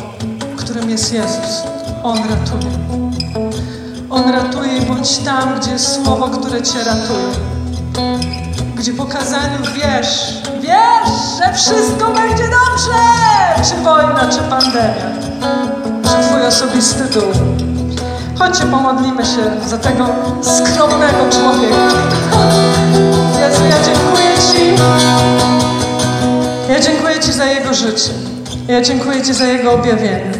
[0.57, 1.62] którym jest Jezus.
[2.03, 2.73] On ratuje.
[4.11, 7.33] On ratuje i bądź tam, gdzie jest słowo, które Cię ratuje.
[8.77, 13.03] Gdzie po kazaniu wiesz, wiesz, że wszystko będzie dobrze!
[13.69, 15.12] Czy wojna, czy pandemia,
[16.03, 17.33] czy Twój osobisty dół.
[18.39, 20.07] Chodźcie, pomodlimy się za tego
[20.43, 21.89] skromnego człowieka.
[23.41, 24.83] Jezu, ja dziękuję Ci.
[26.73, 28.32] Ja dziękuję Ci za Jego życie.
[28.68, 30.32] Ja dziękuję Ci za Jego objawienie.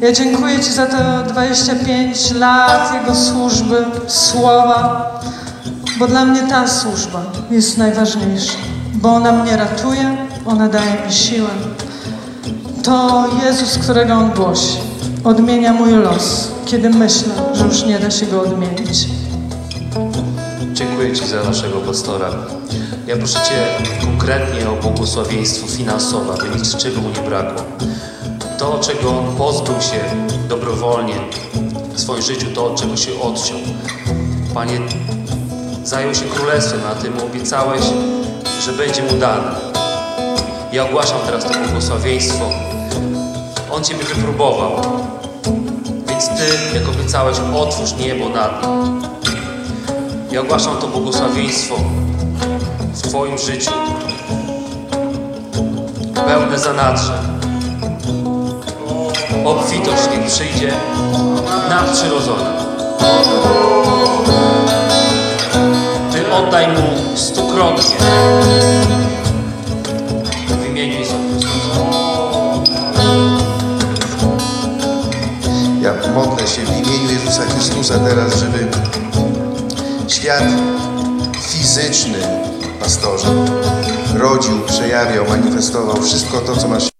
[0.00, 5.10] Ja dziękuję Ci za te 25 lat Jego służby, słowa,
[5.98, 8.58] bo dla mnie ta służba jest najważniejsza,
[8.94, 11.48] bo ona mnie ratuje, ona daje mi siłę.
[12.82, 14.78] To Jezus, którego On głosi,
[15.24, 19.06] odmienia mój los, kiedy myślę, że już nie da się go odmienić.
[20.72, 22.28] Dziękuję Ci za naszego pastora.
[23.06, 27.62] Ja proszę Cię konkretnie o błogosławieństwo finansowe, aby nic czego mu nie brakło.
[28.58, 30.00] To, czego on pozbył się
[30.48, 31.14] dobrowolnie
[31.94, 33.58] w swoim życiu, to czego się odciął.
[34.54, 34.80] Panie,
[35.84, 37.82] zajął się królestwem, a Ty mu obiecałeś,
[38.64, 39.54] że będzie mu dane.
[40.72, 42.44] Ja ogłaszam teraz to błogosławieństwo.
[43.72, 44.72] On Ciebie wypróbował,
[46.08, 49.02] więc Ty, jak obiecałeś, otwórz niebo nad nim.
[50.32, 51.76] Ja ogłaszam to błogosławieństwo
[52.96, 53.70] w Twoim życiu.
[56.14, 57.12] Pełne zanadrze.
[59.44, 60.72] Obfitość niech przyjdzie
[61.68, 62.52] nadprzyrodzona.
[66.12, 67.96] Ty oddaj mu stukrotnie.
[70.48, 71.16] W imieniu Jezusa.
[75.82, 78.66] Ja modlę się w imieniu Jezusa Chrystusa teraz, żeby
[80.08, 80.42] świat
[81.48, 82.18] fizyczny,
[82.86, 83.28] pastorze,
[84.14, 86.95] rodził, przejawiał, manifestował wszystko to, co masz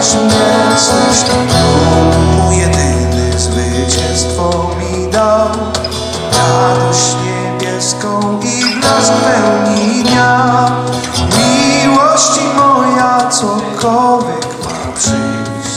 [0.00, 1.30] jesteś
[2.36, 5.48] mój jedyny zwycięstwo mi dał.
[6.32, 10.04] Radość niebieską i blask pełni
[11.38, 15.76] miłości moja cokolwiek ma przyjść.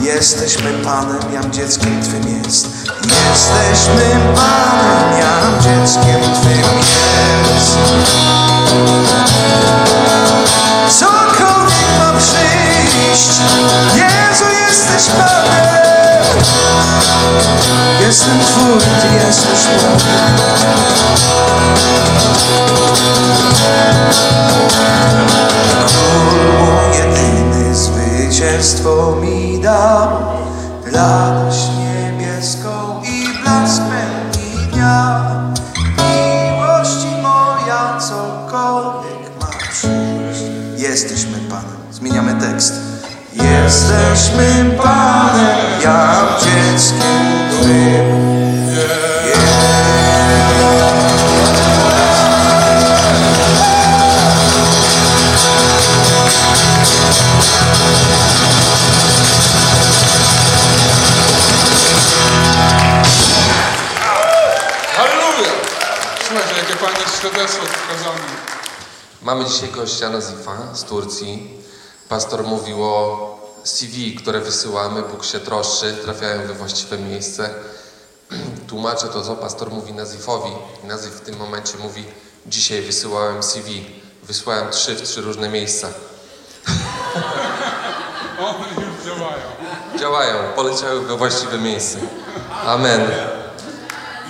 [0.00, 2.68] Jesteśmy Panem jam dzieckiem Twym jest.
[3.02, 7.78] Jesteśmy Panem jam dzieckiem Twym jest.
[11.00, 11.29] Ma
[13.10, 15.80] Jezu, jesteś Panem.
[18.00, 19.60] Jestem Twój, Ty jesteś
[26.58, 30.08] mój jedyny zwycięstwo mi dał.
[30.92, 31.79] Radość
[44.20, 48.20] Jesteśmy Panem, jak dzieckiem Twym.
[69.22, 71.50] Mamy dzisiaj gościa Nazifa z Turcji.
[72.08, 73.29] Pastor mówił o
[73.64, 75.02] CV, które wysyłamy.
[75.02, 77.50] Bóg się troszczy, trafiają we właściwe miejsce.
[78.68, 80.50] Tłumaczę to, co pastor mówi Nazifowi.
[80.84, 82.04] Nazif w tym momencie mówi,
[82.46, 83.86] dzisiaj wysyłałem CV.
[84.22, 85.88] Wysłałem trzy w trzy różne miejsca.
[88.40, 89.42] One już działają.
[89.98, 91.98] Działają, poleciały we właściwe miejsce.
[92.66, 93.10] Amen.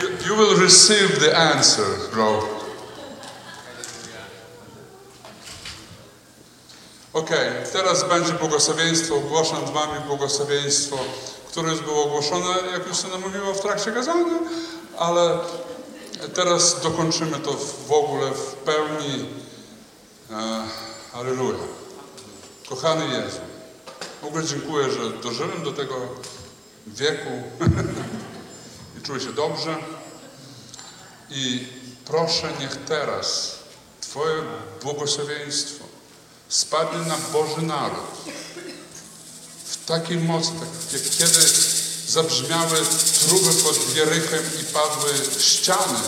[0.03, 2.60] You, you will receive the answer, bro.
[7.13, 9.17] Okej, teraz będzie błogosławieństwo.
[9.17, 10.99] Ogłaszam z Wami błogosławieństwo,
[11.49, 14.39] które już było ogłoszone, jak już się mówiło w trakcie kazania,
[14.99, 15.39] ale
[16.35, 17.53] teraz dokończymy to
[17.89, 19.29] w ogóle w pełni.
[20.31, 20.63] E.
[22.69, 23.41] Kochany Jezu,
[24.23, 25.95] w ogóle dziękuję, że dożyłem do tego
[26.87, 27.31] wieku
[28.99, 29.77] i czuję się dobrze.
[31.31, 31.69] I
[32.05, 33.59] proszę, niech teraz
[34.01, 34.43] Twoje
[34.83, 35.80] błogosławieństwo
[36.51, 38.01] spadnie na Boży naród
[39.65, 40.51] w takiej mocy,
[40.93, 41.41] jak kiedy
[42.09, 42.79] zabrzmiały
[43.29, 45.99] truby pod Jerychem i padły ściany,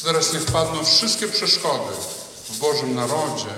[0.00, 1.92] to teraz niech padną wszystkie przeszkody
[2.50, 3.54] w Bożym narodzie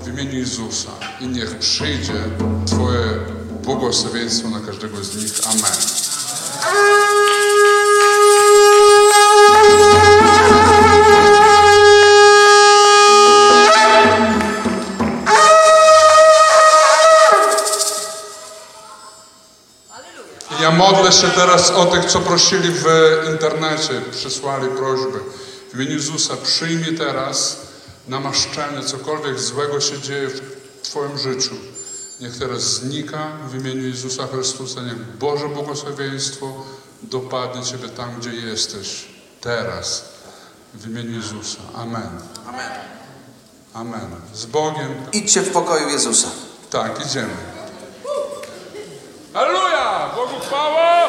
[0.00, 0.90] w imieniu Jezusa
[1.20, 2.24] i niech przyjdzie
[2.66, 3.20] Twoje
[3.62, 5.32] błogosławieństwo na każdego z nich.
[5.46, 5.72] Amen.
[20.78, 22.84] Modlę się teraz o tych, co prosili w
[23.32, 25.20] internecie, przysłali prośby.
[25.72, 27.56] W imieniu Jezusa przyjmij teraz
[28.08, 30.40] namaszczenie, cokolwiek złego się dzieje w
[30.82, 31.54] Twoim życiu.
[32.20, 34.80] Niech teraz znika w imieniu Jezusa Chrystusa.
[34.82, 36.64] Niech Boże błogosławieństwo
[37.02, 39.04] dopadnie Ciebie tam, gdzie jesteś.
[39.40, 40.04] Teraz.
[40.74, 41.58] W imieniu Jezusa.
[41.74, 42.10] Amen.
[42.48, 42.70] Amen.
[43.74, 44.10] Amen.
[44.34, 44.94] Z Bogiem.
[45.12, 46.28] Idźcie w pokoju Jezusa.
[46.70, 47.57] Tak, idziemy.
[49.34, 50.10] Hallelujah!
[50.16, 51.07] Bogu chwała!